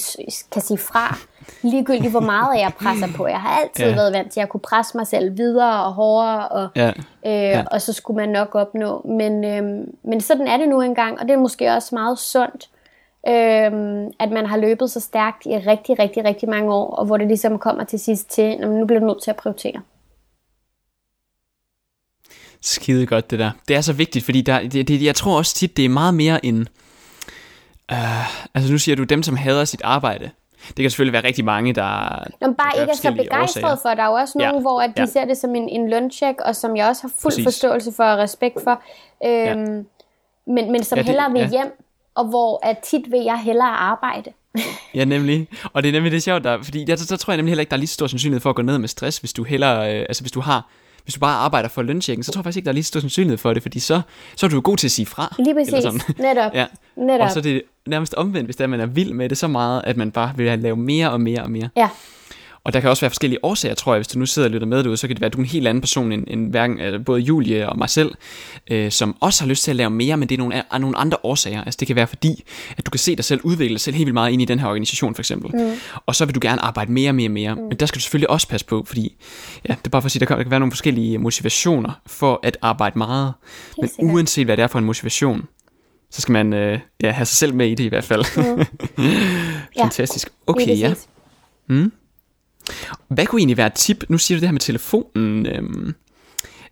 kan 0.52 0.62
sige 0.62 0.78
fra, 0.78 1.18
ligegyldigt 1.62 2.12
hvor 2.12 2.20
meget 2.20 2.60
jeg 2.60 2.72
presser 2.80 3.08
på. 3.18 3.28
Jeg 3.28 3.42
har 3.42 3.60
altid 3.60 3.86
ja. 3.86 3.96
været 3.96 4.14
vant 4.14 4.32
til 4.32 4.40
at 4.40 4.50
kunne 4.50 4.60
presse 4.60 4.98
mig 4.98 5.08
selv 5.08 5.38
videre 5.38 5.86
og 5.86 5.94
hårdere, 5.94 6.48
og, 6.48 6.70
ja. 6.76 6.90
Øh, 7.26 7.34
ja. 7.34 7.64
og 7.72 7.82
så 7.82 7.94
skulle 7.94 8.18
man 8.18 8.30
nok 8.30 8.56
opnå. 8.56 9.02
Men, 9.06 9.44
øhm, 9.46 9.96
men 10.04 10.22
sådan 10.22 10.48
er 10.48 10.58
det 10.58 10.70
nu 10.70 10.82
engang, 10.82 11.20
og 11.20 11.28
det 11.28 11.34
er 11.34 11.40
måske 11.40 11.70
også 11.70 11.96
meget 11.96 12.20
sundt, 12.20 12.70
øhm, 13.28 14.12
at 14.20 14.32
man 14.32 14.46
har 14.46 14.58
løbet 14.58 14.92
så 14.92 15.00
stærkt 15.00 15.46
i 15.46 15.50
rigtig, 15.50 16.00
rigtig, 16.00 16.26
rigtig 16.26 16.50
mange 16.50 16.74
år, 16.74 16.96
og 16.96 17.06
hvor 17.06 17.18
det 17.18 17.28
ligesom 17.28 17.60
kommer 17.60 17.84
til 17.84 18.00
sidst 18.00 18.30
til, 18.30 18.42
at 18.42 18.70
nu 18.70 18.86
bliver 18.86 19.00
nødt 19.00 19.24
til 19.24 19.30
at 19.30 19.36
prioritere. 19.36 19.82
Skide 22.62 23.06
godt 23.06 23.32
det 23.32 23.40
der. 23.40 23.52
Det 23.68 23.76
er 23.76 23.82
så 23.82 23.94
vigtigt, 23.94 24.26
fordi 24.26 24.42
der, 24.42 24.70
det, 24.70 24.88
det, 24.88 25.04
jeg 25.04 25.16
tror 25.16 25.38
også 25.38 25.56
tit, 25.56 25.78
det 25.78 25.86
er 25.86 25.90
meget 25.90 26.14
mere 26.14 26.46
en... 26.46 26.68
Uh, 27.92 28.56
altså 28.56 28.72
nu 28.72 28.78
siger 28.78 28.96
du, 28.96 29.04
dem 29.04 29.24
som 29.24 29.36
hader 29.36 29.66
sit 29.66 29.82
arbejde, 29.84 30.30
det 30.68 30.76
kan 30.76 30.90
selvfølgelig 30.90 31.14
være 31.14 31.24
rigtig 31.24 31.46
mange, 31.46 31.74
der... 31.74 31.84
Når 32.42 32.54
bare 32.58 32.82
ikke 32.82 32.92
er 32.92 32.96
så 32.96 33.12
begejstret 33.12 33.80
for. 33.82 33.90
Der 33.90 34.04
er 34.04 34.08
jo 34.08 34.14
også 34.14 34.38
nogen, 34.38 34.56
ja. 34.56 34.62
hvor 34.62 34.82
at 34.82 34.98
de 34.98 35.02
ja. 35.02 35.06
ser 35.06 35.26
det 35.26 35.38
som 35.38 35.56
en, 35.56 35.70
en 35.70 35.90
løncheck, 35.90 36.42
og 36.42 36.56
som 36.56 36.76
jeg 36.76 36.88
også 36.88 37.02
har 37.02 37.12
fuld 37.20 37.32
Præcis. 37.32 37.46
forståelse 37.46 37.92
for 37.92 38.04
og 38.04 38.18
respekt 38.18 38.64
for. 38.64 38.82
Øhm, 39.26 39.30
ja. 39.30 39.56
men, 40.46 40.72
men 40.72 40.84
som 40.84 40.98
det, 40.98 41.06
hellere 41.06 41.32
vil 41.32 41.42
ja. 41.42 41.50
hjem, 41.50 41.84
og 42.16 42.26
hvor 42.26 42.68
at 42.68 42.78
tit 42.84 43.12
vil 43.12 43.24
jeg 43.24 43.40
hellere 43.40 43.70
arbejde. 43.70 44.32
ja, 44.96 45.06
nemlig. 45.06 45.48
Og 45.74 45.84
det 45.84 45.90
er 45.90 45.94
nemlig 45.94 46.12
det 46.12 46.24
sjovt, 46.24 46.44
der, 46.44 46.64
fordi 46.64 46.84
der, 46.84 46.96
der, 47.10 47.16
tror 47.16 47.34
jeg 47.34 47.38
nemlig 47.38 47.52
heller 47.52 47.62
ikke, 47.62 47.70
der 47.70 47.76
er 47.76 47.80
lige 47.80 47.88
så 47.88 47.94
stor 47.94 48.08
sandsynlighed 48.08 48.42
for 48.42 48.50
at 48.50 48.56
gå 48.56 48.62
ned 48.62 48.78
med 48.78 48.88
stress, 48.88 49.18
hvis 49.18 49.34
du 49.34 49.44
hellere, 49.44 49.96
øh, 49.96 50.06
altså 50.10 50.24
hvis 50.24 50.32
du 50.32 50.40
har 50.40 50.68
hvis 51.04 51.14
du 51.14 51.20
bare 51.20 51.38
arbejder 51.38 51.70
for 51.70 51.82
løntjekken, 51.82 52.24
så 52.24 52.32
tror 52.32 52.40
jeg 52.40 52.44
faktisk 52.44 52.58
ikke, 52.58 52.66
der 52.66 52.72
er 52.72 52.74
lige 52.74 52.84
så 52.84 52.88
stor 52.88 53.00
sandsynlighed 53.00 53.38
for 53.38 53.54
det, 53.54 53.62
fordi 53.62 53.80
så, 53.80 54.02
så 54.36 54.46
er 54.46 54.50
du 54.50 54.62
god 54.62 54.78
til 54.78 54.88
at 54.88 54.92
sige 54.92 55.06
fra. 55.06 55.36
Lige 55.40 55.56
præcis, 55.56 55.74
eller 55.74 55.92
sådan. 55.92 56.16
netop. 56.28 56.54
ja. 56.54 56.66
netop. 56.96 57.26
Og 57.26 57.32
så 57.32 57.40
er 57.40 57.44
det 57.44 57.62
nærmest 57.88 58.14
omvendt, 58.14 58.48
hvis 58.48 58.56
det 58.56 58.64
er, 58.64 58.68
man 58.68 58.80
er 58.80 58.86
vild 58.86 59.14
med 59.14 59.30
det 59.30 59.38
så 59.38 59.48
meget, 59.48 59.82
at 59.86 59.98
man 59.98 60.12
bare 60.12 60.34
vil 60.36 60.60
lave 60.60 60.76
mere 60.76 61.12
og 61.12 61.22
mere 61.22 61.44
og 61.44 61.52
mere. 61.52 61.70
Ja. 61.76 61.90
Og 62.64 62.74
der 62.74 62.80
kan 62.80 62.90
også 62.90 63.02
være 63.02 63.10
forskellige 63.10 63.46
årsager, 63.46 63.76
tror 63.76 63.94
jeg. 63.94 64.00
Hvis 64.00 64.08
du 64.08 64.20
nu 64.20 64.26
sidder 64.26 64.48
og 64.48 64.52
lytter 64.52 64.68
med 64.68 64.84
derude, 64.84 64.98
så 64.98 65.08
kan 65.08 65.16
det 65.16 65.22
være, 65.22 65.26
at 65.26 65.34
du 65.34 65.38
er 65.38 65.42
en 65.42 65.50
helt 65.50 65.68
anden 65.68 65.82
person 65.82 66.12
end, 66.12 66.24
end 66.28 66.50
hverken, 66.50 66.80
øh, 66.80 67.06
både 67.06 67.22
Julie 67.22 67.70
og 67.70 67.78
mig 67.78 67.90
selv, 67.90 68.12
øh, 68.72 68.92
som 68.92 69.16
også 69.20 69.44
har 69.44 69.50
lyst 69.50 69.64
til 69.64 69.72
at 69.72 69.76
lave 69.76 69.90
mere, 69.90 70.18
men 70.18 70.30
det 70.30 70.36
er 70.36 70.40
nogle, 70.40 70.64
er 70.72 70.78
nogle 70.78 70.98
andre 70.98 71.18
årsager. 71.24 71.64
Altså 71.64 71.78
det 71.80 71.88
kan 71.88 71.96
være 71.96 72.08
fordi, 72.08 72.44
at 72.78 72.86
du 72.86 72.92
kan 72.92 73.00
se 73.00 73.16
dig 73.16 73.26
selv 73.26 73.42
udvikle 73.44 73.74
dig 73.74 73.82
selv 73.82 73.96
helt 73.96 74.06
vildt 74.06 74.14
meget 74.14 74.32
ind 74.32 74.42
i 74.42 74.46
den 74.46 74.60
her 74.60 74.68
organisation 74.68 75.16
for 75.16 75.22
eksempel. 75.22 75.52
Mm. 75.54 75.72
Og 76.06 76.16
så 76.16 76.26
vil 76.26 76.36
du 76.36 76.40
gerne 76.44 76.62
arbejde 76.62 76.92
mere 76.92 77.10
og 77.10 77.16
mere 77.16 77.28
og 77.28 77.32
mere. 77.32 77.56
Mm. 77.56 77.62
Men 77.62 77.78
der 77.78 77.86
skal 77.86 77.96
du 77.96 78.02
selvfølgelig 78.02 78.30
også 78.30 78.48
passe 78.48 78.66
på, 78.66 78.84
fordi 78.88 79.16
ja, 79.70 79.74
det 79.74 79.86
er 79.86 79.90
bare 79.90 80.02
for 80.02 80.08
at 80.08 80.12
sige, 80.12 80.20
der 80.20 80.26
kan, 80.26 80.38
der 80.38 80.44
kan 80.44 80.52
være 80.52 80.60
nogle 80.60 80.72
forskellige 80.72 81.18
motivationer 81.18 82.02
for 82.08 82.40
at 82.44 82.58
arbejde 82.62 82.98
meget. 82.98 83.34
Helt 83.68 83.78
men 83.80 83.90
sikkert. 83.90 84.14
uanset 84.14 84.46
hvad 84.46 84.58
det 84.58 84.64
er 84.64 84.68
for 84.68 84.80
en 84.80 84.86
motivation, 84.86 85.48
så 86.12 86.22
skal 86.22 86.32
man 86.32 86.54
øh, 86.54 86.80
ja, 87.04 87.12
have 87.12 87.26
sig 87.26 87.38
selv 87.38 87.54
med 87.54 87.68
i 87.68 87.76
det 87.76 87.84
i 87.84 87.88
hvert 87.88 88.04
fald. 88.04 88.26
Mm. 88.38 88.66
Fantastisk. 89.84 90.30
Okay, 90.48 90.80
ja. 90.80 90.94
Mm. 91.68 91.92
Hvad 93.08 93.26
kunne 93.26 93.40
egentlig 93.40 93.58
være 93.58 93.68
et 93.68 93.74
tip? 93.74 94.04
Nu 94.10 94.18
siger 94.18 94.38
du 94.38 94.40
det 94.40 94.48
her 94.48 94.54
med 94.54 94.60
telefonen. 94.60 95.46
Øhm, 95.46 95.94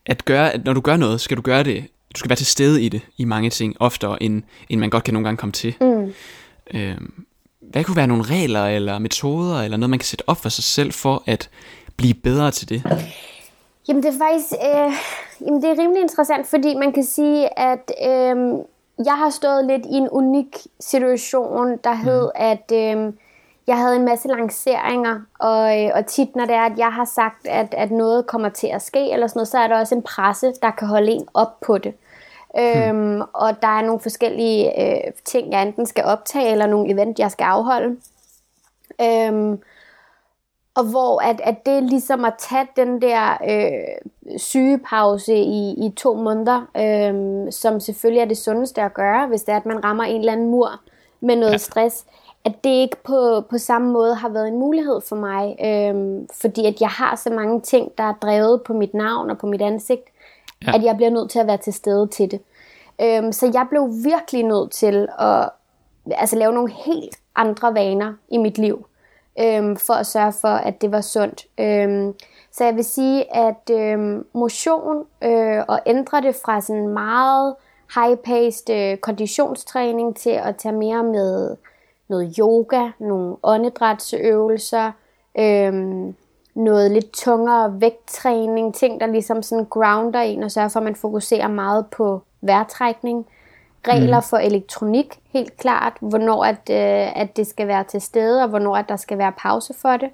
at 0.05 0.25
gøre, 0.25 0.51
at 0.51 0.65
når 0.65 0.73
du 0.73 0.81
gør 0.81 0.97
noget, 0.97 1.21
skal 1.21 1.37
du 1.37 1.41
gøre 1.41 1.63
det, 1.63 1.83
du 2.15 2.19
skal 2.19 2.29
være 2.29 2.35
til 2.35 2.45
stede 2.45 2.83
i 2.83 2.89
det, 2.89 3.01
i 3.17 3.25
mange 3.25 3.49
ting, 3.49 3.75
oftere 3.79 4.23
end, 4.23 4.43
end 4.69 4.79
man 4.79 4.89
godt 4.89 5.03
kan 5.03 5.13
nogle 5.13 5.27
gange 5.27 5.37
komme 5.37 5.53
til. 5.53 5.75
Mm. 5.81 6.13
Øhm, 6.73 7.25
hvad 7.61 7.83
kunne 7.83 7.95
være 7.95 8.07
nogle 8.07 8.23
regler 8.23 8.65
eller 8.65 8.99
metoder, 8.99 9.61
eller 9.61 9.77
noget 9.77 9.89
man 9.89 9.99
kan 9.99 10.05
sætte 10.05 10.23
op 10.27 10.41
for 10.41 10.49
sig 10.49 10.63
selv, 10.63 10.91
for 10.93 11.23
at 11.25 11.49
blive 11.97 12.13
bedre 12.13 12.51
til 12.51 12.69
det? 12.69 12.83
Jamen 13.87 14.03
det 14.03 14.09
er 14.09 14.17
faktisk 14.17 14.53
øh, 14.53 14.93
jamen 15.47 15.61
det 15.61 15.69
er 15.69 15.81
rimelig 15.83 16.01
interessant, 16.01 16.47
fordi 16.47 16.75
man 16.75 16.93
kan 16.93 17.03
sige, 17.03 17.59
at 17.59 17.91
øh, 18.03 18.35
jeg 19.05 19.17
har 19.17 19.29
stået 19.29 19.65
lidt 19.65 19.85
i 19.85 19.95
en 19.95 20.09
unik 20.11 20.57
situation, 20.79 21.77
der 21.83 21.93
hed, 21.93 22.23
mm. 22.23 22.31
at 22.35 22.71
øh, 22.73 23.13
jeg 23.69 23.77
havde 23.77 23.95
en 23.95 24.05
masse 24.05 24.27
lanceringer, 24.27 25.21
og, 25.39 25.83
øh, 25.83 25.91
og 25.95 26.05
tit 26.05 26.35
når 26.35 26.45
det 26.45 26.55
er, 26.55 26.65
at 26.65 26.77
jeg 26.77 26.93
har 26.93 27.05
sagt, 27.05 27.47
at, 27.47 27.73
at 27.77 27.91
noget 27.91 28.27
kommer 28.27 28.49
til 28.49 28.67
at 28.67 28.81
ske, 28.81 29.11
eller 29.11 29.27
sådan 29.27 29.37
noget, 29.37 29.47
så 29.47 29.57
er 29.57 29.67
der 29.67 29.79
også 29.79 29.95
en 29.95 30.01
presse, 30.01 30.53
der 30.61 30.71
kan 30.71 30.87
holde 30.87 31.11
en 31.11 31.27
op 31.33 31.59
på 31.61 31.77
det. 31.77 31.93
Hmm. 32.55 32.63
Øhm, 32.63 33.21
og 33.33 33.61
der 33.61 33.67
er 33.67 33.81
nogle 33.81 33.99
forskellige 33.99 34.81
øh, 34.81 35.13
ting, 35.25 35.51
jeg 35.51 35.61
enten 35.61 35.85
skal 35.85 36.03
optage, 36.03 36.51
eller 36.51 36.67
nogle 36.67 36.91
event, 36.93 37.19
jeg 37.19 37.31
skal 37.31 37.45
afholde. 37.45 37.97
Øhm, 39.01 39.61
og 40.75 40.83
hvor 40.85 41.21
at, 41.21 41.41
at 41.43 41.65
det 41.65 41.83
ligesom 41.83 42.25
at 42.25 42.33
tage 42.39 42.67
den 42.75 43.01
der 43.01 43.37
øh, 43.49 44.37
sygepause 44.37 45.35
i, 45.35 45.85
i 45.85 45.93
to 45.97 46.13
måneder, 46.13 46.61
øh, 46.77 47.51
som 47.51 47.79
selvfølgelig 47.79 48.21
er 48.21 48.25
det 48.25 48.37
sundeste 48.37 48.81
at 48.81 48.93
gøre, 48.93 49.27
hvis 49.27 49.43
det 49.43 49.51
er, 49.51 49.57
at 49.57 49.65
man 49.65 49.83
rammer 49.83 50.03
en 50.03 50.19
eller 50.19 50.33
anden 50.33 50.49
mur 50.49 50.79
med 51.21 51.35
noget 51.35 51.51
ja. 51.51 51.57
stress, 51.57 52.05
at 52.45 52.63
det 52.63 52.69
ikke 52.69 52.97
på, 53.03 53.43
på 53.49 53.57
samme 53.57 53.91
måde 53.91 54.15
har 54.15 54.29
været 54.29 54.47
en 54.47 54.59
mulighed 54.59 55.01
for 55.01 55.15
mig, 55.15 55.57
øhm, 55.65 56.27
fordi 56.41 56.65
at 56.65 56.81
jeg 56.81 56.89
har 56.89 57.15
så 57.15 57.29
mange 57.29 57.61
ting, 57.61 57.91
der 57.97 58.03
er 58.03 58.13
drevet 58.13 58.63
på 58.63 58.73
mit 58.73 58.93
navn 58.93 59.29
og 59.29 59.37
på 59.37 59.47
mit 59.47 59.61
ansigt, 59.61 60.03
ja. 60.67 60.75
at 60.75 60.83
jeg 60.83 60.95
bliver 60.95 61.09
nødt 61.09 61.31
til 61.31 61.39
at 61.39 61.47
være 61.47 61.57
til 61.57 61.73
stede 61.73 62.07
til 62.07 62.31
det. 62.31 62.41
Øhm, 63.01 63.31
så 63.31 63.51
jeg 63.53 63.65
blev 63.69 63.89
virkelig 64.03 64.43
nødt 64.43 64.71
til 64.71 65.07
at 65.19 65.49
altså, 66.11 66.35
lave 66.35 66.53
nogle 66.53 66.71
helt 66.71 67.19
andre 67.35 67.73
vaner 67.73 68.13
i 68.29 68.37
mit 68.37 68.57
liv, 68.57 68.85
øhm, 69.39 69.77
for 69.77 69.93
at 69.93 70.07
sørge 70.07 70.33
for, 70.41 70.47
at 70.47 70.81
det 70.81 70.91
var 70.91 71.01
sundt. 71.01 71.45
Øhm, 71.59 72.13
så 72.51 72.63
jeg 72.63 72.75
vil 72.75 72.85
sige, 72.85 73.35
at 73.35 73.69
øhm, 73.71 74.25
motion 74.33 75.05
øh, 75.21 75.63
og 75.67 75.79
ændre 75.85 76.21
det 76.21 76.35
fra 76.45 76.61
sådan 76.61 76.87
meget 76.87 77.55
high-paced 77.95 78.73
øh, 78.73 78.97
konditionstræning 78.97 80.15
til 80.15 80.29
at 80.29 80.55
tage 80.55 80.75
mere 80.75 81.03
med 81.03 81.55
noget 82.09 82.35
yoga, 82.39 82.89
nogle 82.99 83.35
åndedrætsøvelser, 83.43 84.91
øhm, 85.39 86.15
noget 86.55 86.91
lidt 86.91 87.11
tungere 87.11 87.81
vægttræning, 87.81 88.75
ting 88.75 89.01
der 89.01 89.07
ligesom 89.07 89.43
sådan 89.43 89.65
grounder 89.65 90.19
en 90.19 90.43
og 90.43 90.51
sørger 90.51 90.69
for, 90.69 90.79
at 90.79 90.83
man 90.83 90.95
fokuserer 90.95 91.47
meget 91.47 91.85
på 91.87 92.21
vejrtrækning. 92.41 93.25
Regler 93.87 94.19
mm. 94.19 94.23
for 94.23 94.37
elektronik, 94.37 95.19
helt 95.33 95.57
klart, 95.57 95.93
hvornår 95.99 96.45
at, 96.45 96.69
øh, 96.69 97.21
at 97.21 97.37
det 97.37 97.47
skal 97.47 97.67
være 97.67 97.83
til 97.83 98.01
stede, 98.01 98.43
og 98.43 98.49
hvornår 98.49 98.75
at 98.75 98.89
der 98.89 98.95
skal 98.95 99.17
være 99.17 99.31
pause 99.31 99.73
for 99.73 99.97
det. 99.97 100.09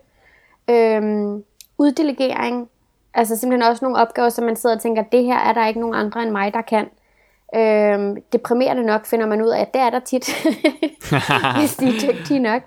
Øhm, 0.70 1.44
uddelegering, 1.78 2.70
altså 3.14 3.36
simpelthen 3.36 3.72
også 3.72 3.86
nogle 3.86 3.98
opgaver, 3.98 4.30
som 4.30 4.46
man 4.46 4.56
sidder 4.56 4.76
og 4.76 4.82
tænker, 4.82 5.04
det 5.04 5.24
her 5.24 5.38
er 5.38 5.54
der 5.54 5.68
ikke 5.68 5.80
nogen 5.80 5.96
andre 5.96 6.24
end 6.24 6.32
mig, 6.32 6.54
der 6.54 6.62
kan. 6.62 6.90
Øhm, 7.56 8.22
deprimerende 8.34 8.84
nok 8.84 9.06
finder 9.06 9.26
man 9.26 9.42
ud 9.42 9.50
af, 9.50 9.62
at 9.62 9.74
det 9.74 9.82
er 9.82 9.90
der 9.90 10.00
tit, 10.00 10.30
hvis 11.60 11.76
de 11.76 11.88
er 11.88 12.12
dygtige 12.12 12.40
nok. 12.40 12.62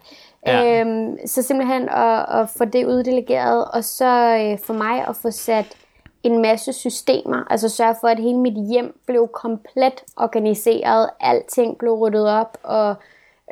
Ja. 0.46 0.80
Øhm, 0.80 1.26
så 1.26 1.42
simpelthen 1.42 1.88
at, 1.88 2.40
at 2.40 2.48
få 2.58 2.64
det 2.64 2.86
uddelegeret, 2.86 3.64
og 3.64 3.84
så 3.84 4.38
øh, 4.40 4.58
for 4.64 4.72
mig 4.74 5.08
at 5.08 5.16
få 5.16 5.30
sat 5.30 5.76
en 6.22 6.42
masse 6.42 6.72
systemer, 6.72 7.44
altså 7.50 7.68
sørge 7.68 7.94
for, 8.00 8.08
at 8.08 8.18
hele 8.18 8.38
mit 8.38 8.68
hjem 8.68 9.00
blev 9.06 9.28
komplet 9.28 10.04
organiseret, 10.16 11.10
alting 11.20 11.78
blev 11.78 11.92
ryddet 11.92 12.28
op, 12.28 12.58
og 12.62 12.94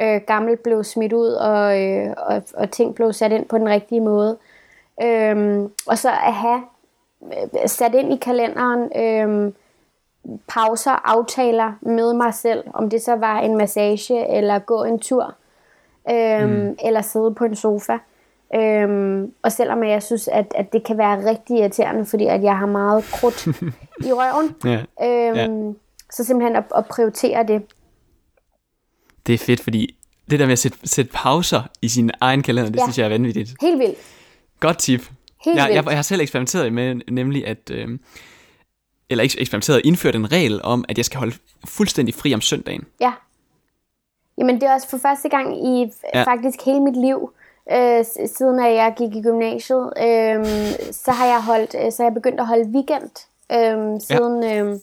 øh, 0.01 0.21
gammelt 0.27 0.63
blev 0.63 0.85
smidt 0.85 1.13
ud, 1.13 1.29
og, 1.29 1.83
øh, 1.83 2.15
og, 2.17 2.43
og 2.55 2.71
ting 2.71 2.95
blev 2.95 3.13
sat 3.13 3.33
ind 3.33 3.49
på 3.49 3.59
den 3.59 3.69
rigtige 3.69 4.01
måde. 4.01 4.39
Øhm, 5.03 5.73
og 5.87 5.99
så 5.99 6.11
at 6.11 6.35
have 6.35 6.63
øh, 7.23 7.69
sat 7.69 7.95
ind 7.95 8.13
i 8.13 8.17
kalenderen, 8.17 8.91
øh, 8.97 9.53
pauser, 10.49 10.91
aftaler 11.05 11.73
med 11.81 12.15
mig 12.15 12.35
selv, 12.35 12.65
om 12.75 12.91
det 12.91 13.03
så 13.03 13.17
var 13.17 13.39
en 13.39 13.57
massage, 13.57 14.37
eller 14.37 14.59
gå 14.59 14.85
en 14.85 14.99
tur, 14.99 15.35
øhm, 16.11 16.51
mm. 16.51 16.77
eller 16.85 17.01
sidde 17.03 17.35
på 17.35 17.45
en 17.45 17.57
sofa. 17.57 17.99
Øhm, 18.55 19.33
og 19.43 19.53
selvom 19.53 19.85
jeg 19.85 20.03
synes, 20.03 20.29
at, 20.29 20.47
at 20.55 20.73
det 20.73 20.85
kan 20.85 20.99
være 20.99 21.31
rigtig 21.31 21.59
irriterende, 21.59 22.07
fordi 22.07 22.27
at 22.27 22.43
jeg 22.43 22.59
har 22.59 22.67
meget 22.67 23.05
krudt 23.05 23.47
i 24.09 24.13
røven, 24.13 24.55
ja. 24.65 24.83
Øhm, 25.03 25.67
ja. 25.69 25.73
så 26.13 26.25
simpelthen 26.25 26.57
at, 26.57 26.65
at 26.77 26.87
prioritere 26.87 27.47
det. 27.47 27.63
Det 29.27 29.35
er 29.35 29.39
fedt, 29.39 29.61
fordi 29.61 29.97
det 30.31 30.39
der 30.39 30.47
med 30.47 30.53
at 30.53 30.59
sætte, 30.59 30.79
sætte 30.85 31.13
pauser 31.15 31.63
i 31.83 31.89
sin 31.89 32.11
egen 32.21 32.43
kalender, 32.43 32.71
det 32.71 32.79
ja. 32.79 32.85
synes 32.85 32.99
jeg 32.99 33.05
er 33.05 33.09
vanvittigt. 33.09 33.55
Helt 33.61 33.79
vildt. 33.79 33.99
Godt 34.61 34.79
tip. 34.79 35.01
Helt 35.45 35.57
jeg, 35.57 35.65
vildt. 35.67 35.77
jeg, 35.77 35.85
jeg 35.87 35.97
har 35.97 36.03
selv 36.03 36.21
eksperimenteret 36.21 36.73
med, 36.73 36.95
nemlig 37.11 37.47
at... 37.47 37.71
Øh, 37.71 37.99
eller 39.11 39.25
eksperimenteret, 39.25 39.81
indført 39.85 40.15
en 40.15 40.33
regel 40.33 40.63
om, 40.63 40.85
at 40.89 40.97
jeg 40.99 41.05
skal 41.05 41.19
holde 41.19 41.37
fuldstændig 41.65 42.15
fri 42.15 42.35
om 42.35 42.41
søndagen. 42.41 42.85
Ja. 43.01 43.13
Jamen, 44.39 44.55
det 44.55 44.63
er 44.63 44.75
også 44.75 44.89
for 44.91 44.99
første 44.99 45.29
gang 45.29 45.67
i 45.67 45.81
Ja. 46.15 46.19
ja. 46.19 46.25
faktisk 46.25 46.65
hele 46.65 46.81
mit 46.81 46.97
liv, 46.97 47.31
øh, 47.73 48.05
siden 48.37 48.61
at 48.61 48.75
jeg 48.75 48.95
gik 48.99 49.15
i 49.17 49.23
gymnasiet, 49.23 49.93
øh, 50.03 50.45
så 50.93 51.11
har 51.13 51.27
jeg 51.27 51.43
holdt, 51.45 51.75
øh, 51.87 51.93
så 51.93 52.03
jeg 52.03 52.15
begyndt 52.15 52.41
at 52.41 52.47
holde 52.47 52.71
weekend 52.75 53.11
øh, 53.53 54.01
siden 54.01 54.45
øh, 54.45 54.79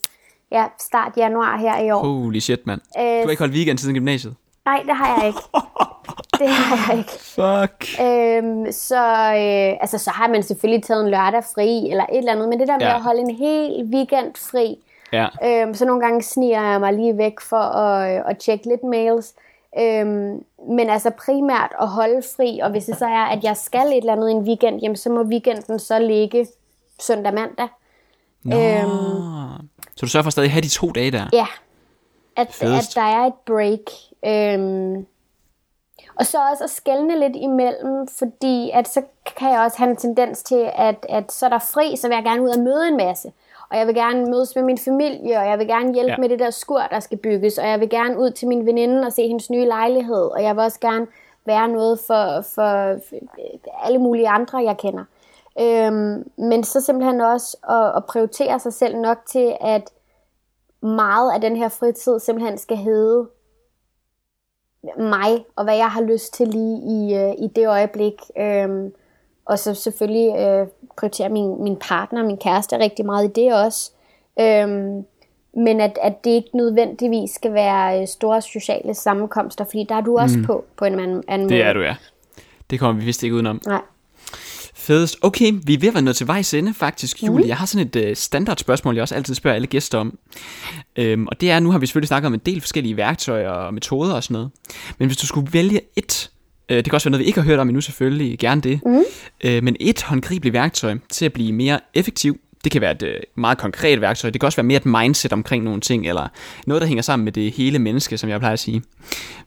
ja, 0.52 0.66
start 0.80 1.12
januar 1.18 1.58
her 1.58 1.80
i 1.80 1.92
år. 1.92 2.04
Holy 2.04 2.40
shit, 2.40 2.68
mand. 2.68 2.82
Øh, 2.98 3.04
Du 3.04 3.08
har 3.24 3.30
ikke 3.30 3.42
holdt 3.42 3.54
weekend 3.54 3.78
siden 3.78 3.96
gymnasiet? 3.96 4.36
Nej, 4.66 4.84
det 4.88 4.96
har 4.96 5.18
jeg 5.18 5.28
ikke. 5.28 5.40
det 6.40 6.48
har 6.50 6.92
jeg 6.92 6.98
ikke. 7.00 7.12
Fuck. 7.36 8.02
Øhm, 8.02 8.72
så, 8.72 9.06
øh, 9.34 9.78
altså, 9.82 9.98
så 9.98 10.10
har 10.10 10.28
man 10.28 10.44
selvfølgelig 10.44 10.84
taget 10.84 11.04
en 11.04 11.10
lørdag 11.12 11.44
fri, 11.56 11.90
eller 11.90 12.04
et 12.12 12.18
eller 12.18 12.32
andet, 12.32 12.50
men 12.50 12.60
det 12.60 12.68
der 12.68 12.74
med 12.78 12.82
Ja. 12.88 12.96
at 12.96 13.02
holde 13.02 13.20
en 13.22 13.36
hel 13.36 13.90
weekend 13.94 14.32
fri, 14.52 14.78
Ja. 15.14 15.28
øhm, 15.46 15.74
så 15.74 15.86
nogle 15.86 16.02
gange 16.02 16.22
sniger 16.22 16.62
jeg 16.72 16.80
mig 16.80 16.94
lige 16.94 17.18
væk 17.18 17.40
for 17.40 17.58
at, 17.58 18.16
øh, 18.18 18.24
at 18.28 18.38
tjekke 18.38 18.68
lidt 18.70 18.84
mails, 18.84 19.34
øhm, 19.80 20.44
men 20.70 20.90
altså 20.90 21.10
primært 21.26 21.72
at 21.82 21.88
holde 21.88 22.22
fri, 22.38 22.60
og 22.64 22.70
hvis 22.72 22.86
det 22.86 22.98
så 22.98 23.06
er, 23.06 23.26
at 23.26 23.44
jeg 23.44 23.58
skal 23.58 23.88
et 23.88 23.98
eller 23.98 24.14
andet 24.14 24.32
en 24.32 24.38
weekend, 24.48 24.80
jamen 24.82 24.96
så 24.96 25.10
må 25.10 25.24
weekenden 25.24 25.80
så 25.80 26.00
ligge 26.00 26.48
søndag 27.00 27.34
mandag. 27.34 27.68
Nå. 28.44 28.56
Øhm. 28.56 29.68
Så 29.96 30.02
du 30.02 30.08
sørger 30.08 30.24
for 30.24 30.28
at 30.28 30.32
stadig 30.34 30.52
have 30.52 30.62
de 30.62 30.70
to 30.70 30.92
dage 30.92 31.12
der? 31.12 31.26
Ja, 31.34 31.46
at, 32.38 32.64
at 32.64 32.92
der 32.96 33.02
er 33.02 33.26
et 33.26 33.34
break. 33.46 33.80
Øhm, 34.26 35.06
og 36.16 36.26
så 36.26 36.38
også 36.52 36.64
at 36.64 36.70
skelne 36.70 37.20
lidt 37.20 37.36
imellem, 37.36 38.08
fordi 38.08 38.72
at 38.74 38.88
så 38.88 39.02
kan 39.38 39.52
jeg 39.52 39.62
også 39.62 39.78
have 39.78 39.90
en 39.90 39.96
tendens 39.96 40.44
til, 40.44 40.70
at, 40.76 41.06
at 41.10 41.32
så 41.32 41.46
er 41.46 41.50
der 41.50 41.60
fri, 41.60 41.96
så 41.96 42.08
vil 42.08 42.16
jeg 42.16 42.24
gerne 42.24 42.44
ud 42.44 42.50
og 42.50 42.60
møde 42.60 42.88
en 42.88 42.98
masse. 42.98 43.32
Og 43.70 43.78
jeg 43.78 43.88
vil 43.88 43.96
gerne 43.96 44.26
mødes 44.26 44.56
med 44.56 44.64
min 44.64 44.78
familie, 44.78 45.38
og 45.38 45.48
jeg 45.48 45.60
vil 45.60 45.68
gerne 45.68 45.94
hjælpe 45.94 46.12
ja. 46.12 46.18
med 46.18 46.30
det 46.30 46.40
der 46.40 46.50
skur, 46.50 46.82
der 46.92 47.00
skal 47.00 47.18
bygges, 47.18 47.58
og 47.58 47.68
jeg 47.68 47.80
vil 47.80 47.90
gerne 47.90 48.20
ud 48.20 48.32
til 48.32 48.48
min 48.48 48.66
veninde 48.66 49.06
og 49.06 49.14
se 49.14 49.28
hendes 49.28 49.50
nye 49.50 49.66
lejlighed, 49.66 50.32
og 50.32 50.44
jeg 50.44 50.56
vil 50.56 50.64
også 50.64 50.80
gerne 50.80 51.08
være 51.46 51.68
noget 51.68 52.00
for, 52.08 52.42
for 52.56 53.00
alle 53.86 53.98
mulige 53.98 54.30
andre, 54.30 54.58
jeg 54.58 54.78
kender. 54.78 55.04
Øhm, 55.62 56.30
men 56.38 56.64
så 56.64 56.82
simpelthen 56.82 57.22
også 57.22 57.58
at, 57.70 57.98
at 57.98 58.06
prioritere 58.06 58.60
sig 58.60 58.74
selv 58.74 58.98
nok 58.98 59.18
til, 59.26 59.58
at 59.62 59.90
meget 60.82 61.32
af 61.34 61.42
den 61.42 61.56
her 61.56 61.70
fritid 61.70 62.20
simpelthen 62.20 62.58
skal 62.58 62.78
hedde 62.78 63.28
mig, 64.98 65.46
og 65.56 65.64
hvad 65.64 65.76
jeg 65.76 65.92
har 65.92 66.02
lyst 66.02 66.34
til 66.34 66.48
lige 66.48 66.78
i, 66.78 67.16
øh, 67.16 67.34
i 67.46 67.48
det 67.56 67.68
øjeblik. 67.68 68.14
Øhm, 68.40 68.92
og 69.46 69.60
så 69.60 69.74
selvfølgelig 69.74 70.40
øh, 70.40 70.68
prioritere 70.98 71.30
min, 71.30 71.64
min 71.64 71.76
partner, 71.76 72.24
min 72.24 72.38
kæreste 72.38 72.80
rigtig 72.80 73.06
meget 73.06 73.26
i 73.26 73.42
det 73.42 73.54
også. 73.66 73.92
Øhm, 74.40 75.06
men 75.56 75.82
at, 75.82 76.00
at 76.02 76.24
det 76.24 76.32
ikke 76.32 76.58
nødvendigvis 76.58 77.32
skal 77.32 77.54
være 77.54 78.02
øh, 78.02 78.08
store 78.08 78.42
sociale 78.42 78.94
sammenkomster, 78.94 79.66
fordi 79.66 79.86
der 79.90 79.96
er 79.96 80.02
du 80.02 80.18
også 80.18 80.38
mm. 80.38 80.46
på, 80.46 80.66
på 80.78 80.86
en 80.86 81.00
anden, 81.00 81.24
anden 81.28 81.46
måde. 81.48 81.56
Det 81.56 81.64
er 81.64 81.74
du, 81.74 81.82
ja. 81.82 81.96
Det 82.70 82.80
kommer 82.80 83.00
vi 83.00 83.06
vist 83.06 83.24
ikke 83.24 83.36
udenom. 83.36 83.62
Nej. 83.68 83.82
Fedest. 84.84 85.18
Okay, 85.22 85.54
vi 85.64 85.74
er 85.74 85.78
ved 85.78 85.88
at 85.88 85.94
være 85.94 86.04
nået 86.04 86.16
til 86.16 86.28
vejs 86.28 86.54
ende, 86.54 86.74
faktisk, 86.74 87.24
Julie. 87.24 87.44
Mm. 87.44 87.48
Jeg 87.48 87.58
har 87.58 87.66
sådan 87.66 87.88
et 87.88 88.10
uh, 88.10 88.16
standard 88.16 88.58
spørgsmål, 88.58 88.96
jeg 88.96 89.02
også 89.02 89.16
altid 89.16 89.36
spørger 89.36 89.56
alle 89.56 89.68
gæster 89.68 89.98
om. 89.98 90.18
Øhm, 90.96 91.28
og 91.28 91.42
det 91.42 91.52
er, 91.52 91.60
nu 91.60 91.72
har 91.72 91.80
vi 91.80 91.86
selvfølgelig 91.86 92.08
snakket 92.08 92.28
om 92.28 92.34
en 92.34 92.40
del 92.46 92.62
forskellige 92.62 92.98
værktøjer 92.98 93.50
og 93.50 93.74
metoder 93.74 94.14
og 94.14 94.24
sådan 94.24 94.34
noget. 94.34 94.50
Men 95.00 95.08
hvis 95.08 95.18
du 95.18 95.28
skulle 95.28 95.54
vælge 95.54 95.82
et, 95.96 96.30
øh, 96.70 96.78
det 96.78 96.86
kan 96.86 96.94
også 96.94 97.06
være 97.06 97.12
noget, 97.12 97.20
vi 97.20 97.28
ikke 97.28 97.42
har 97.42 97.48
hørt 97.48 97.60
om 97.60 97.70
endnu 97.70 97.82
selvfølgelig, 97.82 98.40
gerne 98.40 98.62
det. 98.62 98.80
Mm. 98.86 99.04
Øh, 99.44 99.64
men 99.64 99.76
et 99.80 100.02
håndgribeligt 100.02 100.54
værktøj 100.54 100.98
til 101.10 101.26
at 101.26 101.34
blive 101.34 101.52
mere 101.52 101.80
effektiv, 101.94 102.40
det 102.64 102.72
kan 102.72 102.82
være 102.82 102.92
et 102.92 103.04
øh, 103.04 103.20
meget 103.36 103.58
konkret 103.58 104.02
værktøj. 104.02 104.30
Det 104.30 104.42
kan 104.42 104.46
også 104.48 104.56
være 104.56 104.64
mere 104.68 104.78
et 104.78 104.86
mindset 104.86 105.34
omkring 105.34 105.64
nogle 105.64 105.82
ting, 105.82 106.08
eller 106.08 106.28
noget, 106.68 106.82
der 106.82 106.88
hænger 106.88 107.02
sammen 107.02 107.24
med 107.24 107.32
det 107.32 107.52
hele 107.52 107.80
menneske, 107.80 108.18
som 108.18 108.30
jeg 108.30 108.40
plejer 108.40 108.54
at 108.54 108.60
sige. 108.60 108.84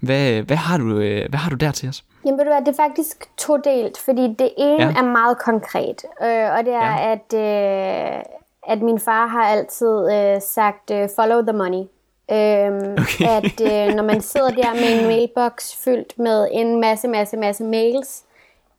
Hvad, 0.01 0.43
hvad, 0.43 0.57
har, 0.57 0.79
du, 0.79 0.99
øh, 0.99 1.29
hvad 1.29 1.39
har 1.39 1.51
du 1.51 1.57
der 1.57 1.71
til 1.73 1.89
os? 1.89 2.05
Jamen 2.25 2.39
ved 2.39 2.45
du 2.45 2.51
hvad, 2.51 2.61
det 2.61 2.69
er 2.79 2.83
faktisk 2.89 3.17
todelt, 3.39 3.99
fordi 3.99 4.23
det 4.39 4.51
ene 4.59 4.83
Ja. 4.85 4.89
er 4.99 5.03
meget 5.03 5.39
konkret, 5.39 6.05
øh, 6.23 6.59
og 6.59 6.65
det 6.65 6.73
er, 6.75 7.01
Ja. 7.01 7.09
ja. 7.09 7.13
at, 7.13 8.15
øh, 8.17 8.23
at 8.69 8.83
min 8.83 9.01
far 9.01 9.27
har 9.27 9.45
altid 9.45 10.13
øh, 10.13 10.41
sagt, 10.43 10.91
øh, 10.91 11.09
follow 11.17 11.43
the 11.43 11.53
money. 11.53 11.85
Øhm, 12.33 12.93
Okay. 12.93 13.27
At 13.29 13.61
øh, 13.61 13.95
når 13.95 14.03
man 14.03 14.21
sidder 14.21 14.51
der 14.51 14.75
med 14.75 15.01
en 15.01 15.07
mailbox 15.07 15.75
fyldt 15.85 16.19
med 16.19 16.49
en 16.53 16.81
masse, 16.81 17.09
masse, 17.09 17.37
masse 17.37 17.65
mails, 17.65 18.23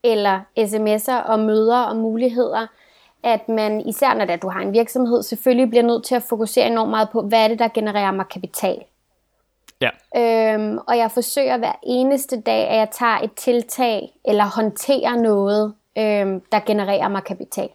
eller 0.04 0.40
sms'er 0.60 1.30
og 1.32 1.40
møder 1.40 1.80
og 1.82 1.96
muligheder, 1.96 2.68
at 3.24 3.50
man, 3.50 3.82
især 3.82 4.14
når 4.14 4.36
du 4.36 4.50
har 4.50 4.60
en 4.60 4.74
virksomhed, 4.74 5.24
selvfølgelig 5.24 5.70
bliver 5.70 5.84
nødt 5.84 6.06
til 6.06 6.16
at 6.16 6.24
fokusere 6.24 6.68
enormt 6.68 6.90
meget 6.90 7.10
på, 7.10 7.22
hvad 7.22 7.44
er 7.44 7.48
det, 7.48 7.60
der 7.60 7.68
genererer 7.68 8.12
mig 8.12 8.26
kapital. 8.28 8.84
Ja. 9.82 9.90
Øhm, 10.16 10.78
og 10.88 10.98
jeg 10.98 11.12
forsøger 11.12 11.58
hver 11.58 11.80
eneste 11.84 12.42
dag, 12.42 12.68
at 12.68 12.78
jeg 12.78 12.90
tager 12.92 13.18
et 13.18 13.34
tiltag 13.34 14.10
eller 14.26 14.46
håndterer 14.56 15.16
noget, 15.16 15.74
øhm, 15.98 16.42
der 16.52 16.60
genererer 16.66 17.08
mig 17.08 17.24
kapital. 17.24 17.70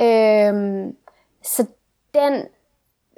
Øhm, 0.00 0.96
så 1.42 1.66
den, 2.14 2.42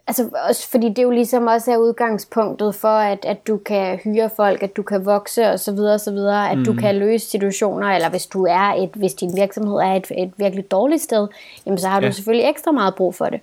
altså 0.06 0.28
også 0.48 0.68
fordi 0.68 0.88
det 0.88 1.02
jo 1.02 1.10
ligesom 1.10 1.46
også 1.46 1.72
er 1.72 1.76
udgangspunktet 1.76 2.74
for, 2.74 2.88
at, 2.88 3.24
at 3.24 3.46
du 3.46 3.56
kan 3.56 3.96
hyre 3.96 4.30
folk, 4.36 4.62
at 4.62 4.76
du 4.76 4.82
kan 4.82 5.06
vokse 5.06 5.50
og 5.50 5.60
så 5.60 5.72
videre 5.72 5.98
så 5.98 6.10
videre, 6.10 6.50
at 6.50 6.58
mm. 6.58 6.64
du 6.64 6.72
kan 6.74 6.94
løse 6.94 7.30
situationer, 7.30 7.86
eller 7.88 8.10
hvis 8.10 8.26
du 8.26 8.44
er 8.44 8.74
et, 8.82 8.90
hvis 8.94 9.14
din 9.14 9.36
virksomhed 9.36 9.76
er 9.76 9.92
et, 9.94 10.06
et 10.18 10.32
virkelig 10.36 10.70
dårligt 10.70 11.02
sted, 11.02 11.28
jamen 11.66 11.78
så 11.78 11.88
har 11.88 12.00
du 12.00 12.06
Ja. 12.06 12.12
selvfølgelig 12.12 12.48
ekstra 12.50 12.70
meget 12.72 12.94
brug 12.94 13.14
for 13.14 13.24
det. 13.26 13.40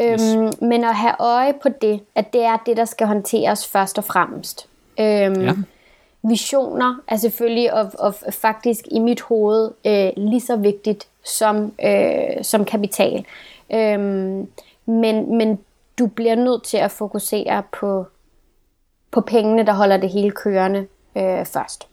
Yes. 0.00 0.34
Øhm, 0.34 0.52
men 0.60 0.84
at 0.84 0.94
have 0.94 1.14
øje 1.18 1.52
på 1.62 1.68
det, 1.68 2.00
at 2.14 2.32
det 2.32 2.42
er 2.44 2.56
det, 2.66 2.76
der 2.76 2.84
skal 2.84 3.06
håndteres 3.06 3.66
først 3.66 3.98
og 3.98 4.04
fremmest. 4.04 4.66
Øhm, 5.00 5.40
Ja. 5.40 5.52
Visioner 6.22 7.00
er 7.08 7.16
selvfølgelig 7.16 7.72
og, 7.74 7.90
og 7.98 8.14
faktisk 8.30 8.84
i 8.90 8.98
mit 8.98 9.20
hoved 9.20 9.70
øh, 9.86 10.10
lige 10.16 10.40
så 10.40 10.56
vigtigt 10.56 11.06
som, 11.24 11.72
øh, 11.84 12.42
som 12.42 12.64
kapital. 12.64 13.24
Øhm, 13.74 14.48
men, 14.86 15.36
men 15.36 15.58
du 15.98 16.06
bliver 16.06 16.34
nødt 16.34 16.62
til 16.64 16.76
at 16.76 16.90
fokusere 16.90 17.62
på, 17.80 18.06
på 19.10 19.20
pengene, 19.20 19.66
der 19.66 19.72
holder 19.72 19.96
det 19.96 20.10
hele 20.10 20.30
kørende 20.30 20.86
øh, 21.16 21.46
først. 21.46 21.88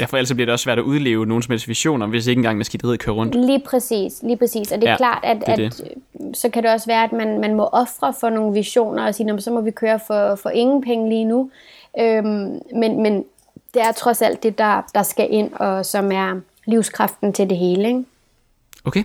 Ja, 0.00 0.04
for 0.04 0.16
ellers 0.16 0.32
bliver 0.32 0.46
det 0.46 0.52
også 0.52 0.62
svært 0.62 0.78
at 0.78 0.84
udleve 0.84 1.26
nogen 1.26 1.42
som 1.42 1.52
helst 1.52 1.68
visioner, 1.68 2.06
hvis 2.06 2.26
ikke 2.26 2.38
engang 2.38 2.58
maskineriet 2.58 3.00
kører 3.00 3.16
rundt. 3.16 3.34
Lige 3.34 3.62
præcis, 3.66 4.22
lige 4.22 4.36
præcis. 4.36 4.72
Og 4.72 4.80
det 4.80 4.86
er 4.86 4.90
Ja, 4.90 4.96
klart, 4.96 5.20
at, 5.24 5.36
det 5.40 5.48
er 5.48 5.52
at 5.66 5.80
øh, 6.20 6.34
så 6.34 6.48
kan 6.50 6.62
det 6.62 6.70
også 6.72 6.86
være, 6.86 7.04
at 7.04 7.12
man, 7.12 7.40
man 7.40 7.54
må 7.54 7.64
ofre 7.72 8.14
for 8.20 8.30
nogle 8.30 8.52
visioner 8.54 9.06
og 9.06 9.14
sige, 9.14 9.26
"Nå, 9.26 9.32
men 9.32 9.40
så 9.40 9.50
må 9.50 9.60
vi 9.60 9.70
køre 9.70 10.00
for, 10.06 10.34
for 10.34 10.50
ingen 10.50 10.82
penge 10.82 11.08
lige 11.08 11.24
nu. 11.24 11.50
Øhm, 12.00 12.60
men, 12.74 13.02
men 13.02 13.24
det 13.74 13.82
er 13.82 13.92
trods 13.92 14.22
alt 14.22 14.42
det, 14.42 14.58
der, 14.58 14.82
der 14.94 15.02
skal 15.02 15.26
ind, 15.30 15.52
og 15.52 15.86
som 15.86 16.12
er 16.12 16.40
livskraften 16.66 17.32
til 17.32 17.50
det 17.50 17.58
hele. 17.58 17.88
Ikke? 17.88 18.04
Okay. 18.84 19.04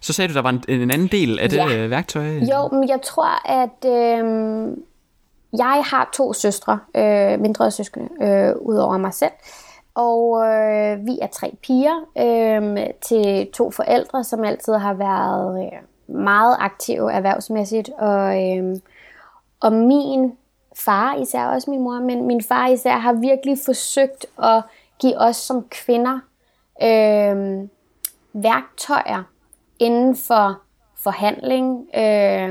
Så 0.00 0.12
sagde 0.12 0.28
du, 0.28 0.34
der 0.34 0.42
var 0.42 0.50
en, 0.50 0.64
en 0.68 0.90
anden 0.90 1.08
del 1.08 1.38
af 1.38 1.48
det 1.48 1.56
Ja. 1.56 1.76
øh, 1.76 1.90
værktøj? 1.90 2.22
Jo, 2.24 2.68
men 2.72 2.88
jeg 2.88 3.02
tror, 3.02 3.48
at 3.50 3.84
øh, 3.84 4.76
jeg 5.52 5.82
har 5.84 6.10
to 6.14 6.32
søstre, 6.32 6.78
øh, 6.96 7.40
mindre 7.40 7.70
søskende, 7.70 8.08
øh, 8.22 8.54
udover 8.60 8.98
mig 8.98 9.14
selv. 9.14 9.32
Og 9.94 10.46
øh, 10.46 11.06
vi 11.06 11.18
er 11.22 11.26
tre 11.32 11.56
piger 11.62 11.96
øh, 12.18 12.86
til 13.00 13.48
to 13.54 13.70
forældre, 13.70 14.24
som 14.24 14.44
altid 14.44 14.74
har 14.74 14.94
været 14.94 15.64
øh, 15.64 16.14
meget 16.16 16.56
aktive 16.60 17.12
erhvervsmæssigt. 17.12 17.90
Og, 17.98 18.56
øh, 18.58 18.76
og 19.60 19.72
min 19.72 20.32
far, 20.76 21.14
især 21.14 21.46
også 21.46 21.70
min 21.70 21.82
mor, 21.82 22.00
men 22.00 22.26
min 22.26 22.42
far 22.42 22.68
især 22.68 22.96
har 22.96 23.12
virkelig 23.12 23.58
forsøgt 23.64 24.26
at 24.42 24.62
give 25.00 25.18
os 25.20 25.36
som 25.36 25.66
kvinder 25.70 26.18
øh, 26.82 27.68
værktøjer 28.32 29.22
inden 29.78 30.16
for 30.16 30.58
forhandling, 31.04 31.86
øh, 31.96 32.48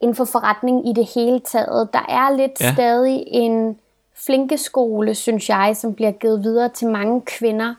inden 0.00 0.14
for 0.16 0.24
forretning 0.24 0.88
i 0.88 0.92
det 0.92 1.08
hele 1.14 1.40
taget. 1.40 1.88
Der 1.92 2.06
er 2.08 2.36
lidt 2.36 2.60
Ja. 2.60 2.72
stadig 2.72 3.24
en 3.26 3.78
flinkeskole, 4.26 5.14
synes 5.14 5.48
jeg, 5.48 5.76
som 5.76 5.94
bliver 5.94 6.10
givet 6.12 6.42
videre 6.42 6.68
til 6.68 6.88
mange 6.88 7.20
kvinder. 7.20 7.74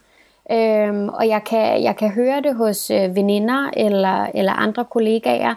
Øhm, 0.52 1.10
og 1.10 1.28
jeg 1.28 1.44
kan, 1.44 1.84
jeg 1.84 1.96
kan 1.98 2.10
høre 2.10 2.42
det 2.42 2.56
hos 2.56 2.92
øh, 2.92 3.16
veninder 3.16 3.70
eller, 3.74 4.28
eller 4.34 4.54
andre 4.54 4.86
kollegaer, 4.86 5.56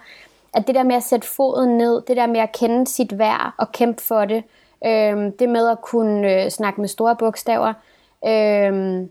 at 0.54 0.66
det 0.66 0.74
der 0.74 0.82
med 0.82 0.96
at 0.96 1.02
sætte 1.02 1.28
foden 1.28 1.78
ned, 1.78 2.02
det 2.08 2.16
der 2.16 2.26
med 2.26 2.40
at 2.40 2.52
kende 2.52 2.86
sit 2.86 3.18
værd 3.18 3.52
og 3.58 3.72
kæmpe 3.72 4.02
for 4.02 4.24
det, 4.24 4.42
øhm, 4.86 5.32
det 5.36 5.48
med 5.48 5.68
at 5.68 5.80
kunne 5.82 6.44
øh, 6.44 6.50
snakke 6.50 6.80
med 6.80 6.88
store 6.88 7.16
bogstaver, 7.16 7.72
øhm, 8.26 9.10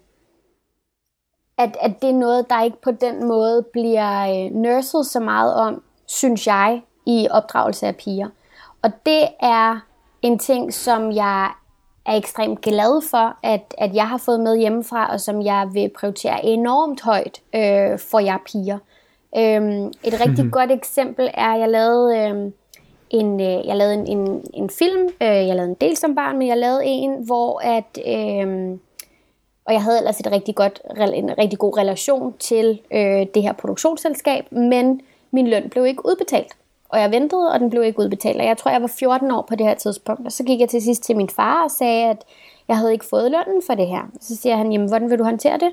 at, 1.63 1.77
at 1.81 2.01
det 2.01 2.09
er 2.09 2.13
noget, 2.13 2.49
der 2.49 2.63
ikke 2.63 2.81
på 2.81 2.91
den 2.91 3.27
måde 3.27 3.65
bliver 3.73 4.45
øh, 4.45 4.51
nurset 4.55 5.05
så 5.05 5.19
meget 5.19 5.53
om, 5.53 5.83
synes 6.07 6.47
jeg, 6.47 6.81
i 7.05 7.27
opdragelse 7.31 7.87
af 7.87 7.95
piger. 7.95 8.27
Og 8.81 8.91
det 9.05 9.27
er 9.39 9.79
en 10.21 10.39
ting, 10.39 10.73
som 10.73 11.11
jeg 11.11 11.51
er 12.05 12.15
ekstremt 12.15 12.61
glad 12.61 13.09
for, 13.09 13.37
at, 13.43 13.75
at 13.77 13.95
jeg 13.95 14.07
har 14.07 14.17
fået 14.17 14.39
med 14.39 14.57
hjemmefra, 14.57 15.13
og 15.13 15.19
som 15.19 15.41
jeg 15.41 15.69
vil 15.73 15.91
prioritere 15.99 16.45
enormt 16.45 17.01
højt 17.01 17.41
øh, 17.55 17.99
for 17.99 18.19
jer 18.19 18.37
piger. 18.45 18.77
Øhm, 19.37 19.87
et 19.87 20.13
rigtig 20.13 20.29
mm-hmm. 20.29 20.51
godt 20.51 20.71
eksempel 20.71 21.29
er, 21.33 21.53
at 21.53 21.59
jeg 21.59 21.69
lavede, 21.69 22.17
øh, 22.17 22.51
en, 23.09 23.41
øh, 23.41 23.67
jeg 23.67 23.75
lavede 23.75 23.93
en, 23.93 24.07
en, 24.07 24.45
en 24.53 24.69
film, 24.69 25.03
øh, 25.21 25.27
jeg 25.47 25.55
lavede 25.55 25.69
en 25.69 25.77
del 25.81 25.97
som 25.97 26.15
barn, 26.15 26.37
men 26.37 26.47
jeg 26.47 26.57
lavede 26.57 26.85
en, 26.85 27.25
hvor 27.25 27.61
at... 27.63 27.99
Øh, 28.07 28.77
og 29.65 29.73
jeg 29.73 29.83
havde 29.83 29.97
ellers 29.97 30.19
et 30.19 30.31
rigtig 30.31 30.55
godt, 30.55 30.81
en 31.13 31.37
rigtig 31.37 31.59
god 31.59 31.77
relation 31.77 32.33
til 32.39 32.79
øh, 32.91 33.25
det 33.33 33.41
her 33.41 33.53
produktionsselskab, 33.53 34.51
men 34.51 35.01
min 35.31 35.47
løn 35.47 35.69
blev 35.69 35.85
ikke 35.85 36.05
udbetalt. 36.05 36.53
Og 36.89 36.99
jeg 36.99 37.11
ventede, 37.11 37.51
og 37.51 37.59
den 37.59 37.69
blev 37.69 37.83
ikke 37.83 37.99
udbetalt. 37.99 38.41
Og 38.41 38.47
jeg 38.47 38.57
tror, 38.57 38.71
jeg 38.71 38.81
var 38.81 38.87
14 38.87 39.31
år 39.31 39.45
på 39.49 39.55
det 39.55 39.65
her 39.65 39.73
tidspunkt. 39.73 40.25
Og 40.25 40.31
så 40.31 40.43
gik 40.43 40.59
jeg 40.59 40.69
til 40.69 40.81
sidst 40.81 41.03
til 41.03 41.17
min 41.17 41.29
far 41.29 41.63
og 41.63 41.71
sagde, 41.71 42.09
at 42.09 42.23
jeg 42.67 42.77
havde 42.77 42.93
ikke 42.93 43.05
fået 43.05 43.31
lønnen 43.31 43.61
for 43.67 43.75
det 43.75 43.87
her. 43.87 44.01
Så 44.21 44.35
siger 44.35 44.55
han, 44.55 44.71
jamen, 44.71 44.87
hvordan 44.87 45.09
vil 45.09 45.19
du 45.19 45.23
håndtere 45.23 45.57
det? 45.57 45.71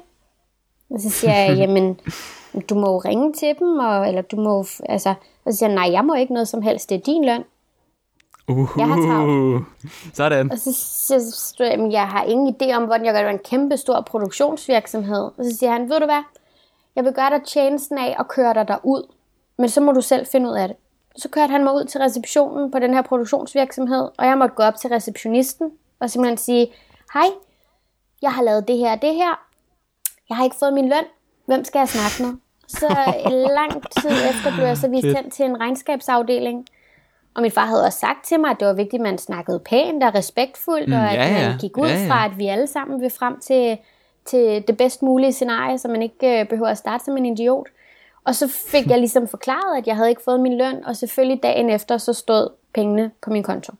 Og 0.90 1.00
så 1.00 1.10
siger 1.10 1.34
jeg, 1.34 1.56
jamen, 1.58 2.00
du 2.70 2.74
må 2.74 2.90
jo 2.90 2.98
ringe 2.98 3.32
til 3.32 3.54
dem, 3.58 3.78
og, 3.78 4.08
eller 4.08 4.22
du 4.22 4.36
må, 4.36 4.64
altså, 4.88 5.14
og 5.44 5.52
så 5.52 5.58
siger 5.58 5.68
han, 5.68 5.78
nej, 5.78 5.92
jeg 5.92 6.04
må 6.04 6.14
ikke 6.14 6.32
noget 6.32 6.48
som 6.48 6.62
helst, 6.62 6.90
det 6.90 6.94
er 6.94 7.00
din 7.00 7.24
løn. 7.24 7.44
Uh, 8.48 8.68
jeg 8.78 8.86
har 8.86 8.96
travlt. 8.96 9.64
Sådan. 10.14 10.52
Og 10.52 10.58
så 10.58 10.72
siger 11.58 11.66
jeg, 11.66 11.92
jeg 11.92 12.08
har 12.08 12.22
ingen 12.22 12.54
idé 12.54 12.76
om, 12.76 12.84
hvordan 12.84 13.06
jeg 13.06 13.14
gør 13.14 13.22
det 13.22 13.30
en 13.30 13.38
kæmpe 13.38 13.76
stor 13.76 14.00
produktionsvirksomhed. 14.00 15.22
Og 15.22 15.44
så 15.44 15.56
siger 15.56 15.72
han, 15.72 15.90
ved 15.90 16.00
du 16.00 16.04
hvad, 16.04 16.22
jeg 16.96 17.04
vil 17.04 17.12
gøre 17.12 17.30
dig 17.30 17.42
tjenesten 17.46 17.98
af 17.98 18.16
og 18.18 18.28
køre 18.28 18.54
dig 18.54 18.68
derud, 18.68 19.12
men 19.58 19.68
så 19.68 19.80
må 19.80 19.92
du 19.92 20.00
selv 20.00 20.26
finde 20.26 20.50
ud 20.50 20.54
af 20.54 20.68
det. 20.68 20.76
Så 21.16 21.28
kørte 21.28 21.50
han 21.50 21.64
mig 21.64 21.74
ud 21.74 21.84
til 21.84 22.00
receptionen 22.00 22.70
på 22.70 22.78
den 22.78 22.94
her 22.94 23.02
produktionsvirksomhed, 23.02 24.08
og 24.18 24.26
jeg 24.26 24.38
måtte 24.38 24.54
gå 24.54 24.62
op 24.62 24.76
til 24.76 24.90
receptionisten 24.90 25.70
og 26.00 26.10
simpelthen 26.10 26.36
sige, 26.36 26.72
hej, 27.14 27.26
jeg 28.22 28.32
har 28.32 28.42
lavet 28.42 28.68
det 28.68 28.78
her 28.78 28.92
og 28.92 29.02
det 29.02 29.14
her, 29.14 29.40
jeg 30.28 30.36
har 30.36 30.44
ikke 30.44 30.56
fået 30.58 30.72
min 30.72 30.88
løn, 30.88 31.04
hvem 31.46 31.64
skal 31.64 31.78
jeg 31.78 31.88
snakke 31.88 32.22
med? 32.22 32.40
Så 32.68 32.88
lang 33.54 33.72
tid 34.00 34.10
efter 34.30 34.54
blev 34.54 34.64
jeg 34.64 34.76
så 34.76 34.88
vist 34.88 35.06
hen 35.06 35.30
til 35.30 35.44
en 35.44 35.60
regnskabsafdeling, 35.60 36.66
og 37.38 37.42
min 37.42 37.50
far 37.50 37.66
havde 37.66 37.84
også 37.84 37.98
sagt 37.98 38.24
til 38.24 38.40
mig, 38.40 38.50
at 38.50 38.56
det 38.60 38.68
var 38.68 38.74
vigtigt, 38.74 39.00
at 39.00 39.04
man 39.04 39.18
snakkede 39.18 39.58
pænt 39.58 40.04
og 40.04 40.14
respektfuldt, 40.14 40.88
mm, 40.88 40.94
og 40.94 41.10
at 41.10 41.18
ja, 41.18 41.40
ja. 41.40 41.48
man 41.48 41.58
gik 41.58 41.76
ud 41.76 41.88
ja, 41.88 42.02
ja. 42.02 42.10
fra, 42.10 42.24
at 42.24 42.38
vi 42.38 42.46
alle 42.46 42.66
sammen 42.66 43.00
vil 43.00 43.10
frem 43.10 43.40
til, 43.40 43.78
til 44.24 44.64
det 44.68 44.76
bedst 44.76 45.02
mulige 45.02 45.32
scenarie, 45.32 45.78
så 45.78 45.88
man 45.88 46.02
ikke 46.02 46.40
øh, 46.40 46.48
behøver 46.48 46.68
at 46.68 46.78
starte 46.78 47.04
som 47.04 47.16
en 47.16 47.26
idiot. 47.26 47.66
Og 48.24 48.34
så 48.34 48.48
fik 48.48 48.86
jeg 48.86 48.98
ligesom 48.98 49.28
forklaret, 49.34 49.78
at 49.78 49.86
jeg 49.86 49.96
havde 49.96 50.08
ikke 50.08 50.22
fået 50.22 50.40
min 50.40 50.58
løn, 50.58 50.84
og 50.84 50.96
selvfølgelig 50.96 51.42
dagen 51.42 51.70
efter, 51.70 51.98
så 51.98 52.12
stod 52.12 52.48
pengene 52.74 53.10
på 53.22 53.30
min 53.30 53.42
konto. 53.42 53.72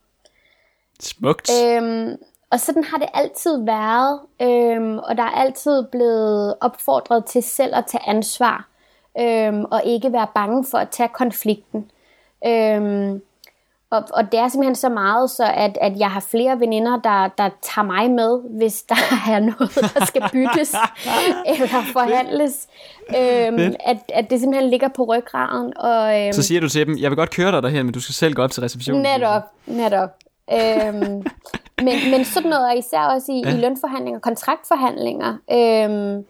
Smukt. 1.00 1.50
Øhm, 1.64 2.16
og 2.50 2.60
sådan 2.60 2.84
har 2.84 2.98
det 2.98 3.08
altid 3.14 3.64
været, 3.64 4.20
øhm, 4.42 4.98
og 4.98 5.16
der 5.16 5.22
er 5.22 5.40
altid 5.40 5.82
blevet 5.82 6.54
opfordret 6.60 7.24
til 7.24 7.42
selv 7.42 7.74
at 7.74 7.84
tage 7.86 8.08
ansvar, 8.08 8.68
øhm, 9.20 9.64
og 9.64 9.82
ikke 9.84 10.12
være 10.12 10.26
bange 10.34 10.64
for 10.70 10.78
at 10.78 10.88
tage 10.88 11.08
konflikten. 11.08 11.90
Øhm, 12.46 13.22
og, 13.90 14.04
og 14.14 14.32
det 14.32 14.40
er 14.40 14.48
simpelthen 14.48 14.74
så 14.74 14.88
meget, 14.88 15.30
så 15.30 15.44
at, 15.54 15.78
at 15.80 15.98
jeg 15.98 16.10
har 16.10 16.20
flere 16.20 16.60
veninder, 16.60 17.00
der, 17.00 17.28
der 17.38 17.50
tager 17.62 17.86
mig 17.86 18.10
med, 18.10 18.40
hvis 18.58 18.82
der 18.88 18.94
er 19.30 19.40
noget, 19.40 19.94
der 19.94 20.04
skal 20.04 20.22
byttes 20.32 20.74
eller 21.52 21.82
forhandles. 21.92 22.68
Øhm, 23.08 23.74
at, 23.86 23.96
at 24.14 24.30
det 24.30 24.40
simpelthen 24.40 24.70
ligger 24.70 24.88
på 24.88 25.04
ryggraden. 25.04 25.72
Og, 25.76 26.22
øhm, 26.22 26.32
så 26.32 26.42
siger 26.42 26.60
du 26.60 26.68
til 26.68 26.86
dem, 26.86 26.98
jeg 26.98 27.10
vil 27.10 27.16
godt 27.16 27.30
køre 27.30 27.52
dig 27.52 27.62
derhen, 27.62 27.86
men 27.86 27.94
du 27.94 28.00
skal 28.00 28.14
selv 28.14 28.34
gå 28.34 28.42
op 28.42 28.50
til 28.50 28.60
receptionen. 28.60 29.02
Netop, 29.02 29.42
netop. 29.66 30.10
øhm, 30.52 31.24
men, 31.86 32.10
men 32.10 32.24
sådan 32.24 32.50
noget, 32.50 32.66
og 32.66 32.78
især 32.78 33.00
også 33.00 33.32
i, 33.32 33.42
ja. 33.44 33.54
i 33.54 33.60
lønforhandlinger, 33.60 34.20
kontraktforhandlinger, 34.20 35.36
øhm, 35.52 36.24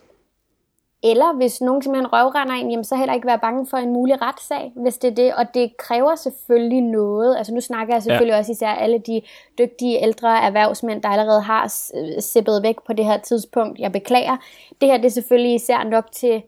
eller 1.03 1.37
hvis 1.37 1.61
nogen 1.61 1.83
simpelthen 1.83 2.13
røvrender 2.13 2.55
ind, 2.55 2.71
jamen, 2.71 2.85
så 2.85 2.97
heller 2.97 3.15
ikke 3.15 3.27
være 3.27 3.39
bange 3.39 3.67
for 3.67 3.77
en 3.77 3.93
mulig 3.93 4.23
retssag, 4.23 4.73
hvis 4.77 4.99
det 4.99 5.11
er 5.11 5.15
det. 5.15 5.35
Og 5.35 5.55
det 5.55 5.77
kræver 5.77 6.15
selvfølgelig 6.15 6.81
noget. 6.81 7.37
Altså 7.37 7.55
nu 7.55 7.61
snakker 7.61 7.95
jeg 7.95 8.03
selvfølgelig 8.03 8.33
ja. 8.33 8.39
også 8.39 8.53
især 8.53 8.69
alle 8.69 8.99
de 8.99 9.23
dygtige 9.59 10.03
ældre 10.03 10.43
erhvervsmænd, 10.43 11.03
der 11.03 11.09
allerede 11.09 11.41
har 11.41 11.73
sippet 12.21 12.63
væk 12.63 12.77
på 12.87 12.93
det 12.93 13.05
her 13.05 13.19
tidspunkt. 13.19 13.79
Jeg 13.79 13.93
beklager. 13.93 14.37
Det 14.81 14.89
her 14.89 14.97
det 14.97 15.05
er 15.05 15.11
selvfølgelig 15.11 15.55
især 15.55 15.85
nok 15.85 16.13
til 16.13 16.43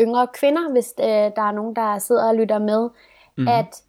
yngre 0.00 0.26
kvinder, 0.26 0.72
hvis 0.72 0.94
øh, 1.00 1.06
der 1.06 1.42
er 1.42 1.52
nogen, 1.52 1.76
der 1.76 1.98
sidder 1.98 2.28
og 2.28 2.34
lytter 2.34 2.58
med. 2.58 2.88
Mm. 3.36 3.48
At 3.48 3.82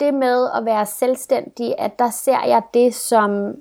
det 0.00 0.14
med 0.14 0.48
at 0.56 0.64
være 0.64 0.86
selvstændig, 0.86 1.74
at 1.78 1.98
der 1.98 2.10
ser 2.10 2.44
jeg 2.44 2.62
det 2.74 2.94
som 2.94 3.54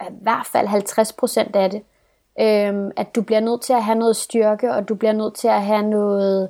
i 0.00 0.14
hvert 0.22 0.46
fald 0.46 0.66
50 0.66 1.12
procent 1.12 1.56
af 1.56 1.70
det. 1.70 1.82
Øhm, 2.40 2.90
at 2.96 3.14
du 3.14 3.22
bliver 3.22 3.40
nødt 3.40 3.62
til 3.62 3.72
at 3.72 3.84
have 3.84 3.98
noget 3.98 4.16
styrke, 4.16 4.72
og 4.72 4.88
du 4.88 4.94
bliver 4.94 5.12
nødt 5.12 5.34
til 5.34 5.48
at 5.48 5.62
have 5.62 5.82
noget... 5.82 6.48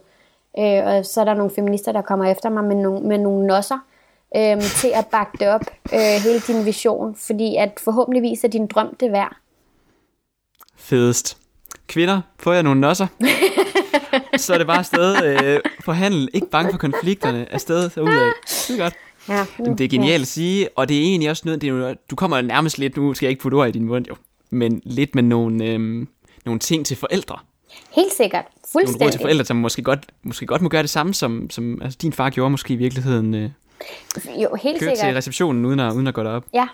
Øh, 0.58 0.86
og 0.86 1.06
så 1.06 1.20
er 1.20 1.24
der 1.24 1.34
nogle 1.34 1.52
feminister, 1.54 1.92
der 1.92 2.02
kommer 2.02 2.24
efter 2.24 2.50
mig 2.50 2.64
med 2.64 2.76
nogle, 2.76 3.08
med 3.08 3.18
nogle 3.18 3.46
nosser, 3.46 3.78
øh, 4.36 4.62
til 4.62 4.92
at 4.94 5.06
bakke 5.06 5.38
det 5.40 5.48
op, 5.48 5.64
øh, 5.92 6.22
hele 6.24 6.40
din 6.40 6.64
vision. 6.64 7.16
Fordi 7.26 7.56
at 7.56 7.80
forhåbentligvis 7.84 8.44
er 8.44 8.48
din 8.48 8.66
drøm 8.66 8.96
det 9.00 9.12
værd. 9.12 9.36
Fedest. 10.76 11.38
Kvinder, 11.86 12.20
får 12.38 12.52
jeg 12.52 12.62
nogle 12.62 12.80
nosser? 12.80 13.06
så 14.36 14.54
er 14.54 14.58
det 14.58 14.66
bare 14.66 14.78
afsted 14.78 15.24
øh, 15.24 15.60
forhandle. 15.84 16.28
Ikke 16.34 16.46
bange 16.46 16.70
for 16.70 16.78
konflikterne. 16.78 17.52
Afsted 17.52 17.84
af. 17.84 17.90
Det 17.90 17.98
er 17.98 18.78
godt. 18.78 18.94
Ja, 19.28 19.46
nu, 19.58 19.72
det 19.72 19.80
er 19.84 19.88
genialt 19.88 20.18
ja. 20.18 20.22
at 20.22 20.26
sige, 20.26 20.68
og 20.76 20.88
det 20.88 20.96
er 20.96 21.00
egentlig 21.00 21.30
også 21.30 21.42
noget, 21.44 21.60
det 21.60 21.68
er, 21.68 21.94
du 22.10 22.16
kommer 22.16 22.40
nærmest 22.40 22.78
lidt, 22.78 22.96
nu 22.96 23.14
skal 23.14 23.26
jeg 23.26 23.30
ikke 23.30 23.42
putte 23.42 23.54
ord 23.54 23.68
i 23.68 23.70
din 23.70 23.84
mund, 23.84 24.06
jo, 24.08 24.16
men 24.50 24.82
lidt 24.84 25.14
med 25.14 25.22
nogle, 25.22 25.64
øhm, 25.64 26.08
nogle 26.44 26.60
ting 26.60 26.86
til 26.86 26.96
forældre. 26.96 27.38
Helt 27.92 28.12
sikkert. 28.12 28.44
Fuldstændig. 28.72 29.00
Nogle 29.00 29.06
råd 29.06 29.12
til 29.12 29.20
forældre, 29.20 29.44
som 29.44 29.56
måske 29.56 29.82
godt, 29.82 30.06
måske 30.22 30.46
godt 30.46 30.62
må 30.62 30.68
gøre 30.68 30.82
det 30.82 30.90
samme, 30.90 31.14
som, 31.14 31.50
som 31.50 31.82
altså, 31.82 31.98
din 32.02 32.12
far 32.12 32.30
gjorde 32.30 32.50
måske 32.50 32.74
i 32.74 32.76
virkeligheden. 32.76 33.34
Øh, 33.34 33.50
jo, 34.42 34.54
helt 34.62 34.78
sikkert. 34.78 34.98
til 34.98 35.14
receptionen 35.14 35.64
uden 35.64 35.80
at, 35.80 35.92
uden 35.92 36.06
at 36.06 36.14
gå 36.14 36.22
derop. 36.22 36.44
Ja, 36.54 36.68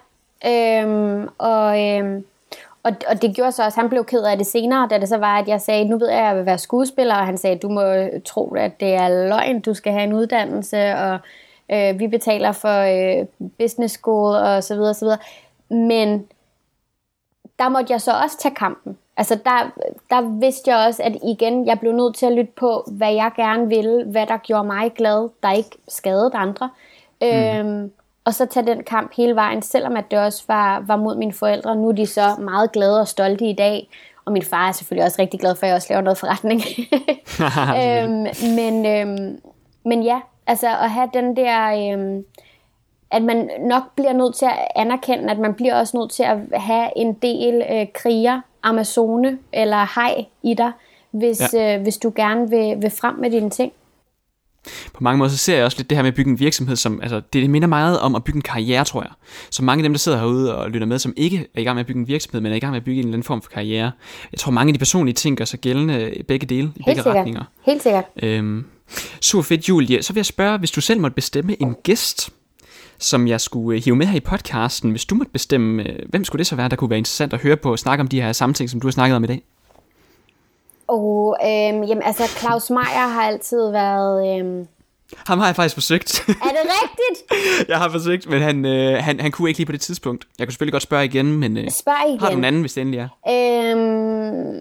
øhm, 0.47 1.29
og, 1.39 1.83
øhm, 1.83 2.25
og, 2.83 2.93
og 3.09 3.23
det 3.23 3.37
gjorde 3.37 3.53
så 3.53 3.65
også, 3.65 3.81
han 3.81 3.89
blev 3.89 4.05
ked 4.05 4.23
af 4.23 4.39
det 4.39 4.47
senere, 4.47 4.89
da 4.91 4.99
det 4.99 5.09
så 5.09 5.17
var, 5.17 5.39
at 5.39 5.49
jeg 5.49 5.61
sagde, 5.61 5.85
nu 5.85 5.99
ved 5.99 6.09
jeg, 6.09 6.19
at 6.19 6.27
jeg 6.27 6.37
vil 6.37 6.47
være 6.47 6.59
skuespiller, 6.59 7.15
og 7.15 7.27
han 7.27 7.39
sagde, 7.39 7.59
du 7.59 7.69
må 7.69 7.83
tro, 8.25 8.55
at 8.55 8.81
det 8.81 8.95
er 8.95 9.29
løgn, 9.29 9.61
du 9.61 9.75
skal 9.75 9.93
have 9.93 10.05
en 10.05 10.13
uddannelse, 10.13 10.95
og 10.95 11.19
øh, 11.73 11.99
vi 11.99 12.09
betaler 12.09 12.53
for 12.53 12.79
øh, 12.81 13.27
business 13.59 13.95
school, 13.95 14.35
og 14.35 14.65
så 14.65 14.75
videre, 14.75 14.95
så 14.95 15.05
videre. 15.05 15.19
Men 15.89 16.25
der 17.59 17.69
måtte 17.69 17.93
jeg 17.93 18.01
så 18.01 18.13
også 18.23 18.39
tage 18.39 18.55
kampen. 18.55 18.99
Altså 19.17 19.35
der, 19.35 19.71
der 20.11 20.41
vidste 20.41 20.71
jeg 20.71 20.87
også, 20.87 21.03
at 21.03 21.17
igen, 21.25 21.67
jeg 21.67 21.81
blev 21.81 21.93
nødt 21.93 22.17
til 22.17 22.27
at 22.27 22.33
lytte 22.33 22.53
på, 22.57 22.85
hvad 22.91 23.13
jeg 23.13 23.31
gerne 23.37 23.69
ville, 23.69 24.05
hvad 24.05 24.27
der 24.27 24.37
gjorde 24.37 24.65
mig 24.65 24.93
glad, 24.95 25.29
der 25.43 25.53
ikke 25.53 25.77
skadede 25.89 26.31
andre. 26.35 26.71
Mm. 27.21 27.27
Øhm, 27.27 27.93
og 28.25 28.35
så 28.35 28.47
tage 28.47 28.67
den 28.67 28.83
kamp 28.85 29.13
hele 29.17 29.35
vejen, 29.35 29.63
selvom 29.63 29.97
at 29.97 30.11
det 30.11 30.19
også 30.19 30.45
var, 30.49 30.81
var 30.81 30.97
mod 30.97 31.17
mine 31.17 31.33
forældre. 31.33 31.77
Nu 31.77 31.89
er 31.89 31.93
de 31.93 32.07
så 32.07 32.37
meget 32.39 32.73
glade 32.73 33.01
og 33.01 33.09
stolte 33.09 33.45
i 33.45 33.53
dag. 33.53 33.89
Og 34.25 34.33
min 34.33 34.43
far 34.43 34.69
er 34.69 34.73
selvfølgelig 34.73 35.05
også 35.05 35.23
rigtig 35.23 35.41
glad 35.41 35.55
for, 35.55 35.63
at 35.63 35.69
jeg 35.69 35.77
også 35.77 35.87
laver 35.91 36.03
noget 36.03 36.19
forretning. 36.19 36.61
øhm, 37.83 38.27
men, 38.55 38.87
øhm, 38.87 39.41
men 39.85 40.03
ja, 40.03 40.21
altså 40.47 40.67
at 40.69 40.91
have 40.91 41.11
den 41.15 41.37
der... 41.37 41.93
Øhm, 41.93 42.25
at 43.11 43.23
man 43.23 43.51
nok 43.61 43.83
bliver 43.97 44.13
nødt 44.13 44.35
til 44.35 44.45
at 44.45 44.59
anerkende, 44.77 45.31
at 45.31 45.39
man 45.39 45.55
bliver 45.55 45.75
også 45.75 45.97
nødt 45.97 46.11
til 46.11 46.23
at 46.23 46.61
have 46.61 46.89
en 46.97 47.13
del 47.13 47.63
øh, 47.71 47.87
kriger, 47.95 48.41
Amazone 48.63 49.39
eller 49.53 50.01
hej 50.01 50.25
i 50.43 50.55
dig, 50.55 50.73
hvis, 51.11 51.55
ja. 51.55 51.77
øh, 51.77 51.83
hvis 51.83 51.97
du 51.97 52.13
gerne 52.17 52.51
vil, 52.51 52.83
vil 52.83 52.91
frem 52.91 53.15
med 53.15 53.31
dine 53.31 53.51
ting. 53.51 53.73
På 54.93 55.05
mange 55.05 55.19
måder 55.19 55.31
så 55.31 55.37
ser 55.37 55.57
jeg 55.57 55.65
også 55.65 55.79
lidt 55.79 55.91
det 55.91 55.99
her 55.99 56.03
med 56.03 56.09
at 56.09 56.15
bygge 56.15 56.31
en 56.31 56.41
virksomhed, 56.41 56.77
som, 56.77 57.01
altså, 57.03 57.23
det 57.33 57.51
minder 57.51 57.69
meget 57.69 58.01
om 58.01 58.15
at 58.15 58.25
bygge 58.25 58.37
en 58.37 58.43
karriere, 58.43 58.85
tror 58.85 59.03
jeg. 59.03 59.11
Så 59.51 59.65
mange 59.65 59.81
af 59.81 59.83
dem, 59.83 59.93
der 59.93 59.99
sidder 59.99 60.19
herude 60.19 60.57
og 60.57 60.71
lytter 60.71 60.87
med, 60.87 60.99
som 60.99 61.13
ikke 61.17 61.47
er 61.55 61.61
i 61.61 61.65
gang 61.65 61.75
med 61.75 61.81
at 61.81 61.87
bygge 61.87 62.01
en 62.01 62.09
virksomhed, 62.09 62.41
men 62.41 62.53
er 62.53 62.57
i 62.57 62.59
gang 62.59 62.71
med 62.71 62.81
at 62.81 62.85
bygge 62.85 62.99
en 62.99 63.05
eller 63.05 63.15
anden 63.15 63.25
form 63.25 63.43
for 63.43 63.51
karriere. 63.51 63.93
Jeg 64.33 64.39
tror, 64.39 64.53
mange 64.53 64.71
af 64.71 64.75
de 64.75 64.79
personlige 64.79 65.15
ting 65.15 65.37
gør 65.37 65.45
sig 65.45 65.61
gældende 65.61 66.15
i 66.15 66.23
begge 66.23 66.47
dele, 66.47 66.63
i 66.63 66.65
Helt 66.65 66.85
begge 66.87 67.03
sikkert. 67.03 67.17
retninger. 67.17 67.43
Helt 67.67 67.83
sikkert. 67.83 68.05
Øhm, 68.23 68.65
super 69.21 69.43
fedt, 69.43 69.69
Julie. 69.69 70.03
Så 70.03 70.13
vil 70.13 70.19
jeg 70.19 70.27
spørge, 70.27 70.59
hvis 70.59 70.71
du 70.71 70.81
selv 70.81 71.01
måtte 71.01 71.15
bestemme 71.15 71.63
en 71.63 71.77
gæst, 71.83 72.31
som 72.99 73.29
jeg 73.29 73.41
skulle 73.41 73.79
øh, 73.79 73.85
hive 73.85 73.97
med 73.97 74.07
her 74.07 74.17
i 74.17 74.21
podcasten. 74.21 74.91
Hvis 74.91 75.05
du 75.05 75.15
måtte 75.15 75.33
bestemme, 75.33 75.83
øh, 75.83 75.99
hvem 76.09 76.25
skulle 76.25 76.41
det 76.41 76.47
så 76.47 76.57
være, 76.57 76.69
der 76.69 76.77
kunne 76.77 76.91
være 76.91 76.99
interessant 76.99 77.33
at 77.33 77.41
høre 77.41 77.57
på 77.57 77.73
og 77.73 77.79
snakke 77.79 78.03
om 78.03 78.09
de 78.09 78.23
her 78.23 78.33
samme 78.33 78.55
ting, 78.55 78.71
som 78.71 78.81
du 78.81 78.87
har 78.87 78.93
snakket 78.93 79.17
om 79.17 79.25
i 79.25 79.27
dag? 79.27 79.43
Og 80.89 81.37
øh, 81.43 81.89
jamen, 81.89 82.03
altså 82.03 82.27
Claus 82.27 82.71
Meier 82.71 83.09
har 83.09 83.23
altid 83.23 83.71
været... 83.71 84.41
Øh... 84.41 84.67
Ham 85.27 85.39
har 85.39 85.47
jeg 85.47 85.57
faktisk 85.57 85.75
forsøgt. 85.75 86.25
Er 86.29 86.33
det 86.33 86.71
rigtigt? 86.83 87.43
jeg 87.71 87.79
har 87.79 87.91
forsøgt, 87.91 88.31
men 88.31 88.43
han, 88.43 88.65
øh, 88.65 89.03
han, 89.03 89.21
han 89.21 89.31
kunne 89.31 89.51
ikke 89.51 89.59
lige 89.59 89.67
på 89.67 89.73
det 89.73 89.81
tidspunkt. 89.81 90.27
Jeg 90.39 90.47
kunne 90.47 90.53
selvfølgelig 90.53 90.73
godt 90.73 90.83
spørge 90.83 91.05
igen, 91.05 91.33
men 91.33 91.57
øh, 91.57 91.71
Spørg 91.71 92.09
igen. 92.09 92.21
har 92.21 92.31
du 92.31 92.37
en 92.37 92.45
anden, 92.45 92.61
hvis 92.61 92.73
det 92.73 92.81
endelig 92.81 93.01
er? 93.01 93.09
Øhm, 93.73 94.61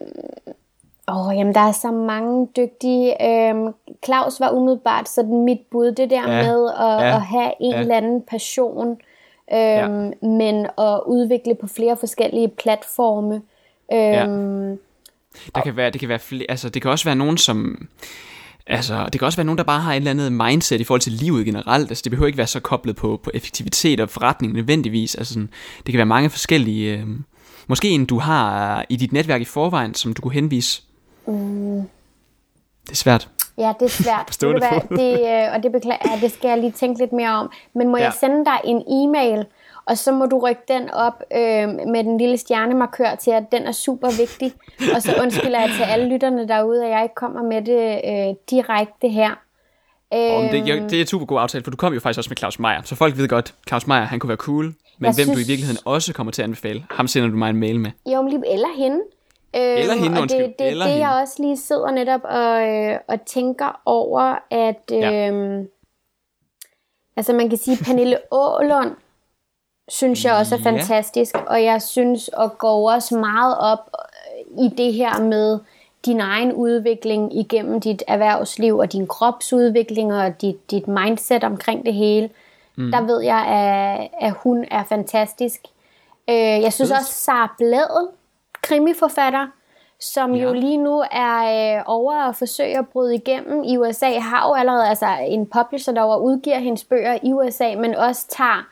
Åh, 1.08 1.28
oh, 1.28 1.38
jamen 1.38 1.56
der 1.56 1.62
er 1.62 1.72
så 1.72 1.91
mange 1.91 2.47
dygtige. 2.58 3.28
Øhm, 3.28 3.74
Claus 4.06 4.39
var 4.39 4.49
umiddelbart 4.49 5.10
sådan 5.10 5.43
mit 5.45 5.60
bud, 5.72 5.91
det 5.91 6.10
der 6.10 6.32
ja, 6.32 6.43
med 6.43 6.70
at, 6.70 7.08
ja, 7.08 7.16
at 7.16 7.22
have 7.22 7.51
en 7.62 7.72
ja. 7.72 7.80
eller 7.80 7.97
anden 7.97 8.22
passion 8.22 8.97
ja. 9.51 9.88
men 10.22 10.66
at 10.78 10.99
udvikle 11.06 11.56
på 11.56 11.68
flere 11.68 11.97
forskellige 11.97 12.47
platforme. 12.47 13.36
Øhm, 13.93 14.70
ja. 14.70 14.76
Der 15.56 15.62
kan 15.64 15.78
være, 15.78 15.89
det 15.89 15.99
kan 15.99 16.10
være 16.10 16.20
flere, 16.20 16.45
altså 16.49 16.70
det 16.70 16.82
kan 16.82 16.91
også 16.91 17.06
være 17.06 17.16
nogen, 17.16 17.38
som 17.38 17.88
Altså, 18.68 19.06
det 19.14 19.20
kan 19.20 19.26
også 19.26 19.38
være 19.38 19.45
nogen, 19.45 19.58
der 19.58 19.64
bare 19.64 19.82
har 19.82 19.91
et 19.91 19.95
eller 19.95 20.12
andet 20.12 20.32
mindset 20.32 20.82
i 20.82 20.84
forhold 20.84 21.01
til 21.01 21.12
livet 21.12 21.45
generelt. 21.45 21.91
Altså, 21.91 22.01
det 22.04 22.10
behøver 22.10 22.28
ikke 22.28 22.38
være 22.38 22.47
så 22.47 22.60
koblet 22.60 22.95
på, 22.95 23.20
på 23.24 23.32
effektivitet 23.34 23.99
og 23.99 24.10
forretning 24.10 24.54
nødvendigvis. 24.54 25.16
Altså, 25.16 25.34
sådan, 25.34 25.49
det 25.78 25.91
kan 25.91 25.97
være 25.97 26.06
mange 26.06 26.30
forskellige... 26.30 26.97
Øh, 26.97 27.08
måske 27.68 27.89
en, 27.89 28.06
du 28.06 28.20
har 28.20 28.86
i 28.89 28.95
dit 28.95 29.14
netværk 29.14 29.41
i 29.41 29.45
forvejen, 29.45 29.93
som 29.93 30.14
du 30.14 30.22
kunne 30.22 30.34
henvise. 30.34 30.82
Mm. 31.26 31.82
Det 32.84 32.91
er 32.91 32.95
svært. 32.95 33.30
Ja, 33.57 33.74
det 33.80 33.86
er 33.86 33.89
svært. 34.03 34.24
Forstå 34.28 34.53
det, 34.53 34.61
det, 34.61 34.89
det, 34.89 35.19
øh, 35.19 35.53
og 35.55 35.63
det, 35.63 35.71
beklager, 35.71 36.19
det 36.21 36.32
skal 36.32 36.47
jeg 36.47 36.57
lige 36.57 36.71
tænke 36.71 36.99
lidt 36.99 37.13
mere 37.13 37.30
om. 37.30 37.51
Men 37.76 37.88
må 37.88 37.97
ja. 37.97 38.03
jeg 38.03 38.13
sende 38.13 38.45
dig 38.45 38.59
en 38.63 38.84
e-mail, 38.88 39.45
og 39.86 39.97
så 39.97 40.11
må 40.11 40.26
du 40.26 40.39
rykke 40.47 40.61
den 40.67 40.89
op 40.89 41.24
øh, 41.34 41.69
med 41.93 42.03
den 42.03 42.17
lille 42.17 42.38
stjernemarkør 42.38 43.15
til, 43.15 43.32
at 43.32 43.43
den 43.51 43.63
er 43.63 43.71
super 43.71 44.09
vigtig. 44.17 44.53
Og 44.95 45.01
så 45.01 45.15
undskylder 45.21 45.59
jeg 45.59 45.69
til 45.76 45.84
alle 45.84 46.09
lytterne 46.09 46.47
derude, 46.47 46.86
at 46.86 46.91
jeg 46.91 47.03
ikke 47.03 47.15
kommer 47.15 47.43
med 47.43 47.61
det 47.61 48.01
øh, 48.09 48.36
direkte 48.49 49.09
her. 49.09 49.32
Øh, 50.13 50.51
det, 50.51 50.67
jeg, 50.67 50.82
det 50.89 50.93
er 50.93 51.01
et 51.01 51.09
super 51.09 51.26
god 51.26 51.39
aftale, 51.39 51.63
for 51.63 51.71
du 51.71 51.78
kom 51.78 51.93
jo 51.93 51.99
faktisk 51.99 52.17
også 52.17 52.30
med 52.30 52.38
Claus 52.38 52.59
Meier, 52.59 52.82
så 52.84 52.95
folk 52.95 53.17
ved 53.17 53.28
godt, 53.28 53.53
Claus 53.67 53.88
Meier, 53.88 54.03
han 54.03 54.19
kunne 54.19 54.28
være 54.28 54.38
cool, 54.38 54.65
men 54.65 54.76
hvem 54.99 55.13
synes... 55.13 55.30
du 55.30 55.39
i 55.39 55.47
virkeligheden 55.47 55.80
også 55.86 56.13
kommer 56.13 56.32
til 56.32 56.41
at 56.41 56.43
anbefale, 56.43 56.86
ham 56.91 57.07
sender 57.07 57.30
du 57.30 57.36
mig 57.36 57.49
en 57.49 57.57
mail 57.57 57.80
med. 57.80 57.91
Jo, 58.05 58.28
eller 58.28 58.78
hende. 58.78 58.99
Eller 59.54 59.93
hende, 59.95 60.22
og 60.22 60.30
det, 60.30 60.54
det, 60.60 60.68
eller 60.68 60.86
det, 60.86 60.93
hende. 60.93 61.08
jeg 61.08 61.22
også 61.22 61.36
lige 61.39 61.58
sidder 61.58 61.91
netop 61.91 62.22
og, 62.24 62.68
øh, 62.68 62.99
og 63.08 63.26
tænker 63.26 63.82
over, 63.86 64.36
at 64.49 64.82
ja. 64.91 65.32
øh, 65.32 65.66
altså 67.18 67.34
man 67.34 67.49
kan 67.49 67.58
sige, 67.58 67.78
Pernille 67.86 68.18
Ålund 68.32 68.91
synes 69.88 70.26
jeg 70.26 70.34
også 70.34 70.56
er 70.56 70.60
ja. 70.60 70.70
fantastisk, 70.70 71.36
og 71.47 71.64
jeg 71.64 71.82
synes 71.82 72.30
at 72.39 72.58
gå 72.58 72.89
også 72.89 73.18
meget 73.18 73.58
op 73.60 73.89
i 74.60 74.70
det 74.78 74.93
her 74.93 75.22
med 75.22 75.60
din 76.06 76.20
egen 76.20 76.54
udvikling 76.54 77.39
igennem 77.39 77.82
dit 77.82 78.04
erhvervsliv 78.08 78.78
og 78.78 78.93
din 78.93 79.08
kropsudvikling 79.08 80.14
og 80.14 80.41
dit, 80.41 80.72
dit 80.72 80.88
mindset 80.88 81.43
omkring 81.43 81.86
det 81.86 81.93
hele. 81.93 82.30
Mm. 82.76 82.91
Der 82.91 83.01
ved 83.01 83.22
jeg, 83.22 83.45
at, 83.47 84.10
at 84.28 84.34
hun 84.34 84.66
er 84.72 84.84
fantastisk. 84.84 85.62
Øh, 86.30 86.36
jeg 86.36 86.74
synes 86.74 86.91
også, 86.91 87.12
Sara 87.12 87.56
Blædel, 87.58 88.08
krimiforfatter, 88.64 89.47
som 89.99 90.36
ja. 90.36 90.43
jo 90.43 90.53
lige 90.53 90.78
nu 90.78 91.03
er 91.11 91.78
øh, 91.78 91.84
over 91.86 92.14
at 92.14 92.36
forsøge 92.36 92.78
at 92.78 92.88
bryde 92.88 93.16
igennem 93.16 93.64
i 93.64 93.78
USA, 93.78 94.20
har 94.20 94.47
jo 94.47 94.53
allerede 94.53 94.88
altså, 94.88 95.18
en 95.28 95.45
publisher, 95.45 95.93
der 95.93 96.18
udgiver 96.18 96.59
hendes 96.59 96.84
bøger 96.84 97.18
i 97.24 97.34
USA, 97.34 97.76
men 97.76 97.95
også 97.95 98.28
tager 98.28 98.68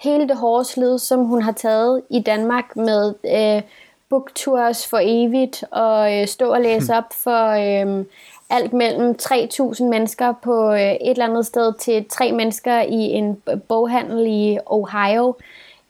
hele 0.00 0.28
det 0.28 0.36
hårde 0.36 0.64
slid, 0.64 0.98
som 0.98 1.24
hun 1.24 1.42
har 1.42 1.52
taget 1.52 2.02
i 2.10 2.20
Danmark 2.20 2.76
med 2.76 3.14
øh, 3.26 3.62
booktours 4.08 4.86
for 4.86 5.00
evigt, 5.02 5.64
og 5.70 6.16
øh, 6.16 6.26
stå 6.26 6.52
og 6.52 6.60
læse 6.60 6.94
op 7.00 7.12
for 7.12 7.48
øh, 7.48 8.04
alt 8.50 8.72
mellem 8.72 9.16
3.000 9.22 9.84
mennesker 9.84 10.32
på 10.42 10.72
øh, 10.72 10.80
et 10.80 10.98
eller 11.10 11.26
andet 11.26 11.46
sted 11.46 11.72
til 11.78 12.04
tre 12.08 12.32
mennesker 12.32 12.80
i 12.80 13.12
en 13.12 13.42
boghandel 13.68 14.26
i 14.26 14.58
Ohio. 14.66 15.34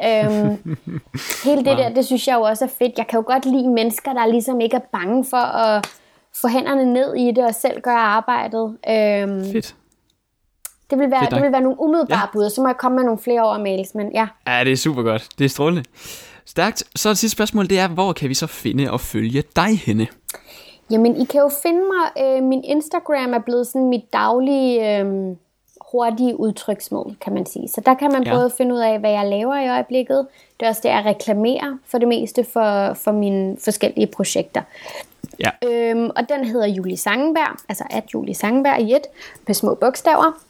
Øhm, 0.05 0.77
hele 1.45 1.65
det 1.65 1.67
wow. 1.67 1.77
der, 1.77 1.89
det 1.89 2.07
synes 2.07 2.29
jeg 2.29 2.37
jo 2.37 2.43
også 2.43 2.65
er 2.65 2.69
fedt. 2.79 2.99
Jeg 2.99 3.07
kan 3.07 3.19
jo 3.19 3.25
godt 3.27 3.45
lide 3.45 3.69
mennesker, 3.69 4.13
der 4.13 4.27
ligesom 4.27 4.61
ikke 4.61 4.77
er 4.77 4.87
bange 4.93 5.25
for 5.25 5.37
at 5.37 5.87
få 6.41 6.49
hænderne 6.49 6.93
ned 6.93 7.15
i 7.15 7.27
det 7.31 7.45
og 7.45 7.55
selv 7.55 7.81
gøre 7.81 7.99
arbejdet. 7.99 8.77
Øhm, 8.89 9.53
fedt. 9.53 9.75
Det 10.91 10.99
vil 10.99 11.11
være, 11.11 11.27
det 11.31 11.43
vil 11.43 11.53
være 11.53 11.61
nogle 11.61 11.81
umiddelbare 11.81 12.21
ja. 12.21 12.33
bud, 12.33 12.51
så 12.51 12.61
må 12.61 12.69
jeg 12.69 12.77
komme 12.77 12.97
med 12.97 13.05
nogle 13.05 13.19
flere 13.19 13.43
over 13.43 13.59
mails, 13.59 13.95
men 13.95 14.13
ja. 14.13 14.27
Ja, 14.47 14.65
det 14.65 14.73
er 14.73 14.77
super 14.77 15.03
godt. 15.03 15.29
Det 15.39 15.45
er 15.45 15.49
strålende. 15.49 15.85
Stærkt. 16.45 16.85
Så 16.97 17.09
det 17.09 17.19
sidste 17.19 17.35
spørgsmål, 17.35 17.71
det 17.71 17.79
er, 17.79 17.89
hvor 17.89 18.13
kan 18.13 18.29
vi 18.29 18.35
så 18.35 18.47
finde 18.47 18.91
og 18.91 19.01
følge 19.01 19.43
dig 19.57 19.79
henne? 19.79 20.07
Jamen, 20.91 21.17
I 21.17 21.25
kan 21.25 21.41
jo 21.41 21.51
finde 21.63 21.81
mig. 21.81 22.25
Øh, 22.25 22.43
min 22.43 22.65
Instagram 22.65 23.35
er 23.35 23.39
blevet 23.39 23.67
sådan 23.67 23.89
mit 23.89 24.13
daglige... 24.13 25.01
Øh, 25.01 25.37
hurtige 25.93 26.41
udtryksmål, 26.41 27.17
kan 27.21 27.35
man 27.35 27.47
sige. 27.47 27.69
Så 27.69 27.81
der 27.87 27.95
kan 27.95 28.13
man 28.13 28.23
ja. 28.23 28.35
både 28.35 28.51
finde 28.57 28.75
ud 28.75 28.81
af, 28.81 28.99
hvad 28.99 29.11
jeg 29.11 29.27
laver 29.27 29.57
i 29.57 29.69
øjeblikket. 29.69 30.27
Det 30.61 30.67
er 30.67 30.71
også 30.71 30.81
det, 30.83 30.89
jeg 30.89 31.05
reklamerer 31.05 31.79
for 31.87 31.99
det 31.99 32.09
meste 32.09 32.45
for, 32.45 32.95
for 32.95 33.13
mine 33.13 33.57
forskellige 33.65 34.07
projekter. 34.07 34.63
Ja. 35.41 35.51
Øhm, 35.69 36.11
og 36.17 36.29
den 36.29 36.45
hedder 36.45 36.67
Julie 36.67 36.97
Sangenberg, 36.97 37.57
altså 37.69 37.85
at 37.91 38.05
Julie 38.15 38.35
Sangenberg 38.35 38.81
i 38.81 38.95
et, 38.95 39.07
med 39.47 39.55
små 39.55 39.75
bogstaver. 39.75 40.41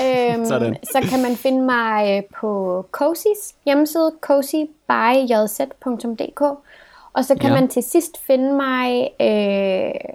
øhm, 0.00 0.44
så 0.84 1.00
kan 1.10 1.22
man 1.22 1.36
finde 1.36 1.62
mig 1.62 2.16
øh, 2.16 2.22
på 2.40 2.80
Cozy's 2.96 3.54
hjemmeside, 3.64 4.12
cozybyjz.dk 4.20 6.42
og 7.16 7.24
så 7.24 7.34
kan 7.34 7.50
ja. 7.50 7.60
man 7.60 7.68
til 7.68 7.82
sidst 7.82 8.18
finde 8.26 8.52
mig 8.52 9.10
øh, 9.20 10.14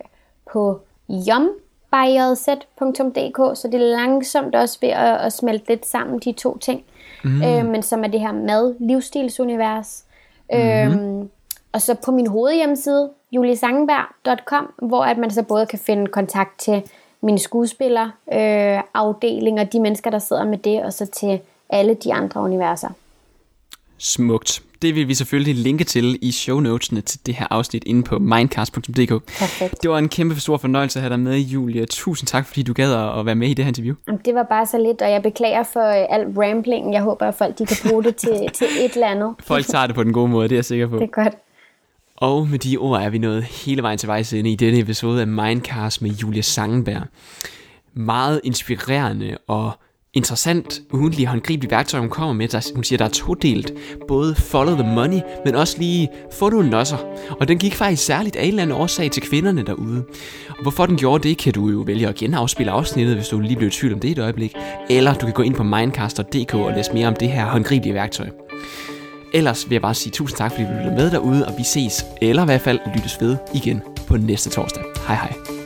på 0.51 0.79
Yum 1.09 1.49
byjz.dk, 1.91 3.57
så 3.57 3.67
det 3.71 3.81
er 3.81 3.95
langsomt 3.95 4.55
også 4.55 4.77
ved 4.81 4.89
at, 4.89 5.17
at 5.17 5.33
smelte 5.33 5.67
lidt 5.67 5.87
sammen, 5.87 6.19
de 6.19 6.31
to 6.31 6.57
ting. 6.57 6.83
Mm. 7.23 7.43
Øh, 7.43 7.65
men 7.65 7.83
som 7.83 8.03
er 8.03 8.07
det 8.07 8.19
her 8.19 8.31
mad-livsstilsunivers. 8.31 10.03
Mm. 10.53 10.59
Øhm, 10.59 11.29
og 11.71 11.81
så 11.81 11.95
på 12.05 12.11
min 12.11 12.27
hovedhjemmeside, 12.27 13.09
juliesangenberg.com, 13.31 14.73
hvor 14.81 15.03
at 15.03 15.17
man 15.17 15.31
så 15.31 15.43
både 15.43 15.65
kan 15.65 15.79
finde 15.79 16.07
kontakt 16.07 16.59
til 16.59 16.83
mine 17.21 17.39
skuespiller, 17.39 18.05
øh, 18.33 18.83
afdeling 18.93 19.59
og 19.59 19.73
de 19.73 19.79
mennesker, 19.79 20.09
der 20.09 20.19
sidder 20.19 20.45
med 20.45 20.57
det, 20.57 20.83
og 20.83 20.93
så 20.93 21.05
til 21.05 21.39
alle 21.69 21.93
de 21.93 22.13
andre 22.13 22.41
universer. 22.41 22.89
Smukt. 24.03 24.61
Det 24.81 24.95
vil 24.95 25.07
vi 25.07 25.13
selvfølgelig 25.13 25.55
linke 25.55 25.83
til 25.83 26.19
i 26.21 26.31
show 26.31 26.59
notesene 26.59 27.01
til 27.01 27.19
det 27.25 27.35
her 27.35 27.47
afsnit 27.49 27.83
inde 27.85 28.03
på 28.03 28.19
mindcast.dk. 28.19 29.09
Perfekt. 29.39 29.75
Det 29.81 29.89
var 29.89 29.97
en 29.97 30.09
kæmpe 30.09 30.39
stor 30.39 30.57
fornøjelse 30.57 30.99
at 30.99 31.03
have 31.03 31.09
dig 31.09 31.19
med, 31.19 31.37
Julia. 31.37 31.85
Tusind 31.85 32.27
tak, 32.27 32.45
fordi 32.45 32.63
du 32.63 32.73
gad 32.73 32.93
at 33.19 33.25
være 33.25 33.35
med 33.35 33.47
i 33.49 33.53
det 33.53 33.65
her 33.65 33.69
interview. 33.69 33.95
Det 34.25 34.35
var 34.35 34.43
bare 34.43 34.65
så 34.65 34.77
lidt, 34.77 35.01
og 35.01 35.11
jeg 35.11 35.21
beklager 35.21 35.63
for 35.63 35.89
øh, 35.89 36.05
al 36.09 36.25
rambling. 36.37 36.93
Jeg 36.93 37.01
håber, 37.01 37.27
at 37.27 37.35
folk 37.35 37.59
de 37.59 37.65
kan 37.65 37.77
bruge 37.89 38.03
det 38.03 38.15
til, 38.15 38.49
til 38.53 38.67
et 38.79 38.93
eller 38.93 39.07
andet. 39.07 39.35
Folk 39.43 39.65
tager 39.65 39.87
det 39.87 39.95
på 39.95 40.03
den 40.03 40.13
gode 40.13 40.27
måde, 40.27 40.49
det 40.49 40.55
er 40.55 40.57
jeg 40.57 40.65
sikker 40.65 40.87
på. 40.87 40.95
Det 40.95 41.03
er 41.03 41.23
godt. 41.23 41.33
Og 42.17 42.47
med 42.47 42.59
de 42.59 42.77
ord 42.77 43.01
er 43.01 43.09
vi 43.09 43.17
nået 43.17 43.43
hele 43.43 43.81
vejen 43.83 43.97
til 43.97 44.07
vejs 44.07 44.33
inde 44.33 44.51
i 44.51 44.55
denne 44.55 44.79
episode 44.79 45.21
af 45.21 45.27
Mindcast 45.27 46.01
med 46.01 46.11
Julia 46.11 46.41
Sangenberg. 46.41 47.01
Meget 47.93 48.41
inspirerende 48.43 49.37
og 49.47 49.71
interessant, 50.13 50.81
ugentlig 50.93 51.27
håndgribelig 51.27 51.71
værktøj, 51.71 51.99
hun 51.99 52.09
kommer 52.09 52.33
med. 52.33 52.47
Der, 52.47 52.71
hun 52.75 52.83
siger, 52.83 52.97
der 52.97 53.05
er 53.05 53.09
todelt. 53.09 53.73
Både 54.07 54.35
follow 54.35 54.75
the 54.75 54.95
money, 54.95 55.19
men 55.45 55.55
også 55.55 55.75
lige 55.79 56.09
få 56.31 56.49
nogle 56.49 56.69
losser. 56.69 56.97
Og 57.39 57.47
den 57.47 57.57
gik 57.57 57.73
faktisk 57.73 58.05
særligt 58.05 58.35
af 58.35 58.43
en 58.43 58.49
eller 58.49 58.61
anden 58.61 58.77
årsag 58.77 59.11
til 59.11 59.23
kvinderne 59.23 59.63
derude. 59.63 60.03
Og 60.49 60.61
hvorfor 60.61 60.85
den 60.85 60.97
gjorde 60.97 61.29
det, 61.29 61.37
kan 61.37 61.53
du 61.53 61.69
jo 61.69 61.79
vælge 61.79 62.07
at 62.07 62.15
genafspille 62.15 62.71
afsnittet, 62.71 63.15
hvis 63.15 63.27
du 63.27 63.39
lige 63.39 63.55
blev 63.55 63.67
i 63.67 63.71
tvivl 63.71 63.93
om 63.93 63.99
det 63.99 64.11
et 64.11 64.19
øjeblik. 64.19 64.55
Eller 64.89 65.13
du 65.13 65.25
kan 65.25 65.33
gå 65.33 65.41
ind 65.41 65.55
på 65.55 65.63
mindcaster.dk 65.63 66.53
og 66.53 66.73
læse 66.75 66.93
mere 66.93 67.07
om 67.07 67.15
det 67.15 67.29
her 67.29 67.45
håndgribelige 67.45 67.93
værktøj. 67.93 68.29
Ellers 69.33 69.69
vil 69.69 69.75
jeg 69.75 69.81
bare 69.81 69.93
sige 69.93 70.11
tusind 70.11 70.37
tak, 70.37 70.51
fordi 70.51 70.63
du 70.63 70.71
lyttede 70.71 70.95
med 70.95 71.11
derude, 71.11 71.47
og 71.47 71.53
vi 71.57 71.63
ses, 71.63 72.05
eller 72.21 72.41
i 72.41 72.45
hvert 72.45 72.61
fald 72.61 72.79
lyttes 72.95 73.21
ved 73.21 73.37
igen 73.53 73.81
på 74.07 74.17
næste 74.17 74.49
torsdag. 74.49 74.83
Hej 75.07 75.15
hej. 75.15 75.60